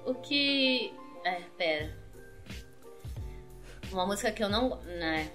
O 0.06 0.16
que. 0.16 0.94
É, 1.24 1.42
pera. 1.58 1.96
Uma 3.92 4.06
música 4.08 4.32
que 4.32 4.44
eu 4.44 4.50
não. 4.50 4.78
Né. 4.78 5.30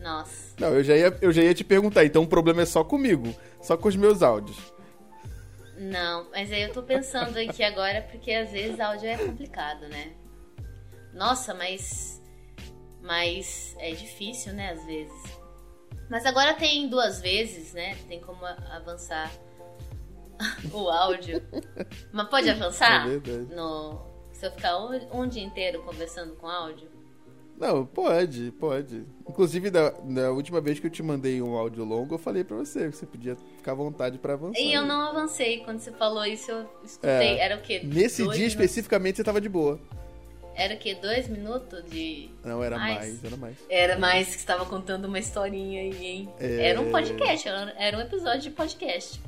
Nossa. 0.00 0.54
Não, 0.58 0.68
eu 0.68 0.82
já, 0.82 0.96
ia, 0.96 1.16
eu 1.20 1.30
já 1.30 1.42
ia 1.42 1.54
te 1.54 1.62
perguntar, 1.62 2.04
então 2.04 2.22
o 2.22 2.26
problema 2.26 2.62
é 2.62 2.66
só 2.66 2.82
comigo, 2.82 3.34
só 3.60 3.76
com 3.76 3.88
os 3.88 3.96
meus 3.96 4.22
áudios. 4.22 4.56
Não, 5.76 6.28
mas 6.30 6.52
aí 6.52 6.62
eu 6.62 6.72
tô 6.72 6.82
pensando 6.82 7.38
aqui 7.38 7.62
agora, 7.62 8.02
porque 8.02 8.32
às 8.32 8.50
vezes 8.50 8.80
áudio 8.80 9.08
é 9.08 9.16
complicado, 9.16 9.88
né? 9.88 10.12
Nossa, 11.12 11.54
mas. 11.54 12.20
Mas 13.02 13.74
é 13.78 13.90
difícil, 13.92 14.52
né, 14.52 14.72
às 14.72 14.84
vezes. 14.84 15.40
Mas 16.10 16.26
agora 16.26 16.52
tem 16.54 16.88
duas 16.88 17.20
vezes, 17.20 17.72
né? 17.72 17.96
Tem 18.08 18.20
como 18.20 18.44
avançar 18.44 19.30
o 20.72 20.88
áudio. 20.90 21.42
Mas 22.12 22.28
pode 22.28 22.50
avançar? 22.50 23.06
É 23.06 23.18
verdade. 23.18 23.54
No 23.54 24.00
Se 24.32 24.46
eu 24.46 24.50
ficar 24.50 24.78
um, 24.78 25.22
um 25.22 25.28
dia 25.28 25.42
inteiro 25.42 25.82
conversando 25.82 26.34
com 26.36 26.46
áudio? 26.46 26.99
Não, 27.60 27.84
pode, 27.84 28.52
pode. 28.52 29.04
Inclusive, 29.28 29.70
da, 29.70 29.90
da, 29.90 30.32
última 30.32 30.62
vez 30.62 30.80
que 30.80 30.86
eu 30.86 30.90
te 30.90 31.02
mandei 31.02 31.42
um 31.42 31.54
áudio 31.54 31.84
longo, 31.84 32.14
eu 32.14 32.18
falei 32.18 32.42
pra 32.42 32.56
você 32.56 32.88
que 32.88 32.96
você 32.96 33.04
podia 33.04 33.36
ficar 33.58 33.72
à 33.72 33.74
vontade 33.74 34.18
pra 34.18 34.32
avançar. 34.32 34.58
E 34.58 34.72
eu 34.72 34.82
não 34.82 35.02
avancei. 35.02 35.58
Quando 35.58 35.78
você 35.78 35.92
falou 35.92 36.24
isso, 36.24 36.50
eu 36.50 36.66
escutei. 36.82 37.10
É, 37.10 37.38
Era 37.38 37.56
o 37.56 37.60
quê? 37.60 37.82
Nesse 37.84 38.22
dia 38.22 38.32
minutos? 38.32 38.40
especificamente, 38.40 39.16
você 39.16 39.24
tava 39.24 39.42
de 39.42 39.48
boa. 39.50 39.78
Era 40.54 40.74
o 40.74 40.78
quê? 40.78 40.94
Dois 40.94 41.28
minutos 41.28 41.84
de. 41.90 42.30
Não, 42.42 42.64
era 42.64 42.78
mais, 42.78 42.98
mais 42.98 43.24
era 43.24 43.36
mais. 43.36 43.56
Era 43.68 43.98
mais 43.98 44.28
que 44.28 44.36
estava 44.36 44.64
contando 44.64 45.04
uma 45.04 45.18
historinha 45.18 45.82
aí, 45.82 46.06
hein? 46.06 46.28
É... 46.40 46.68
Era 46.68 46.80
um 46.80 46.90
podcast, 46.90 47.46
era 47.46 47.98
um 47.98 48.00
episódio 48.00 48.40
de 48.40 48.50
podcast. 48.50 49.20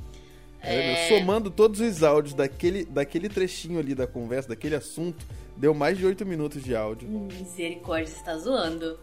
É... 0.62 1.08
Somando 1.08 1.50
todos 1.50 1.80
os 1.80 2.02
áudios 2.02 2.34
daquele, 2.34 2.84
daquele 2.84 3.28
trechinho 3.28 3.78
ali 3.78 3.94
da 3.94 4.06
conversa, 4.06 4.50
daquele 4.50 4.76
assunto, 4.76 5.26
deu 5.56 5.74
mais 5.74 5.98
de 5.98 6.06
oito 6.06 6.24
minutos 6.24 6.62
de 6.62 6.74
áudio. 6.74 7.08
Misericórdia, 7.08 8.06
você 8.06 8.24
tá 8.24 8.36
zoando. 8.38 8.98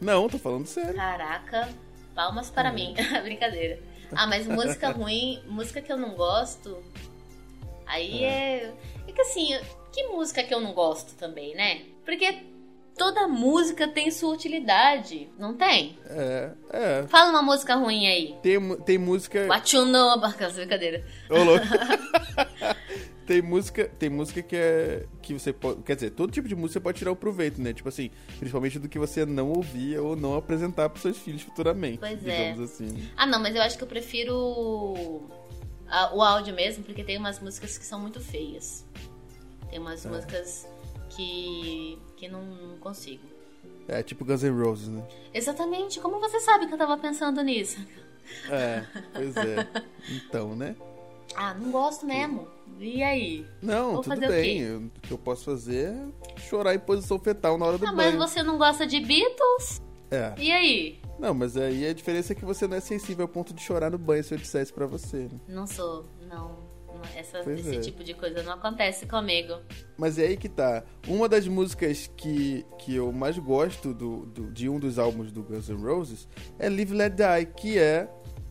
Não, 0.00 0.28
tô 0.28 0.38
falando 0.38 0.66
sério. 0.66 0.94
Caraca, 0.94 1.68
palmas 2.14 2.50
para 2.50 2.68
uhum. 2.68 2.74
mim. 2.74 2.94
Brincadeira. 3.22 3.80
Ah, 4.12 4.26
mas 4.26 4.46
música 4.46 4.90
ruim, 4.92 5.42
música 5.48 5.80
que 5.82 5.92
eu 5.92 5.96
não 5.96 6.14
gosto, 6.14 6.78
aí 7.86 8.24
é. 8.24 8.28
é... 8.28 8.74
É 9.06 9.12
que 9.12 9.20
assim, 9.20 9.48
que 9.92 10.04
música 10.08 10.42
que 10.42 10.54
eu 10.54 10.60
não 10.60 10.72
gosto 10.72 11.14
também, 11.16 11.54
né? 11.54 11.82
Porque 12.04 12.53
toda 12.96 13.26
música 13.28 13.88
tem 13.88 14.10
sua 14.10 14.32
utilidade, 14.32 15.28
não 15.38 15.54
tem? 15.54 15.98
É, 16.06 16.50
é. 16.70 17.06
Fala 17.08 17.30
uma 17.30 17.42
música 17.42 17.74
ruim 17.74 18.06
aí. 18.06 18.36
Tem, 18.42 18.76
tem 18.82 18.98
música. 18.98 19.46
Know 19.46 20.10
about... 20.10 20.36
brincadeira. 20.54 21.04
Ô, 21.28 21.42
louco. 21.42 21.66
tem 23.26 23.42
música, 23.42 23.90
tem 23.98 24.08
música 24.08 24.42
que 24.42 24.56
é 24.56 25.06
que 25.20 25.34
você 25.34 25.52
pode, 25.52 25.82
quer 25.82 25.94
dizer, 25.94 26.10
todo 26.10 26.30
tipo 26.30 26.46
de 26.46 26.54
música 26.54 26.74
você 26.74 26.80
pode 26.80 26.98
tirar 26.98 27.12
o 27.12 27.16
proveito, 27.16 27.60
né? 27.60 27.72
Tipo 27.72 27.88
assim, 27.88 28.10
principalmente 28.38 28.78
do 28.78 28.88
que 28.88 28.98
você 28.98 29.26
não 29.26 29.50
ouvia 29.50 30.02
ou 30.02 30.14
não 30.14 30.36
apresentar 30.36 30.88
para 30.88 31.00
seus 31.00 31.18
filhos 31.18 31.42
futuramente, 31.42 31.98
pois 31.98 32.26
é. 32.26 32.52
assim. 32.52 33.08
Ah, 33.16 33.26
não, 33.26 33.40
mas 33.40 33.54
eu 33.54 33.62
acho 33.62 33.76
que 33.76 33.84
eu 33.84 33.88
prefiro 33.88 34.34
o 36.12 36.22
áudio 36.22 36.54
mesmo, 36.54 36.84
porque 36.84 37.02
tem 37.02 37.18
umas 37.18 37.40
músicas 37.40 37.76
que 37.76 37.84
são 37.84 37.98
muito 37.98 38.20
feias. 38.20 38.84
Tem 39.70 39.78
umas 39.78 40.04
é. 40.04 40.08
músicas 40.08 40.66
que 41.14 41.98
que 42.16 42.28
não, 42.28 42.42
não 42.42 42.78
consigo. 42.78 43.22
É, 43.86 44.02
tipo 44.02 44.24
Guns 44.24 44.42
N' 44.42 44.62
Roses, 44.62 44.88
né? 44.88 45.02
Exatamente. 45.32 46.00
Como 46.00 46.18
você 46.18 46.40
sabe 46.40 46.66
que 46.66 46.74
eu 46.74 46.78
tava 46.78 46.96
pensando 46.96 47.42
nisso? 47.42 47.78
É, 48.50 48.84
pois 49.12 49.36
é. 49.36 49.68
Então, 50.08 50.56
né? 50.56 50.74
Ah, 51.36 51.54
não 51.54 51.70
gosto 51.70 52.06
mesmo. 52.06 52.48
E 52.78 53.02
aí? 53.02 53.46
Não, 53.60 53.92
Vou 53.94 54.02
tudo 54.02 54.20
bem. 54.20 54.76
O, 54.76 54.90
que 55.02 55.12
eu 55.12 55.18
posso 55.18 55.44
fazer 55.44 55.88
é 55.88 56.40
chorar 56.40 56.74
em 56.74 56.78
posição 56.78 57.18
fetal 57.18 57.58
na 57.58 57.66
hora 57.66 57.78
do 57.78 57.86
ah, 57.86 57.92
banho. 57.92 58.18
Mas 58.18 58.30
você 58.30 58.42
não 58.42 58.56
gosta 58.56 58.86
de 58.86 59.00
Beatles? 59.00 59.82
É. 60.10 60.34
E 60.38 60.50
aí? 60.52 61.00
Não, 61.18 61.34
mas 61.34 61.56
aí 61.56 61.86
a 61.86 61.92
diferença 61.92 62.32
é 62.32 62.36
que 62.36 62.44
você 62.44 62.66
não 62.66 62.76
é 62.76 62.80
sensível 62.80 63.24
ao 63.24 63.28
ponto 63.28 63.52
de 63.52 63.62
chorar 63.62 63.90
no 63.90 63.98
banho 63.98 64.22
se 64.22 64.34
eu 64.34 64.38
dissesse 64.38 64.72
pra 64.72 64.86
você. 64.86 65.28
Né? 65.30 65.40
Não 65.48 65.66
sou, 65.66 66.06
não. 66.28 66.63
Essa, 67.14 67.40
esse 67.50 67.76
é. 67.76 67.80
tipo 67.80 68.02
de 68.02 68.14
coisa 68.14 68.42
não 68.42 68.54
acontece 68.54 69.06
comigo. 69.06 69.54
Mas 69.96 70.18
é 70.18 70.26
aí 70.26 70.36
que 70.36 70.48
tá. 70.48 70.84
Uma 71.06 71.28
das 71.28 71.46
músicas 71.46 72.10
que, 72.16 72.64
que 72.78 72.94
eu 72.94 73.12
mais 73.12 73.38
gosto 73.38 73.94
do, 73.94 74.26
do, 74.26 74.52
de 74.52 74.68
um 74.68 74.78
dos 74.78 74.98
álbuns 74.98 75.32
do 75.32 75.42
Guns 75.42 75.68
N' 75.68 75.82
Roses 75.82 76.28
é 76.58 76.68
Live 76.68 76.94
Let 76.94 77.14
Die, 77.14 77.46
que 77.56 77.78
é 77.78 78.08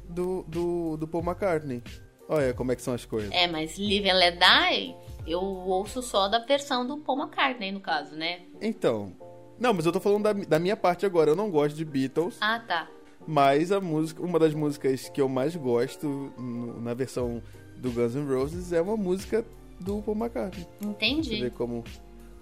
do, 0.08 0.44
do, 0.48 0.98
do 0.98 1.08
Paul 1.08 1.24
McCartney. 1.24 1.84
Olha 2.30 2.54
como 2.54 2.72
é 2.72 2.76
que 2.76 2.82
são 2.82 2.94
as 2.94 3.06
coisas. 3.06 3.32
É, 3.32 3.48
mas 3.48 3.78
Live 3.78 4.10
and 4.10 4.16
Let 4.16 4.40
Die 4.40 4.96
eu 5.26 5.42
ouço 5.42 6.02
só 6.02 6.28
da 6.28 6.40
versão 6.40 6.86
do 6.86 6.98
Paul 6.98 7.20
McCartney, 7.20 7.72
no 7.72 7.80
caso, 7.80 8.16
né? 8.16 8.42
Então. 8.62 9.14
Não, 9.60 9.74
mas 9.74 9.86
eu 9.86 9.92
tô 9.92 10.00
falando 10.00 10.24
da, 10.24 10.34
da 10.34 10.60
minha 10.60 10.76
parte 10.76 11.06
agora. 11.06 11.32
Eu 11.32 11.36
não 11.36 11.50
gosto 11.50 11.76
de 11.76 11.86
Beatles. 11.86 12.38
Ah, 12.42 12.60
tá. 12.60 12.90
Mas 13.26 13.72
a 13.72 13.80
música, 13.80 14.22
uma 14.22 14.38
das 14.38 14.54
músicas 14.54 15.08
que 15.10 15.22
eu 15.22 15.30
mais 15.30 15.56
gosto 15.56 16.34
no, 16.38 16.82
na 16.82 16.94
versão 16.94 17.42
do 17.84 17.92
Guns 17.92 18.16
N' 18.16 18.26
Roses 18.26 18.72
é 18.72 18.82
uma 18.82 18.96
música 18.96 19.46
do 19.78 20.02
Paul 20.02 20.18
McCartney. 20.18 20.66
Entendi. 20.82 21.38
Você 21.38 21.42
vê 21.42 21.50
como, 21.50 21.84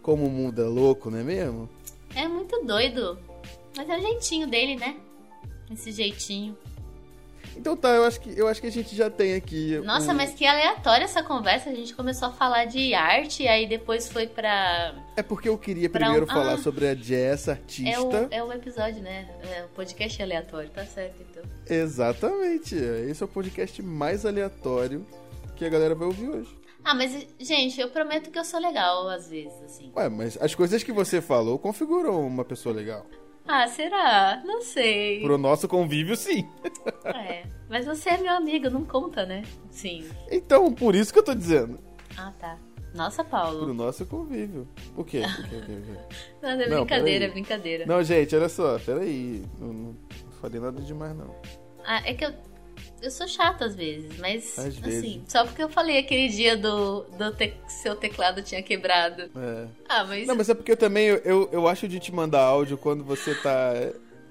como 0.03 0.27
o 0.27 0.29
mundo 0.29 0.61
é 0.61 0.65
louco, 0.65 1.09
não 1.09 1.17
é 1.17 1.23
mesmo? 1.23 1.67
É 2.15 2.27
muito 2.27 2.63
doido. 2.63 3.17
Mas 3.75 3.89
é 3.89 3.97
o 3.97 4.01
jeitinho 4.01 4.47
dele, 4.47 4.75
né? 4.75 4.97
Esse 5.71 5.91
jeitinho. 5.91 6.55
Então 7.57 7.75
tá, 7.75 7.89
eu 7.89 8.05
acho 8.05 8.21
que, 8.21 8.37
eu 8.37 8.47
acho 8.47 8.61
que 8.61 8.67
a 8.67 8.71
gente 8.71 8.95
já 8.95 9.09
tem 9.09 9.33
aqui. 9.33 9.77
Nossa, 9.79 10.11
um... 10.11 10.15
mas 10.15 10.31
que 10.31 10.45
aleatória 10.45 11.05
essa 11.05 11.23
conversa. 11.23 11.71
A 11.71 11.73
gente 11.73 11.95
começou 11.95 12.27
a 12.27 12.31
falar 12.31 12.65
de 12.65 12.93
arte, 12.93 13.47
aí 13.47 13.67
depois 13.67 14.07
foi 14.07 14.27
pra. 14.27 14.93
É 15.17 15.23
porque 15.23 15.49
eu 15.49 15.57
queria 15.57 15.89
primeiro 15.89 16.25
um... 16.25 16.27
falar 16.27 16.53
ah, 16.53 16.57
sobre 16.59 16.87
a 16.87 16.93
Jess, 16.93 17.49
artista. 17.49 17.89
É 17.89 17.99
o, 17.99 18.27
é 18.29 18.43
o 18.43 18.53
episódio, 18.53 19.01
né? 19.01 19.27
É, 19.41 19.63
o 19.65 19.69
podcast 19.69 20.21
aleatório, 20.21 20.69
tá 20.69 20.85
certo 20.85 21.23
então. 21.29 21.43
Exatamente. 21.67 22.75
Esse 22.75 23.23
é 23.23 23.25
o 23.25 23.29
podcast 23.29 23.81
mais 23.81 24.25
aleatório 24.25 25.05
que 25.61 25.65
a 25.65 25.69
galera 25.69 25.93
vai 25.93 26.07
ouvir 26.07 26.27
hoje. 26.27 26.59
Ah, 26.83 26.95
mas, 26.95 27.27
gente, 27.39 27.79
eu 27.79 27.89
prometo 27.89 28.31
que 28.31 28.39
eu 28.39 28.43
sou 28.43 28.59
legal 28.59 29.07
às 29.07 29.29
vezes, 29.29 29.61
assim. 29.61 29.91
Ué, 29.95 30.09
mas 30.09 30.35
as 30.41 30.55
coisas 30.55 30.81
que 30.81 30.91
você 30.91 31.21
falou 31.21 31.59
configuram 31.59 32.25
uma 32.25 32.43
pessoa 32.43 32.73
legal. 32.73 33.05
Ah, 33.47 33.67
será? 33.67 34.41
Não 34.43 34.61
sei. 34.61 35.21
Pro 35.21 35.37
nosso 35.37 35.67
convívio, 35.67 36.15
sim. 36.15 36.47
É. 37.05 37.43
Mas 37.69 37.85
você 37.85 38.09
é 38.11 38.17
meu 38.17 38.33
amigo, 38.33 38.69
não 38.69 38.83
conta, 38.83 39.25
né? 39.25 39.43
Sim. 39.69 40.03
Então, 40.31 40.73
por 40.73 40.95
isso 40.95 41.13
que 41.13 41.19
eu 41.19 41.23
tô 41.23 41.35
dizendo. 41.35 41.79
Ah, 42.17 42.33
tá. 42.39 42.57
Nossa, 42.93 43.23
Paulo. 43.23 43.65
Pro 43.65 43.73
nosso 43.73 44.05
convívio. 44.05 44.67
Por 44.95 45.05
quê? 45.05 45.21
Por 45.21 45.49
quê? 45.49 45.55
Por 45.57 45.65
quê? 45.65 46.17
não, 46.41 46.49
é 46.49 46.67
brincadeira, 46.67 47.25
é 47.25 47.29
brincadeira. 47.29 47.85
Não, 47.85 48.03
gente, 48.03 48.35
olha 48.35 48.49
só, 48.49 48.79
peraí. 48.79 49.43
Não, 49.59 49.71
não 49.71 49.97
falei 50.41 50.59
nada 50.59 50.81
demais, 50.81 51.15
não. 51.15 51.35
Ah, 51.85 52.01
é 52.05 52.13
que 52.13 52.25
eu 52.25 52.33
eu 53.01 53.09
sou 53.11 53.27
chata 53.27 53.65
às 53.65 53.75
vezes, 53.75 54.17
mas 54.19 54.57
às 54.57 54.65
assim, 54.67 54.81
vezes. 54.81 55.21
só 55.27 55.43
porque 55.45 55.63
eu 55.63 55.69
falei 55.69 55.97
aquele 55.97 56.27
dia 56.29 56.55
do, 56.55 57.01
do 57.17 57.31
te, 57.31 57.53
seu 57.67 57.95
teclado 57.95 58.41
tinha 58.41 58.61
quebrado. 58.61 59.23
É. 59.23 59.67
Ah, 59.89 60.03
mas. 60.03 60.27
Não, 60.27 60.35
mas 60.35 60.49
é 60.49 60.53
porque 60.53 60.71
eu 60.71 60.77
também 60.77 61.07
eu, 61.07 61.49
eu 61.51 61.67
acho 61.67 61.87
de 61.87 61.99
te 61.99 62.13
mandar 62.13 62.41
áudio 62.41 62.77
quando 62.77 63.03
você 63.03 63.33
tá 63.35 63.73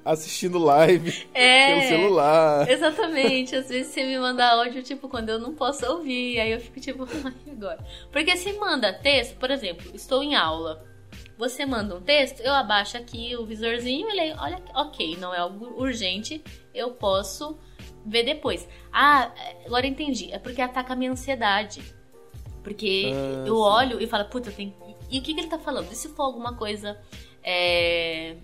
assistindo 0.05 0.59
live 0.59 1.29
é, 1.35 1.75
pelo 1.75 1.89
celular. 1.89 2.69
Exatamente. 2.69 3.55
Às 3.57 3.69
vezes 3.69 3.93
você 3.93 4.05
me 4.05 4.19
manda 4.19 4.47
áudio, 4.47 4.83
tipo, 4.83 5.09
quando 5.09 5.29
eu 5.31 5.39
não 5.39 5.55
posso 5.55 5.87
ouvir. 5.87 6.41
Aí 6.41 6.53
eu 6.53 6.61
fico 6.61 6.81
tipo, 6.81 7.07
ai, 7.25 7.53
agora? 7.53 7.85
Porque 8.13 8.37
se 8.37 8.53
manda 8.55 8.93
texto, 8.93 9.37
por 9.37 9.51
exemplo, 9.51 9.91
estou 9.95 10.23
em 10.23 10.35
aula. 10.35 10.85
Você 11.37 11.65
manda 11.65 11.97
um 11.97 12.03
texto, 12.03 12.41
eu 12.41 12.53
abaixo 12.53 12.99
aqui 12.99 13.35
o 13.35 13.47
visorzinho 13.47 14.11
e 14.11 14.15
leio, 14.15 14.37
olha, 14.39 14.61
ok, 14.75 15.17
não 15.17 15.35
é 15.35 15.39
algo 15.39 15.73
urgente, 15.83 16.45
eu 16.75 16.91
posso 16.91 17.59
ver 18.05 18.25
depois. 18.25 18.69
Ah, 18.93 19.33
agora 19.65 19.87
entendi. 19.87 20.33
É 20.33 20.39
porque 20.39 20.61
ataca 20.61 20.93
a 20.93 20.97
minha 20.97 21.11
ansiedade. 21.11 21.83
Porque 22.63 23.11
ah, 23.13 23.45
eu 23.47 23.57
sim. 23.57 23.63
olho 23.63 24.01
e 24.01 24.07
falo, 24.07 24.25
puta, 24.27 24.51
tem. 24.51 24.75
E 25.11 25.19
o 25.19 25.23
que, 25.23 25.35
que 25.35 25.41
ele 25.41 25.49
tá 25.49 25.59
falando? 25.59 25.91
E 25.91 25.97
se 25.97 26.09
for 26.11 26.25
alguma 26.25 26.55
coisa 26.55 27.01
é... 27.43 28.37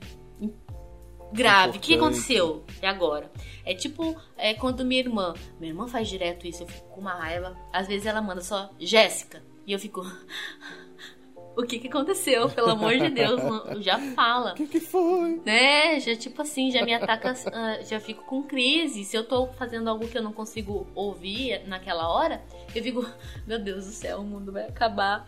grave? 1.33 1.79
O 1.79 1.81
que 1.81 1.95
aconteceu? 1.95 2.65
E 2.83 2.87
agora? 2.87 3.31
É 3.65 3.75
tipo 3.75 4.17
é, 4.37 4.55
quando 4.55 4.85
minha 4.85 5.01
irmã. 5.01 5.35
Minha 5.61 5.73
irmã 5.73 5.87
faz 5.87 6.09
direto 6.09 6.47
isso, 6.47 6.63
eu 6.63 6.69
fico 6.69 6.89
com 6.89 7.01
uma 7.01 7.15
raiva. 7.15 7.57
Às 7.73 7.87
vezes 7.87 8.07
ela 8.07 8.23
manda 8.23 8.41
só 8.41 8.71
Jéssica. 8.79 9.43
E 9.67 9.73
eu 9.73 9.79
fico 9.79 10.03
o 11.57 11.63
que 11.63 11.79
que 11.79 11.89
aconteceu, 11.89 12.49
pelo 12.51 12.71
amor 12.71 12.97
de 12.99 13.09
Deus, 13.09 13.41
já 13.83 13.99
fala. 14.15 14.53
O 14.53 14.55
que 14.55 14.67
que 14.67 14.81
foi? 14.81 15.41
Né, 15.45 15.99
já 16.01 16.15
tipo 16.15 16.43
assim, 16.43 16.71
já 16.71 16.85
me 16.85 16.93
ataca, 16.93 17.33
uh, 17.33 17.85
já 17.85 17.99
fico 17.99 18.25
com 18.25 18.43
crise. 18.43 19.05
Se 19.05 19.17
eu 19.17 19.25
tô 19.25 19.47
fazendo 19.49 19.89
algo 19.89 20.07
que 20.07 20.19
eu 20.19 20.23
não 20.23 20.33
consigo 20.33 20.87
ouvir 20.95 21.67
naquela 21.67 22.09
hora, 22.09 22.43
eu 22.75 22.83
fico, 22.83 23.07
meu 23.47 23.59
Deus 23.59 23.87
do 23.87 23.93
céu, 23.93 24.21
o 24.21 24.25
mundo 24.25 24.53
vai 24.53 24.65
acabar. 24.65 25.27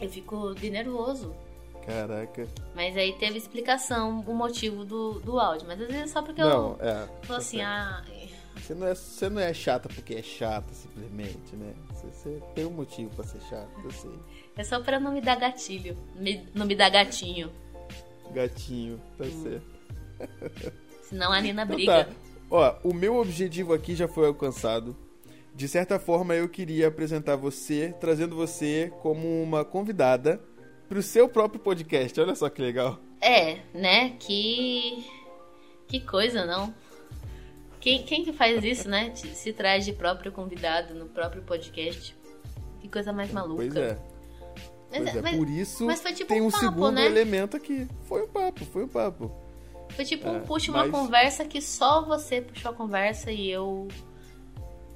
Eu 0.00 0.08
fico 0.08 0.54
de 0.54 0.70
nervoso. 0.70 1.34
Caraca. 1.86 2.48
Mas 2.74 2.96
aí 2.96 3.12
teve 3.12 3.36
explicação, 3.36 4.24
o 4.26 4.34
motivo 4.34 4.84
do, 4.84 5.20
do 5.20 5.38
áudio. 5.38 5.66
Mas 5.68 5.80
às 5.80 5.86
vezes 5.86 6.02
é 6.02 6.06
só 6.06 6.22
porque 6.22 6.40
não, 6.40 6.76
eu 6.80 6.88
é, 6.88 7.08
falo 7.22 7.38
assim, 7.38 7.60
ah... 7.60 8.02
Você 8.56 8.74
não, 8.74 8.86
é, 8.86 8.94
você 8.94 9.28
não 9.28 9.40
é 9.40 9.52
chata 9.52 9.88
porque 9.88 10.14
é 10.14 10.22
chata, 10.22 10.72
simplesmente, 10.72 11.54
né? 11.54 11.74
Você, 11.90 12.06
você 12.06 12.42
tem 12.54 12.64
um 12.64 12.70
motivo 12.70 13.10
pra 13.14 13.24
ser 13.24 13.40
chata, 13.42 13.68
eu 13.82 13.90
sei. 13.90 14.18
É 14.56 14.62
só 14.62 14.80
pra 14.80 15.00
não 15.00 15.12
me 15.12 15.20
dar 15.20 15.36
gatilho. 15.36 15.96
Me, 16.14 16.46
não 16.54 16.66
me 16.66 16.74
dar 16.74 16.90
gatinho. 16.90 17.50
Gatinho, 18.32 19.00
tá 19.18 19.24
hum. 19.24 19.42
certo. 19.42 19.74
Senão 21.02 21.32
a 21.32 21.40
Nina 21.40 21.62
então 21.64 21.74
briga. 21.74 22.04
Tá. 22.04 22.10
Ó, 22.50 22.74
o 22.84 22.94
meu 22.94 23.16
objetivo 23.16 23.72
aqui 23.72 23.94
já 23.94 24.06
foi 24.06 24.26
alcançado. 24.26 24.96
De 25.54 25.68
certa 25.68 25.98
forma, 25.98 26.34
eu 26.34 26.48
queria 26.48 26.88
apresentar 26.88 27.36
você, 27.36 27.94
trazendo 28.00 28.34
você 28.34 28.92
como 29.00 29.42
uma 29.42 29.64
convidada 29.64 30.40
pro 30.88 31.02
seu 31.02 31.28
próprio 31.28 31.60
podcast. 31.60 32.20
Olha 32.20 32.34
só 32.34 32.48
que 32.48 32.60
legal. 32.60 32.98
É, 33.20 33.60
né? 33.72 34.10
Que. 34.18 35.04
Que 35.86 36.00
coisa, 36.00 36.44
não? 36.44 36.74
Quem, 37.80 38.02
quem 38.02 38.24
que 38.24 38.32
faz 38.32 38.64
isso, 38.64 38.88
né? 38.88 39.14
Se 39.14 39.52
traz 39.52 39.84
de 39.84 39.92
próprio 39.92 40.32
convidado 40.32 40.94
no 40.94 41.06
próprio 41.06 41.42
podcast. 41.42 42.16
Que 42.80 42.88
coisa 42.88 43.12
mais 43.12 43.30
maluca. 43.30 43.56
Pois 43.56 43.76
é. 43.76 44.13
Mas 45.00 45.16
é- 45.16 45.22
mas- 45.22 45.36
por 45.36 45.48
isso 45.48 45.86
mas 45.86 46.00
foi 46.02 46.12
tipo 46.12 46.28
tem 46.28 46.40
um 46.40 46.46
um 46.46 46.50
papo, 46.50 46.64
segundo 46.64 46.92
né? 46.94 47.06
elemento 47.06 47.56
aqui. 47.56 47.86
Foi 48.04 48.22
um 48.22 48.28
papo, 48.28 48.64
foi 48.66 48.84
um 48.84 48.88
papo. 48.88 49.30
Foi 49.90 50.04
tipo 50.04 50.26
É, 50.26 50.30
um 50.32 50.40
puxa 50.40 50.70
uma 50.70 50.82
mas- 50.86 50.90
conversa 50.90 51.44
que 51.44 51.60
só 51.60 52.04
você 52.04 52.40
puxou 52.40 52.70
a 52.70 52.74
conversa 52.74 53.30
e 53.30 53.50
eu 53.50 53.86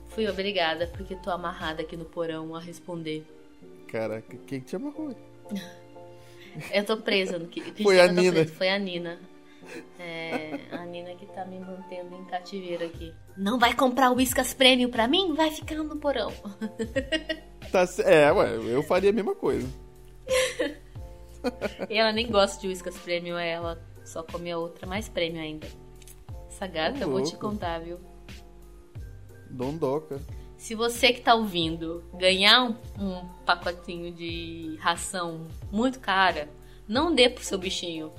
fui 0.09 0.29
obrigada, 0.29 0.87
porque 0.97 1.15
tô 1.17 1.31
amarrada 1.31 1.83
aqui 1.83 1.97
no 1.97 2.05
porão 2.05 2.55
a 2.55 2.61
responder. 2.61 3.25
Caraca, 3.87 4.37
quem 4.47 4.61
te 4.61 4.75
amarrou? 4.77 5.15
Eu 6.73 6.85
tô 6.85 6.97
presa 6.97 7.39
no 7.39 7.47
que. 7.47 7.61
Foi 7.83 8.01
a 8.01 8.09
Nina. 8.11 8.33
presa? 8.33 8.53
Foi 8.55 8.69
a 8.69 8.79
Nina. 8.79 9.19
É, 9.99 10.59
a 10.73 10.85
Nina 10.87 11.15
que 11.15 11.27
tá 11.27 11.45
me 11.45 11.59
mantendo 11.61 12.15
em 12.17 12.25
cativeiro 12.25 12.85
aqui. 12.87 13.13
Não 13.37 13.59
vai 13.59 13.75
comprar 13.75 14.11
o 14.11 14.15
Whiskas 14.17 14.53
Premium 14.55 14.91
pra 14.91 15.07
mim? 15.07 15.35
Vai 15.35 15.51
ficar 15.51 15.77
no 15.77 15.97
porão. 15.97 16.33
Tá, 17.71 17.85
é, 18.05 18.33
ué, 18.33 18.57
eu 18.75 18.83
faria 18.83 19.11
a 19.11 19.13
mesma 19.13 19.35
coisa. 19.35 19.69
E 21.89 21.97
ela 21.97 22.13
nem 22.13 22.31
gosta 22.31 22.61
de 22.61 22.69
Whiskas 22.69 22.97
Premium, 22.99 23.39
ela 23.39 23.81
só 24.05 24.23
come 24.23 24.51
a 24.51 24.59
outra 24.59 24.87
mais 24.87 25.09
premium 25.09 25.43
ainda. 25.43 25.67
Essa 26.49 26.67
gata, 26.67 27.01
eu 27.01 27.11
vou 27.11 27.23
te 27.23 27.37
contar, 27.37 27.81
viu? 27.81 27.99
Dondoca. 29.51 30.21
Se 30.57 30.75
você 30.75 31.13
que 31.13 31.21
tá 31.21 31.35
ouvindo 31.35 32.05
ganhar 32.15 32.65
um, 32.65 32.75
um 32.99 33.29
pacotinho 33.47 34.13
de 34.13 34.77
ração 34.81 35.47
muito 35.71 36.01
cara, 36.01 36.49
não 36.87 37.15
dê 37.15 37.29
pro 37.29 37.45
seu 37.45 37.59
bichinho. 37.59 38.13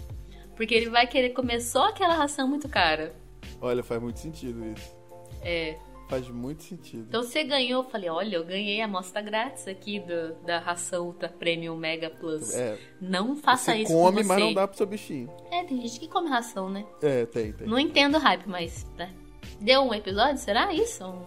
Porque 0.55 0.73
ele 0.73 0.89
vai 0.89 1.05
querer 1.05 1.31
comer 1.31 1.59
só 1.59 1.89
aquela 1.89 2.13
ração 2.13 2.47
muito 2.47 2.69
cara. 2.69 3.13
Olha, 3.61 3.83
faz 3.83 4.01
muito 4.01 4.19
sentido 4.19 4.65
isso. 4.65 4.95
É. 5.41 5.77
Faz 6.09 6.27
muito 6.27 6.63
sentido. 6.63 7.05
Então 7.07 7.21
você 7.21 7.43
ganhou, 7.43 7.83
eu 7.83 7.89
falei, 7.89 8.09
olha, 8.09 8.37
eu 8.37 8.43
ganhei 8.43 8.81
a 8.81 8.85
amostra 8.85 9.21
grátis 9.21 9.67
aqui 9.67 9.99
do, 9.99 10.33
da 10.43 10.57
ração 10.57 11.05
Ultra 11.05 11.29
Premium 11.29 11.77
Mega 11.77 12.09
Plus. 12.09 12.51
É, 12.55 12.79
Não 12.99 13.35
faça 13.35 13.73
você 13.73 13.83
isso 13.83 13.93
come, 13.93 14.17
com 14.17 14.23
você. 14.23 14.27
mas 14.27 14.39
não 14.39 14.53
dá 14.55 14.67
pro 14.67 14.75
seu 14.75 14.87
bichinho. 14.87 15.29
É, 15.51 15.63
tem 15.63 15.79
gente 15.81 15.99
que 15.99 16.07
come 16.07 16.27
ração, 16.27 16.67
né? 16.67 16.83
É, 17.03 17.27
tem, 17.27 17.53
tem. 17.53 17.67
Não 17.67 17.77
entendo 17.77 18.17
hype, 18.17 18.47
mas 18.47 18.87
né? 18.97 19.13
deu 19.61 19.81
um 19.81 19.93
episódio, 19.93 20.39
será 20.39 20.73
isso? 20.73 21.05
Um 21.05 21.23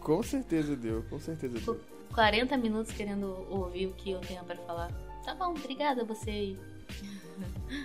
Com 0.00 0.22
certeza 0.22 0.76
deu, 0.76 1.02
com 1.10 1.18
certeza 1.18 1.58
deu. 1.58 1.80
40 2.14 2.56
minutos 2.58 2.92
querendo 2.92 3.44
ouvir 3.50 3.86
o 3.86 3.92
que 3.92 4.12
eu 4.12 4.20
tenho 4.20 4.44
pra 4.44 4.56
falar. 4.58 4.92
Tá 5.24 5.34
bom, 5.34 5.50
obrigada 5.50 6.04
você 6.04 6.30
aí. 6.30 6.58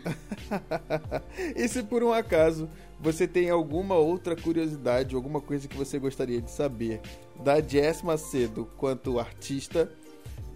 e 1.56 1.68
se 1.68 1.82
por 1.82 2.04
um 2.04 2.12
acaso 2.12 2.70
você 3.00 3.28
tem 3.28 3.50
alguma 3.50 3.96
outra 3.96 4.36
curiosidade, 4.36 5.16
alguma 5.16 5.40
coisa 5.40 5.68
que 5.68 5.78
você 5.78 6.00
gostaria 6.00 6.42
de 6.42 6.52
saber 6.52 7.02
da 7.44 7.62
Jess 7.62 8.02
Macedo 8.02 8.70
quanto 8.78 9.20
artista, 9.20 9.92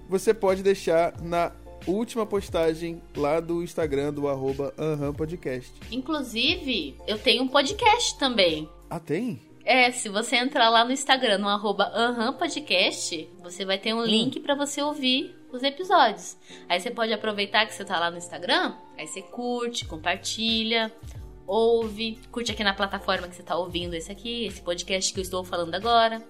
você 0.10 0.34
pode 0.34 0.64
deixar 0.64 1.22
na 1.22 1.52
última 1.88 2.26
postagem 2.26 3.02
lá 3.16 3.40
do 3.40 3.64
Instagram 3.64 4.14
do 4.14 4.28
arroba 4.28 4.74
Podcast. 5.16 5.72
Inclusive, 5.92 6.98
eu 7.08 7.18
tenho 7.18 7.44
um 7.44 7.48
podcast 7.48 8.18
também. 8.18 8.70
Ah, 8.90 9.00
tem? 9.00 9.42
É, 9.64 9.92
se 9.92 10.10
você 10.10 10.38
entrar 10.38 10.70
lá 10.70 10.84
no 10.84 10.92
Instagram, 10.92 11.38
no 11.38 11.48
arroba 11.48 11.92
Podcast, 12.38 13.30
você 13.42 13.64
vai 13.64 13.78
ter 13.78 13.94
um 13.94 14.04
link 14.04 14.40
pra 14.40 14.56
você 14.56 14.82
ouvir 14.82 15.36
os 15.52 15.64
episódios. 15.64 16.38
Aí 16.68 16.80
você 16.80 16.90
pode 16.90 17.14
aproveitar 17.14 17.66
que 17.66 17.74
você 17.74 17.86
tá 17.86 18.00
lá 18.00 18.10
no 18.10 18.18
Instagram, 18.18 18.74
aí 18.98 19.06
você 19.06 19.22
curte, 19.22 19.86
compartilha, 19.86 20.92
ouve, 21.52 22.18
curte 22.32 22.54
aqui 22.54 22.64
na 22.64 22.74
plataforma 22.74 23.28
que 23.28 23.36
você 23.36 23.44
tá 23.44 23.58
ouvindo 23.58 23.94
esse 23.94 24.10
aqui, 24.10 24.46
esse 24.46 24.62
podcast 24.62 25.14
que 25.14 25.20
eu 25.20 25.22
estou 25.22 25.44
falando 25.44 25.76
agora. 25.76 26.24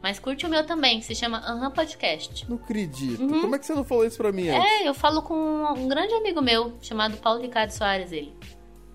Mas 0.00 0.20
curte 0.20 0.46
o 0.46 0.48
meu 0.48 0.64
também, 0.64 1.00
que 1.00 1.06
se 1.06 1.16
chama 1.16 1.38
Aham 1.38 1.72
Podcast. 1.72 2.48
Não 2.48 2.54
acredito. 2.54 3.20
Uhum. 3.20 3.40
Como 3.40 3.56
é 3.56 3.58
que 3.58 3.66
você 3.66 3.74
não 3.74 3.82
falou 3.82 4.06
isso 4.06 4.16
pra 4.16 4.30
mim 4.30 4.48
antes? 4.48 4.70
É, 4.70 4.88
eu 4.88 4.94
falo 4.94 5.20
com 5.22 5.34
um 5.34 5.88
grande 5.88 6.14
amigo 6.14 6.40
meu, 6.40 6.78
chamado 6.80 7.16
Paulo 7.16 7.40
Ricardo 7.40 7.70
Soares, 7.70 8.12
ele. 8.12 8.32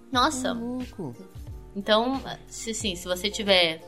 Nossa, 0.09 0.53
Louco. 0.53 1.13
então, 1.75 2.21
se 2.47 2.73
sim, 2.73 2.95
se 2.95 3.05
você 3.05 3.29
tiver, 3.29 3.81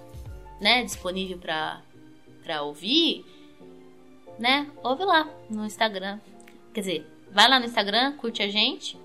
né, 0.59 0.83
disponível 0.83 1.37
pra, 1.37 1.81
pra 2.43 2.63
ouvir, 2.63 3.23
né, 4.37 4.69
ouve 4.83 5.05
lá 5.05 5.29
no 5.49 5.65
Instagram. 5.65 6.19
Quer 6.73 6.81
dizer, 6.81 7.07
vai 7.31 7.47
lá 7.47 7.57
no 7.57 7.65
Instagram, 7.65 8.17
curte 8.17 8.43
a 8.43 8.49
gente, 8.49 8.99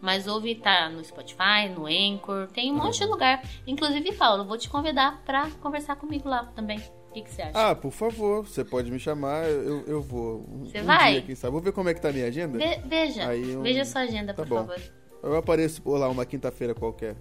mas 0.00 0.26
ouve, 0.26 0.54
tá 0.54 0.88
no 0.88 1.04
Spotify, 1.04 1.68
no 1.74 1.86
Anchor, 1.86 2.48
tem 2.48 2.70
um 2.72 2.76
monte 2.76 2.98
de 2.98 3.04
lugar. 3.06 3.42
Inclusive, 3.66 4.12
Paulo, 4.12 4.44
vou 4.44 4.56
te 4.58 4.68
convidar 4.68 5.22
pra 5.24 5.48
conversar 5.62 5.96
comigo 5.96 6.28
lá 6.28 6.44
também. 6.54 6.78
O 7.10 7.12
que, 7.12 7.22
que 7.22 7.30
você 7.30 7.42
acha? 7.42 7.70
Ah, 7.70 7.74
por 7.74 7.90
favor, 7.92 8.46
você 8.46 8.62
pode 8.64 8.90
me 8.90 8.98
chamar, 8.98 9.44
eu, 9.48 9.84
eu 9.86 10.02
vou. 10.02 10.44
Você 10.64 10.80
um 10.82 10.84
vai? 10.84 11.12
dia, 11.12 11.22
quem 11.22 11.34
sabe. 11.34 11.52
Vou 11.52 11.60
ver 11.62 11.72
como 11.72 11.88
é 11.88 11.94
que 11.94 12.00
tá 12.00 12.10
a 12.10 12.12
minha 12.12 12.26
agenda. 12.26 12.58
Ve- 12.58 12.80
veja, 12.84 13.26
Aí 13.28 13.56
um- 13.56 13.62
veja 13.62 13.84
sua 13.86 14.02
agenda, 14.02 14.34
Tá 14.34 14.42
por 14.42 14.48
bom. 14.48 14.56
favor. 14.66 14.80
Eu 15.22 15.34
apareço 15.36 15.80
por 15.82 15.98
lá 15.98 16.08
uma 16.08 16.26
quinta-feira 16.26 16.74
qualquer. 16.74 17.16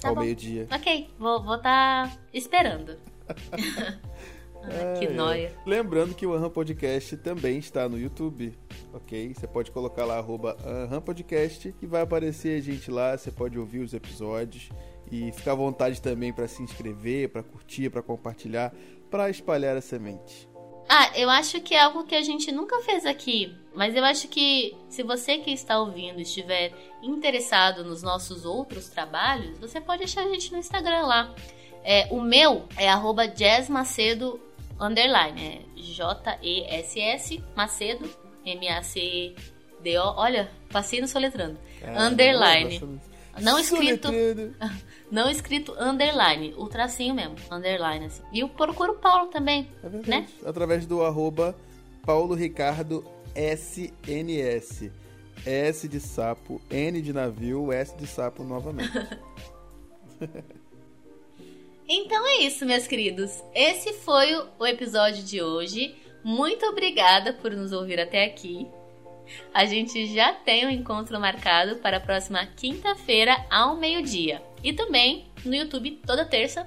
Tá 0.00 0.08
ao 0.10 0.16
meio-dia. 0.16 0.66
Ok, 0.72 1.10
vou 1.18 1.38
estar 1.56 2.08
tá 2.08 2.16
esperando. 2.32 2.96
ah, 4.64 4.98
que 4.98 5.08
nóia. 5.08 5.54
Lembrando 5.66 6.14
que 6.14 6.26
o 6.26 6.34
Aham 6.34 6.50
Podcast 6.50 7.16
também 7.18 7.58
está 7.58 7.88
no 7.88 7.98
YouTube, 7.98 8.52
ok? 8.92 9.32
Você 9.34 9.46
pode 9.46 9.70
colocar 9.70 10.04
lá, 10.04 10.18
arroba 10.18 10.56
Aham 10.64 11.00
Podcast, 11.00 11.74
e 11.80 11.86
vai 11.86 12.02
aparecer 12.02 12.58
a 12.58 12.62
gente 12.62 12.90
lá, 12.90 13.16
você 13.16 13.30
pode 13.30 13.58
ouvir 13.58 13.80
os 13.80 13.94
episódios. 13.94 14.68
E 15.10 15.32
fica 15.32 15.52
à 15.52 15.54
vontade 15.54 16.00
também 16.00 16.32
para 16.32 16.46
se 16.46 16.62
inscrever, 16.62 17.30
para 17.30 17.42
curtir, 17.42 17.90
para 17.90 18.02
compartilhar, 18.02 18.72
para 19.10 19.28
espalhar 19.28 19.76
a 19.76 19.80
semente. 19.80 20.48
Ah, 20.88 21.10
eu 21.16 21.30
acho 21.30 21.60
que 21.60 21.74
é 21.74 21.80
algo 21.80 22.04
que 22.04 22.14
a 22.14 22.22
gente 22.22 22.50
nunca 22.50 22.80
fez 22.82 23.06
aqui. 23.06 23.56
Mas 23.74 23.94
eu 23.94 24.04
acho 24.04 24.26
que 24.26 24.76
se 24.88 25.02
você 25.02 25.38
que 25.38 25.52
está 25.52 25.78
ouvindo 25.78 26.20
estiver 26.20 26.72
interessado 27.02 27.84
nos 27.84 28.02
nossos 28.02 28.44
outros 28.44 28.88
trabalhos, 28.88 29.58
você 29.58 29.80
pode 29.80 30.02
achar 30.02 30.24
a 30.24 30.28
gente 30.28 30.50
no 30.52 30.58
Instagram 30.58 31.06
lá. 31.06 31.34
É, 31.84 32.08
o 32.10 32.20
meu 32.20 32.66
é 32.76 32.88
arroba 32.88 33.26
jazzmacedo 33.26 34.40
underline. 34.80 35.40
É 35.40 35.62
J-E-S-S 35.80 37.42
Macedo, 37.56 38.08
M-A-C-D-O. 38.44 40.14
Olha, 40.16 40.50
passei 40.70 41.00
no 41.00 41.08
soletrando. 41.08 41.58
Underline. 41.96 42.80
Não 43.40 43.58
escrito, 43.58 44.08
soletrando. 44.08 44.54
não 45.10 45.30
escrito 45.30 45.72
underline, 45.78 46.52
o 46.56 46.66
tracinho 46.66 47.14
mesmo, 47.14 47.36
underline 47.50 48.06
assim. 48.06 48.22
E 48.32 48.40
eu 48.40 48.48
procuro 48.48 48.92
o 48.92 48.96
Paulo 48.96 49.28
também, 49.28 49.68
É 49.82 49.88
verdade. 49.88 50.10
né? 50.10 50.26
Através 50.44 50.84
do 50.86 51.02
arroba 51.04 51.56
Paulo 52.04 52.34
Ricardo 52.34 53.04
SNS. 53.34 54.90
S 55.46 55.88
de 55.88 56.00
sapo, 56.00 56.60
N 56.68 57.00
de 57.00 57.12
navio, 57.14 57.72
S 57.72 57.96
de 57.96 58.06
sapo 58.06 58.42
novamente. 58.44 58.92
Então 61.92 62.24
é 62.26 62.42
isso, 62.42 62.64
meus 62.64 62.86
queridos. 62.86 63.42
Esse 63.52 63.92
foi 63.94 64.32
o- 64.58 64.66
episódio 64.66 65.24
de 65.24 65.42
hoje. 65.42 65.96
Muito 66.22 66.64
obrigada 66.66 67.32
por 67.32 67.50
nos 67.50 67.72
ouvir 67.72 67.98
até 67.98 68.24
aqui. 68.24 68.68
A 69.52 69.64
gente 69.64 70.06
já 70.14 70.32
tem 70.32 70.66
um 70.66 70.70
encontro 70.70 71.18
marcado 71.20 71.76
para 71.76 71.96
a 71.96 72.00
próxima 72.00 72.46
quinta-feira 72.46 73.44
ao 73.50 73.76
meio-dia. 73.76 74.40
E 74.62 74.72
também 74.72 75.26
no 75.44 75.54
YouTube 75.54 76.00
toda 76.06 76.24
terça 76.24 76.66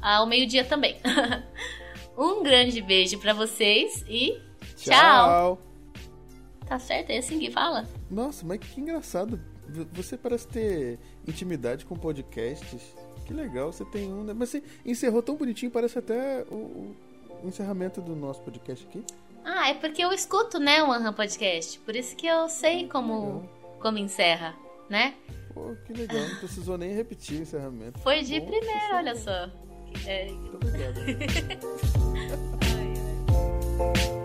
ao 0.00 0.26
meio-dia 0.26 0.64
também. 0.64 0.96
um 2.16 2.42
grande 2.42 2.80
beijo 2.80 3.18
para 3.18 3.32
vocês 3.34 4.02
e 4.08 4.40
Tchau. 4.76 5.60
tá 6.66 6.78
certo? 6.78 7.10
É 7.10 7.18
assim 7.18 7.38
que 7.38 7.50
fala? 7.50 7.86
Nossa, 8.10 8.46
mas 8.46 8.60
que 8.60 8.80
engraçado. 8.80 9.38
Você 9.92 10.16
parece 10.16 10.48
ter 10.48 10.98
intimidade 11.26 11.84
com 11.84 11.94
podcasts. 11.96 12.96
Que 13.28 13.34
legal, 13.34 13.70
você 13.70 13.84
tem 13.84 14.10
um, 14.10 14.24
né? 14.24 14.32
Mas 14.34 14.48
você 14.48 14.62
encerrou 14.86 15.22
tão 15.22 15.36
bonitinho, 15.36 15.70
parece 15.70 15.98
até 15.98 16.44
o, 16.50 16.96
o 17.42 17.44
encerramento 17.44 18.00
do 18.00 18.16
nosso 18.16 18.40
podcast 18.40 18.86
aqui. 18.86 19.04
Ah, 19.44 19.68
é 19.68 19.74
porque 19.74 20.02
eu 20.02 20.10
escuto, 20.14 20.58
né, 20.58 20.82
o 20.82 20.90
Anham 20.90 21.12
Podcast. 21.12 21.78
Por 21.80 21.94
isso 21.94 22.16
que 22.16 22.26
eu 22.26 22.48
sei 22.48 22.88
como, 22.88 23.42
Legal. 23.42 23.78
como 23.80 23.98
encerra, 23.98 24.56
né? 24.88 25.14
Pô, 25.52 25.76
que 25.86 25.92
legal, 25.92 26.26
não 26.26 26.36
precisou 26.36 26.78
nem 26.78 26.94
repetir 26.94 27.38
o 27.38 27.42
encerramento. 27.42 27.98
Foi 27.98 28.22
de 28.22 28.40
Bom, 28.40 28.46
primeira, 28.46 28.96
olha 28.96 29.14
só. 29.14 29.50
É, 30.06 30.30
Muito 30.30 30.56
obrigado. 30.56 30.98
ai. 33.84 34.17